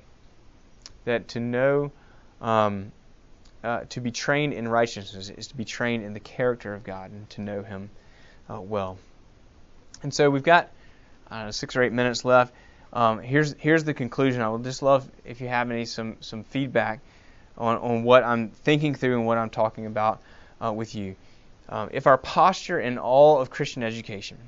That 1.05 1.29
to 1.29 1.40
know, 1.40 1.90
um, 2.40 2.93
uh, 3.64 3.81
to 3.88 4.01
be 4.01 4.12
trained 4.12 4.53
in 4.53 4.69
righteousness 4.69 5.31
is 5.31 5.49
to 5.49 5.57
be 5.57 5.64
trained 5.64 6.05
in 6.05 6.12
the 6.14 6.21
character 6.21 6.73
of 6.73 6.85
God 6.85 7.11
and 7.11 7.29
to 7.31 7.40
know 7.40 7.62
Him 7.62 7.90
uh, 8.49 8.61
well. 8.61 8.99
And 10.03 10.14
so 10.14 10.31
we've 10.31 10.43
got 10.43 10.71
know, 11.31 11.51
six 11.51 11.77
or 11.77 11.83
eight 11.83 11.93
minutes 11.93 12.25
left. 12.25 12.55
Um, 12.92 13.20
here's 13.20 13.55
here's 13.55 13.85
the 13.85 13.94
conclusion. 13.94 14.42
I 14.42 14.48
would 14.48 14.64
just 14.64 14.83
love 14.83 15.09
if 15.24 15.40
you 15.40 15.48
have 15.48 15.70
any 15.70 15.85
some 15.85 16.16
some 16.20 16.44
feedback 16.44 17.00
on, 17.57 17.76
on 17.79 18.03
what 18.03 18.24
I'm 18.24 18.50
thinking 18.50 18.94
through 18.94 19.16
and 19.16 19.26
what 19.26 19.38
I'm 19.38 19.50
talking 19.50 19.87
about 19.87 20.20
uh, 20.64 20.72
with 20.72 20.94
you. 20.94 21.14
Um, 21.68 21.90
if 21.92 22.07
our 22.07 22.18
posture 22.18 22.81
in 22.81 22.98
all 22.98 23.40
of 23.40 23.50
Christian 23.50 23.83
education 23.83 24.38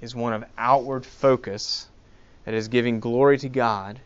is 0.00 0.14
one 0.14 0.32
of 0.32 0.44
outward 0.56 1.04
focus, 1.04 1.90
that 2.44 2.54
is 2.54 2.68
giving 2.68 3.00
glory 3.00 3.38
to 3.38 3.48
God 3.48 4.00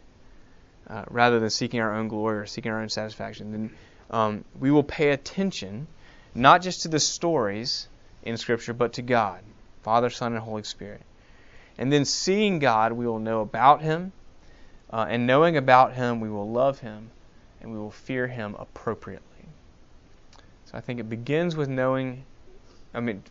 uh, 0.88 1.04
rather 1.08 1.40
than 1.40 1.50
seeking 1.50 1.80
our 1.80 1.94
own 1.94 2.08
glory 2.08 2.38
or 2.38 2.46
seeking 2.46 2.72
our 2.72 2.80
own 2.80 2.88
satisfaction, 2.88 3.52
then 3.52 3.70
um, 4.10 4.44
we 4.58 4.70
will 4.70 4.82
pay 4.82 5.10
attention 5.10 5.86
not 6.34 6.62
just 6.62 6.82
to 6.82 6.88
the 6.88 7.00
stories 7.00 7.88
in 8.22 8.36
Scripture, 8.36 8.72
but 8.72 8.94
to 8.94 9.02
God, 9.02 9.40
Father, 9.82 10.10
Son, 10.10 10.32
and 10.32 10.42
Holy 10.42 10.64
Spirit. 10.64 11.00
And 11.78 11.92
then 11.92 12.04
seeing 12.04 12.58
God, 12.58 12.92
we 12.92 13.06
will 13.06 13.18
know 13.18 13.40
about 13.40 13.82
Him. 13.82 14.12
Uh, 14.90 15.06
and 15.08 15.26
knowing 15.26 15.56
about 15.56 15.94
Him, 15.94 16.20
we 16.20 16.30
will 16.30 16.50
love 16.50 16.78
Him 16.78 17.10
and 17.60 17.72
we 17.72 17.78
will 17.78 17.90
fear 17.90 18.26
Him 18.26 18.54
appropriately. 18.58 19.24
So 20.66 20.76
I 20.78 20.80
think 20.80 21.00
it 21.00 21.08
begins 21.08 21.56
with 21.56 21.68
knowing, 21.68 22.24
I 22.92 23.00
mean, 23.00 23.22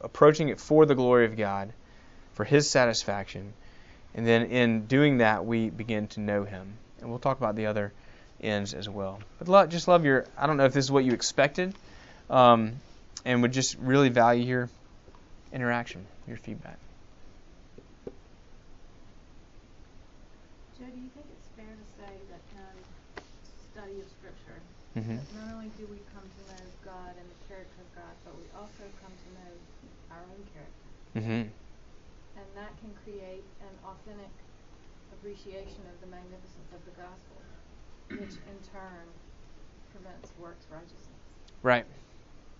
approaching 0.00 0.48
it 0.48 0.60
for 0.60 0.84
the 0.84 0.94
glory 0.94 1.24
of 1.24 1.36
God, 1.36 1.72
for 2.34 2.44
His 2.44 2.68
satisfaction. 2.68 3.54
And 4.14 4.26
then 4.26 4.46
in 4.46 4.86
doing 4.86 5.18
that, 5.18 5.46
we 5.46 5.70
begin 5.70 6.08
to 6.08 6.20
know 6.20 6.44
Him. 6.44 6.74
And 7.00 7.08
we'll 7.08 7.20
talk 7.20 7.38
about 7.38 7.56
the 7.56 7.66
other 7.66 7.92
ends 8.40 8.74
as 8.74 8.88
well. 8.88 9.20
But 9.38 9.70
just 9.70 9.88
love 9.88 10.04
your, 10.04 10.26
I 10.36 10.46
don't 10.46 10.56
know 10.56 10.64
if 10.64 10.72
this 10.72 10.84
is 10.84 10.90
what 10.90 11.04
you 11.04 11.12
expected, 11.12 11.74
um, 12.28 12.74
and 13.24 13.42
would 13.42 13.52
just 13.52 13.78
really 13.78 14.08
value 14.08 14.44
your 14.44 14.68
interaction, 15.52 16.04
your 16.26 16.36
feedback. 16.36 16.78
Mm-hmm. 24.98 25.22
Not 25.38 25.54
only 25.54 25.70
do 25.78 25.86
we 25.86 26.02
come 26.10 26.26
to 26.26 26.40
know 26.50 26.58
God 26.82 27.14
and 27.14 27.26
the 27.30 27.40
character 27.46 27.78
of 27.78 27.90
God, 27.94 28.14
but 28.26 28.34
we 28.34 28.50
also 28.58 28.82
come 28.98 29.14
to 29.14 29.28
know 29.38 29.52
our 30.10 30.22
own 30.26 30.42
character. 30.50 30.88
Mm-hmm. 31.14 31.44
And 32.34 32.46
that 32.58 32.74
can 32.82 32.90
create 33.06 33.46
an 33.62 33.74
authentic 33.86 34.34
appreciation 35.14 35.86
of 35.86 35.94
the 36.02 36.10
magnificence 36.10 36.70
of 36.74 36.82
the 36.82 36.94
gospel, 36.98 37.38
which 38.10 38.42
in 38.42 38.58
turn 38.74 39.06
prevents 39.94 40.34
works 40.42 40.66
righteousness. 40.66 41.22
Right. 41.62 41.86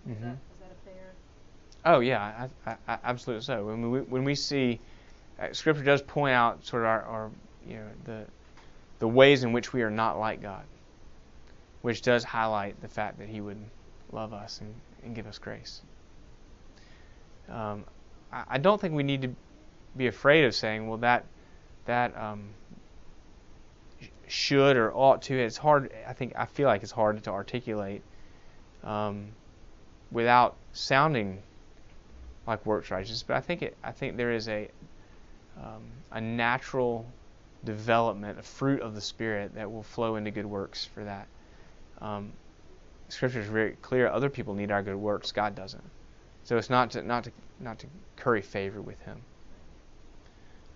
Is, 0.06 0.14
mm-hmm. 0.14 0.30
that, 0.30 0.38
is 0.54 0.58
that 0.62 0.70
a 0.70 0.80
fair? 0.86 1.10
Oh 1.90 1.98
yeah, 1.98 2.46
I, 2.66 2.70
I, 2.70 2.76
I, 2.86 2.98
absolutely 3.02 3.42
so. 3.42 3.66
When 3.66 3.90
we 3.90 4.00
when 4.02 4.22
we 4.22 4.34
see, 4.34 4.78
uh, 5.40 5.52
Scripture 5.52 5.82
does 5.82 6.02
point 6.02 6.34
out 6.34 6.64
sort 6.64 6.82
of 6.82 6.88
our, 6.88 7.02
our 7.02 7.30
you 7.66 7.76
know 7.76 7.86
the 8.04 8.24
the 9.00 9.08
ways 9.08 9.42
in 9.42 9.52
which 9.52 9.72
we 9.72 9.82
are 9.82 9.90
not 9.90 10.18
like 10.18 10.42
God 10.42 10.64
which 11.82 12.02
does 12.02 12.24
highlight 12.24 12.80
the 12.80 12.88
fact 12.88 13.18
that 13.18 13.28
He 13.28 13.40
would 13.40 13.58
love 14.12 14.32
us 14.32 14.60
and, 14.60 14.74
and 15.04 15.14
give 15.14 15.26
us 15.26 15.38
grace. 15.38 15.82
Um, 17.48 17.84
I, 18.32 18.44
I, 18.48 18.58
don't 18.58 18.80
think 18.80 18.94
we 18.94 19.02
need 19.02 19.22
to 19.22 19.34
be 19.96 20.06
afraid 20.06 20.44
of 20.44 20.54
saying, 20.54 20.88
well, 20.88 20.98
that 20.98 21.24
that 21.86 22.16
um, 22.16 22.50
should 24.26 24.76
or 24.76 24.92
ought 24.92 25.22
to. 25.22 25.38
It's 25.38 25.56
hard. 25.56 25.92
I 26.06 26.12
think 26.12 26.34
I 26.36 26.44
feel 26.46 26.66
like 26.66 26.82
it's 26.82 26.92
hard 26.92 27.22
to 27.24 27.30
articulate 27.30 28.02
um, 28.84 29.28
without 30.10 30.56
sounding 30.72 31.42
like 32.46 32.64
works 32.66 32.90
righteous. 32.90 33.22
But 33.22 33.36
I 33.36 33.40
think 33.40 33.62
it. 33.62 33.76
I 33.82 33.92
think 33.92 34.16
there 34.16 34.32
is 34.32 34.48
a 34.48 34.68
um, 35.56 35.82
a 36.10 36.20
natural 36.20 37.06
development, 37.64 38.38
a 38.38 38.42
fruit 38.42 38.80
of 38.82 38.94
the 38.94 39.00
Spirit 39.00 39.54
that 39.54 39.70
will 39.70 39.82
flow 39.82 40.16
into 40.16 40.30
good 40.30 40.46
works 40.46 40.84
for 40.84 41.04
that. 41.04 41.26
Um, 42.00 42.32
scripture 43.08 43.40
is 43.40 43.46
very 43.46 43.72
clear. 43.82 44.08
Other 44.08 44.30
people 44.30 44.54
need 44.54 44.70
our 44.70 44.82
good 44.82 44.96
works. 44.96 45.32
God 45.32 45.54
doesn't. 45.54 45.84
So 46.44 46.56
it's 46.56 46.70
not 46.70 46.92
to, 46.92 47.02
not 47.02 47.24
to 47.24 47.32
not 47.60 47.78
to 47.80 47.86
curry 48.16 48.42
favor 48.42 48.80
with 48.80 49.00
Him. 49.02 49.20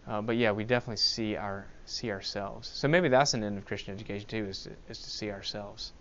Uh, 0.06 0.20
but 0.20 0.36
yeah, 0.36 0.52
we 0.52 0.64
definitely 0.64 0.96
see 0.96 1.36
our 1.36 1.66
see 1.86 2.10
ourselves. 2.10 2.68
So 2.68 2.88
maybe 2.88 3.08
that's 3.08 3.34
an 3.34 3.44
end 3.44 3.58
of 3.58 3.64
Christian 3.64 3.94
education 3.94 4.26
too, 4.28 4.44
is 4.46 4.64
to, 4.64 4.70
is 4.88 4.98
to 4.98 5.10
see 5.10 5.30
ourselves. 5.30 5.92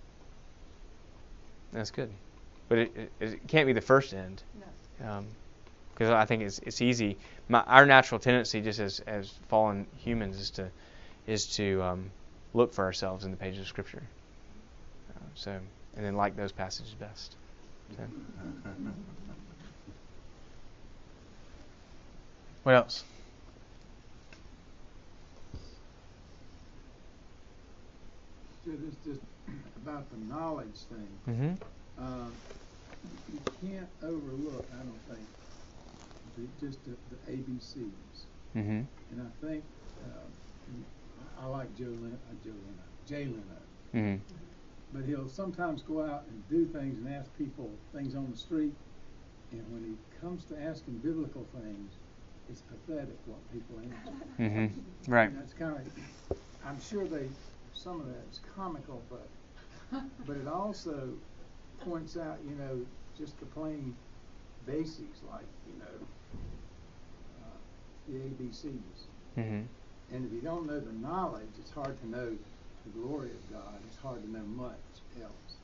That's 1.72 1.92
good, 1.92 2.12
but 2.68 2.80
it, 2.80 2.98
it, 2.98 3.12
it 3.20 3.48
can't 3.48 3.68
be 3.68 3.74
the 3.74 3.82
first 3.82 4.14
end. 4.14 4.44
No. 5.00 5.06
because 5.94 6.10
I 6.10 6.26
think 6.26 6.44
it's 6.44 6.60
it's 6.60 6.82
easy. 6.82 7.18
My, 7.48 7.62
our 7.62 7.86
natural 7.86 8.20
tendency, 8.20 8.62
just 8.62 8.80
as 8.80 9.00
as 9.02 9.32
fallen 9.50 9.86
humans, 9.98 10.40
is 10.40 10.50
to 10.52 10.70
is 11.28 11.46
to 11.58 11.82
um, 11.84 12.12
look 12.54 12.74
for 12.74 12.84
ourselves 12.84 13.24
in 13.24 13.32
the 13.32 13.38
pages 13.38 13.60
of 13.60 13.68
Scripture. 13.68 14.02
So, 15.36 15.60
and 15.96 16.06
then 16.06 16.16
like 16.16 16.36
those 16.36 16.52
passages 16.52 16.94
best. 16.94 17.36
So. 17.96 18.04
What 22.64 22.76
else? 22.76 23.04
So 28.64 28.72
this 28.72 28.94
just 29.04 29.22
about 29.84 30.10
the 30.12 30.18
knowledge 30.18 30.78
thing. 30.90 31.08
Mm-hmm. 31.28 32.04
Uh, 32.04 32.30
you 33.34 33.40
can't 33.62 33.90
overlook, 34.04 34.66
I 34.72 34.84
don't 34.84 35.02
think, 35.10 35.28
the, 36.38 36.66
just 36.66 36.86
the, 36.86 36.92
the 37.10 37.32
ABCs. 37.32 38.26
Mm-hmm. 38.56 38.82
And 39.12 39.20
I 39.20 39.46
think 39.46 39.64
uh, 40.06 41.42
I 41.42 41.46
like 41.48 41.76
Joe 41.76 41.86
Leno, 41.86 42.14
uh, 42.14 42.36
Joe 42.44 42.52
Leno, 42.52 42.84
Jay 43.08 43.26
Leno, 43.26 43.42
Mm-hmm. 43.94 44.22
But 44.94 45.06
he'll 45.06 45.30
sometimes 45.30 45.82
go 45.82 46.04
out 46.04 46.24
and 46.30 46.44
do 46.50 46.66
things 46.66 46.98
and 46.98 47.14
ask 47.14 47.30
people 47.38 47.70
things 47.94 48.16
on 48.16 48.30
the 48.32 48.38
street. 48.38 48.74
And 49.52 49.64
when 49.72 49.84
he 49.84 50.20
comes 50.22 50.46
to 50.46 50.62
asking 50.62 50.98
biblical 51.00 51.46
things, 51.54 51.92
it's 52.50 52.62
pathetic 52.62 53.18
what 53.26 53.40
people 53.54 53.80
answer. 53.80 54.26
Mm-hmm. 54.40 55.12
Right. 55.12 55.30
And 55.30 55.40
that's 55.40 55.54
kind 55.54 55.76
of, 55.76 56.38
I'm 56.66 56.80
sure 56.82 57.06
they, 57.06 57.28
some 57.74 58.02
of 58.02 58.08
that 58.08 58.24
is 58.32 58.40
comical, 58.56 59.02
but 59.10 59.28
but 60.26 60.38
it 60.38 60.48
also 60.48 61.10
points 61.82 62.18
out, 62.18 62.38
you 62.48 62.56
know, 62.56 62.86
just 63.18 63.40
the 63.40 63.46
plain 63.48 63.96
basics 64.66 65.20
like, 65.30 65.46
you 65.68 65.80
know, 65.80 66.06
uh, 67.44 67.58
the 68.08 68.14
ABCs. 68.14 68.80
Mm-hmm. 69.38 69.62
And 70.16 70.26
if 70.26 70.32
you 70.34 70.42
don't 70.42 70.66
know 70.66 70.80
the 70.80 70.94
knowledge, 70.94 71.50
it's 71.60 71.72
hard 71.72 72.00
to 72.02 72.10
know 72.10 72.38
the 72.86 72.92
glory 72.92 73.32
of 73.32 73.50
God. 73.52 73.80
It's 73.88 73.98
hard 73.98 74.24
to 74.24 74.32
know 74.32 74.44
much 74.46 75.04
else. 75.22 75.56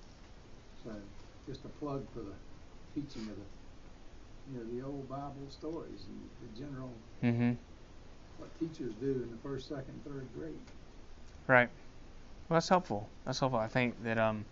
So, 0.83 0.91
just 1.47 1.65
a 1.65 1.69
plug 1.69 2.05
for 2.13 2.19
the 2.19 2.35
teaching 2.93 3.29
of 3.29 3.37
the, 3.37 3.45
you 4.51 4.57
know, 4.57 4.65
the 4.65 4.81
old 4.85 5.09
Bible 5.09 5.49
stories 5.49 6.05
and 6.07 6.29
the 6.41 6.59
general 6.59 6.93
Mm-hmm. 7.23 7.53
what 8.37 8.57
teachers 8.59 8.93
do 8.95 9.23
in 9.23 9.31
the 9.31 9.37
first, 9.43 9.67
second, 9.67 10.03
third 10.05 10.29
grade. 10.33 10.61
Right. 11.47 11.69
Well, 12.49 12.57
that's 12.57 12.69
helpful. 12.69 13.09
That's 13.25 13.39
helpful. 13.39 13.59
I 13.59 13.67
think 13.67 14.03
that 14.03 14.17
um, 14.17 14.45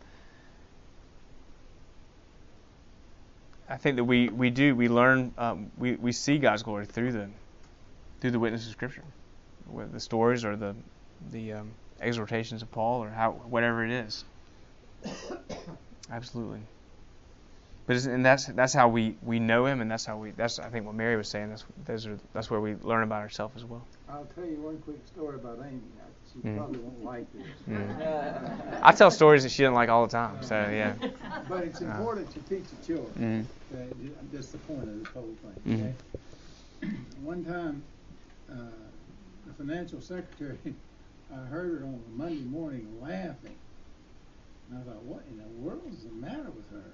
I 3.69 3.77
think 3.77 3.97
that 3.97 4.03
we, 4.03 4.29
we 4.29 4.49
do 4.49 4.75
we 4.75 4.89
learn 4.89 5.33
um, 5.37 5.71
we 5.77 5.95
we 5.95 6.11
see 6.11 6.37
God's 6.39 6.63
glory 6.63 6.85
through 6.85 7.11
the 7.13 7.29
through 8.21 8.31
the 8.31 8.39
witness 8.39 8.65
of 8.65 8.71
Scripture, 8.71 9.03
with 9.67 9.91
the 9.91 9.99
stories 9.99 10.45
or 10.45 10.55
the 10.55 10.75
the 11.31 11.53
um, 11.53 11.73
exhortations 12.01 12.61
of 12.61 12.71
Paul 12.71 13.03
or 13.03 13.09
how 13.09 13.31
whatever 13.49 13.85
it 13.85 13.91
is. 13.91 14.23
Absolutely. 16.11 16.59
But 17.87 18.03
and 18.05 18.25
that's 18.25 18.47
that's 18.47 18.73
how 18.73 18.87
we, 18.87 19.15
we 19.23 19.39
know 19.39 19.67
Him, 19.67 19.79
and 19.81 19.89
that's 19.91 20.05
how 20.05 20.17
we 20.17 20.31
that's 20.31 20.57
I 20.57 20.69
think 20.69 20.85
what 20.87 20.95
Mary 20.95 21.15
was 21.17 21.27
saying. 21.29 21.49
That's 21.49 21.63
those 21.85 22.07
are 22.07 22.17
that's 22.33 22.49
where 22.49 22.59
we 22.59 22.73
learn 22.81 23.03
about 23.03 23.21
ourselves 23.21 23.53
as 23.57 23.63
well. 23.65 23.85
I'll 24.09 24.25
tell 24.35 24.43
you 24.45 24.55
one 24.55 24.77
quick 24.79 24.97
story 25.05 25.35
about 25.35 25.59
Amy. 25.65 25.81
She 26.33 26.39
Mm. 26.39 26.57
probably 26.57 26.79
won't 26.79 27.03
like 27.05 27.25
this. 27.33 27.45
Mm. 27.69 28.79
I 28.81 28.91
tell 28.91 29.09
stories 29.11 29.43
that 29.43 29.49
she 29.51 29.61
doesn't 29.63 29.75
like 29.75 29.87
all 29.89 30.05
the 30.05 30.11
time. 30.11 30.41
So 30.43 30.55
yeah. 30.55 30.95
But 31.47 31.63
it's 31.63 31.81
Uh. 31.81 31.85
important 31.85 32.29
to 32.31 32.39
teach 32.41 32.67
the 32.71 32.85
children. 32.85 33.47
Mm. 33.71 33.75
Okay, 33.75 33.89
ju- 34.03 34.15
That's 34.33 34.47
the 34.51 34.57
point 34.59 34.81
of 34.89 34.99
this 34.99 35.07
whole 35.13 35.29
thing. 35.63 35.95
Okay. 36.83 36.89
One 37.23 37.45
time, 37.45 37.83
uh, 38.51 38.55
the 39.47 39.53
financial 39.53 40.01
secretary, 40.01 40.57
I 41.33 41.37
heard 41.47 41.79
her 41.79 41.85
on 41.85 42.01
a 42.05 42.17
Monday 42.17 42.43
morning 42.43 42.87
laughing, 43.01 43.57
and 44.69 44.79
I 44.79 44.83
thought, 44.83 45.03
what 45.03 45.23
in 45.29 45.37
the 45.37 45.47
world 45.59 45.83
is 45.91 46.03
the 46.03 46.11
matter 46.11 46.49
with 46.51 46.69
her? 46.71 46.91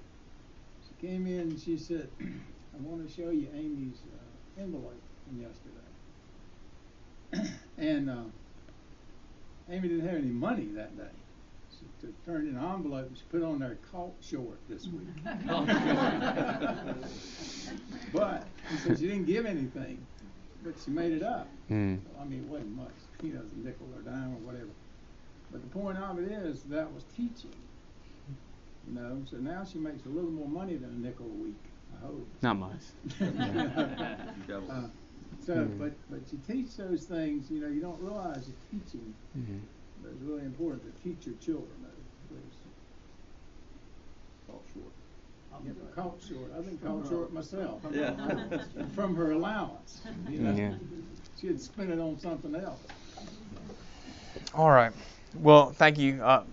She 0.88 1.08
came 1.08 1.28
in 1.28 1.40
and 1.42 1.60
she 1.60 1.78
said, 1.78 2.10
"I 2.22 2.78
want 2.80 3.08
to 3.08 3.14
show 3.14 3.30
you 3.30 3.48
Amy's 3.54 4.00
uh, 4.14 4.62
envelope 4.62 5.02
from 5.28 5.42
yesterday." 5.42 5.92
and 7.78 8.10
uh, 8.10 8.24
Amy 9.70 9.88
didn't 9.88 10.08
have 10.08 10.18
any 10.18 10.28
money 10.28 10.68
that 10.76 10.98
day. 10.98 11.04
She 11.72 11.86
t- 12.06 12.14
turned 12.26 12.50
in 12.50 12.58
an 12.58 12.64
envelope 12.64 13.08
and 13.08 13.18
she 13.18 13.24
put 13.30 13.42
on 13.42 13.60
there 13.60 13.78
caught 13.92 14.14
short 14.22 14.60
this 14.68 14.88
week. 14.88 15.08
but 18.14 18.46
she 18.70 18.78
said 18.78 19.00
she 19.00 19.08
didn't 19.08 19.26
give 19.26 19.46
anything, 19.46 20.06
but 20.64 20.74
she 20.84 20.92
made 20.92 21.14
it 21.14 21.24
up. 21.24 21.48
Mm. 21.70 22.00
I 22.20 22.26
mean, 22.26 22.40
it 22.40 22.50
wasn't 22.50 22.76
much, 22.76 22.92
you 23.22 23.34
know, 23.34 23.42
a 23.42 23.66
nickel 23.66 23.88
or 23.96 24.02
dime 24.02 24.34
or 24.36 24.40
whatever. 24.48 24.70
But 25.52 25.62
the 25.62 25.70
point 25.80 25.98
of 25.98 26.20
it 26.20 26.32
is 26.32 26.64
that 26.64 26.92
was 26.94 27.04
teaching. 27.16 27.52
You 28.88 28.96
know, 28.96 29.22
so 29.30 29.38
now 29.38 29.64
she 29.64 29.78
makes 29.78 30.06
a 30.06 30.10
little 30.10 30.32
more 30.32 30.48
money 30.48 30.76
than 30.76 30.90
a 30.90 31.08
nickel 31.08 31.26
a 31.28 31.44
week. 31.44 31.64
I 32.02 32.06
hope. 32.06 32.28
Not 32.42 32.58
much. 32.58 32.82
Uh, 34.52 34.88
so, 35.46 35.56
Mhm. 35.56 35.80
but 35.80 35.92
but 36.10 36.20
you 36.32 36.40
teach 36.48 36.76
those 36.78 37.06
things. 37.06 37.50
You 37.50 37.62
know, 37.62 37.68
you 37.68 37.82
don't 37.82 38.00
realize 38.02 38.48
you're 38.48 38.80
teaching. 38.82 39.14
Mm-hmm. 39.38 39.58
But 40.04 40.12
it's 40.12 40.22
really 40.22 40.44
important 40.46 40.84
to 40.84 41.04
teach 41.04 41.26
your 41.26 41.36
children 41.36 41.72
those. 41.82 42.06
Please. 42.30 42.58
Fall 44.48 44.62
short. 44.74 44.94
Get 45.66 45.96
caught 45.96 46.20
short. 46.28 46.52
I've 46.58 46.66
been 46.66 46.78
caught 46.80 47.08
short 47.08 47.34
myself. 47.34 47.82
Yeah. 47.92 48.16
From 48.96 49.16
her 49.16 49.32
allowance. 49.32 50.02
You 50.30 50.40
know, 50.40 50.56
Yeah. 50.56 50.74
she 51.40 51.48
had 51.48 51.62
spent 51.62 51.92
it 51.92 52.00
on 52.00 52.18
something 52.20 52.56
else. 52.56 52.80
All 54.54 54.70
right. 54.70 54.92
Well, 55.34 55.72
thank 55.72 55.98
you. 55.98 56.22
Uh, 56.22 56.44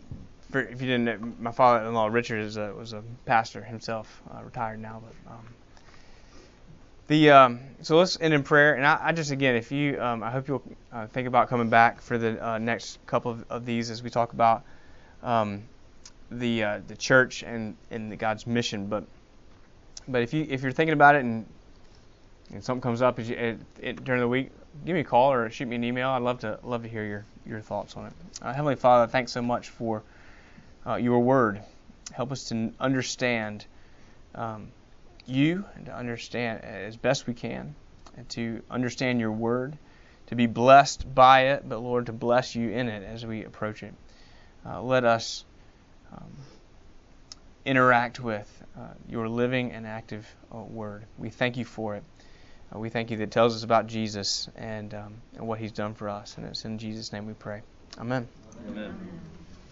for, 0.53 0.61
if 0.61 0.81
you 0.81 0.87
didn't 0.87 1.05
know, 1.05 1.33
my 1.41 1.51
father-in-law 1.51 2.07
Richard 2.07 2.41
is 2.41 2.57
a, 2.57 2.73
was 2.73 2.93
a 2.93 3.03
pastor 3.27 3.63
himself, 3.63 4.23
uh, 4.33 4.43
retired 4.45 4.81
now. 4.81 5.03
But 5.05 5.33
um, 5.33 5.45
the 7.09 7.31
um, 7.31 7.61
so 7.83 7.99
let's 7.99 8.21
end 8.21 8.35
in 8.35 8.45
prayer. 8.45 8.75
And 8.75 8.87
I, 8.87 8.99
I 9.03 9.13
just 9.13 9.33
again, 9.33 9.57
if 9.57 9.73
you, 9.73 10.01
um, 10.01 10.23
I 10.23 10.31
hope 10.31 10.47
you'll 10.47 10.63
uh, 10.93 11.09
think 11.09 11.27
about 11.27 11.49
coming 11.49 11.69
back 11.69 12.01
for 12.01 12.19
the 12.19 12.47
uh, 12.47 12.59
next 12.59 13.05
couple 13.07 13.33
of, 13.33 13.45
of 13.51 13.67
these 13.67 13.91
as 13.91 14.01
we 14.03 14.11
talk 14.11 14.33
about 14.33 14.63
um, 15.25 15.65
the 16.31 16.63
uh, 16.63 16.81
the 16.87 16.97
church 16.97 17.43
and 17.43 17.77
and 17.91 18.13
the 18.13 18.17
God's 18.17 18.47
mission. 18.47 18.87
But 18.87 19.05
but 20.07 20.23
if 20.23 20.33
you 20.33 20.47
if 20.49 20.63
you're 20.63 20.73
thinking 20.73 20.95
about 20.95 21.17
it 21.17 21.25
and 21.25 21.47
and 22.53 22.63
something 22.63 22.81
comes 22.81 23.03
up 23.03 23.19
you, 23.19 23.37
it, 23.37 23.59
it, 23.81 24.05
during 24.05 24.21
the 24.21 24.29
week, 24.29 24.51
give 24.85 24.95
me 24.95 25.01
a 25.01 25.05
call 25.05 25.33
or 25.33 25.51
shoot 25.51 25.67
me 25.67 25.77
an 25.77 25.85
email. 25.85 26.11
I'd 26.11 26.23
love 26.23 26.41
to 26.41 26.59
love 26.63 26.83
to 26.83 26.89
hear 26.89 27.05
your 27.05 27.25
your 27.47 27.61
thoughts 27.61 27.97
on 27.97 28.07
it. 28.07 28.13
Uh, 28.43 28.53
Heavenly 28.53 28.77
Father, 28.77 29.11
thanks 29.11 29.33
so 29.33 29.43
much 29.43 29.69
for 29.69 30.03
uh, 30.87 30.97
your 30.97 31.21
word. 31.21 31.61
Help 32.13 32.33
us 32.33 32.49
to 32.49 32.73
understand 32.81 33.67
um, 34.35 34.69
you 35.27 35.65
and 35.75 35.87
to 35.87 35.95
understand 35.95 36.65
as 36.65 36.97
best 36.97 37.27
we 37.27 37.35
can, 37.35 37.75
and 38.17 38.29
to 38.31 38.63
understand 38.71 39.21
your 39.21 39.33
word, 39.33 39.77
to 40.29 40.35
be 40.35 40.47
blessed 40.47 41.15
by 41.15 41.49
it, 41.49 41.69
but 41.69 41.81
Lord, 41.81 42.07
to 42.07 42.13
bless 42.13 42.55
you 42.55 42.71
in 42.71 42.89
it 42.89 43.03
as 43.03 43.25
we 43.27 43.45
approach 43.45 43.83
it. 43.83 43.95
Uh, 44.65 44.83
let 44.83 45.05
us 45.05 45.45
um, 46.13 46.33
interact 47.65 48.21
with 48.21 48.63
uh, 48.77 48.89
your 49.09 49.29
living 49.29 49.73
and 49.73 49.87
active 49.87 50.27
uh, 50.55 50.59
word. 50.59 51.05
We 51.19 51.31
thank 51.31 51.57
you 51.57 51.65
for 51.65 51.97
it. 51.97 52.05
Uh, 52.75 52.79
we 52.79 52.89
thank 52.89 53.11
you 53.11 53.17
that 53.17 53.25
it 53.25 53.31
tells 53.31 53.55
us 53.55 53.63
about 53.63 53.87
Jesus 53.87 54.49
and, 54.57 54.93
um, 54.95 55.15
and 55.37 55.47
what 55.47 55.59
he's 55.59 55.73
done 55.73 55.95
for 55.95 56.09
us. 56.09 56.37
And 56.37 56.47
it's 56.47 56.65
in 56.65 56.79
Jesus' 56.79 57.13
name 57.13 57.27
we 57.27 57.35
pray. 57.35 57.63
Amen. 57.99 58.29
Amen. 58.69 59.38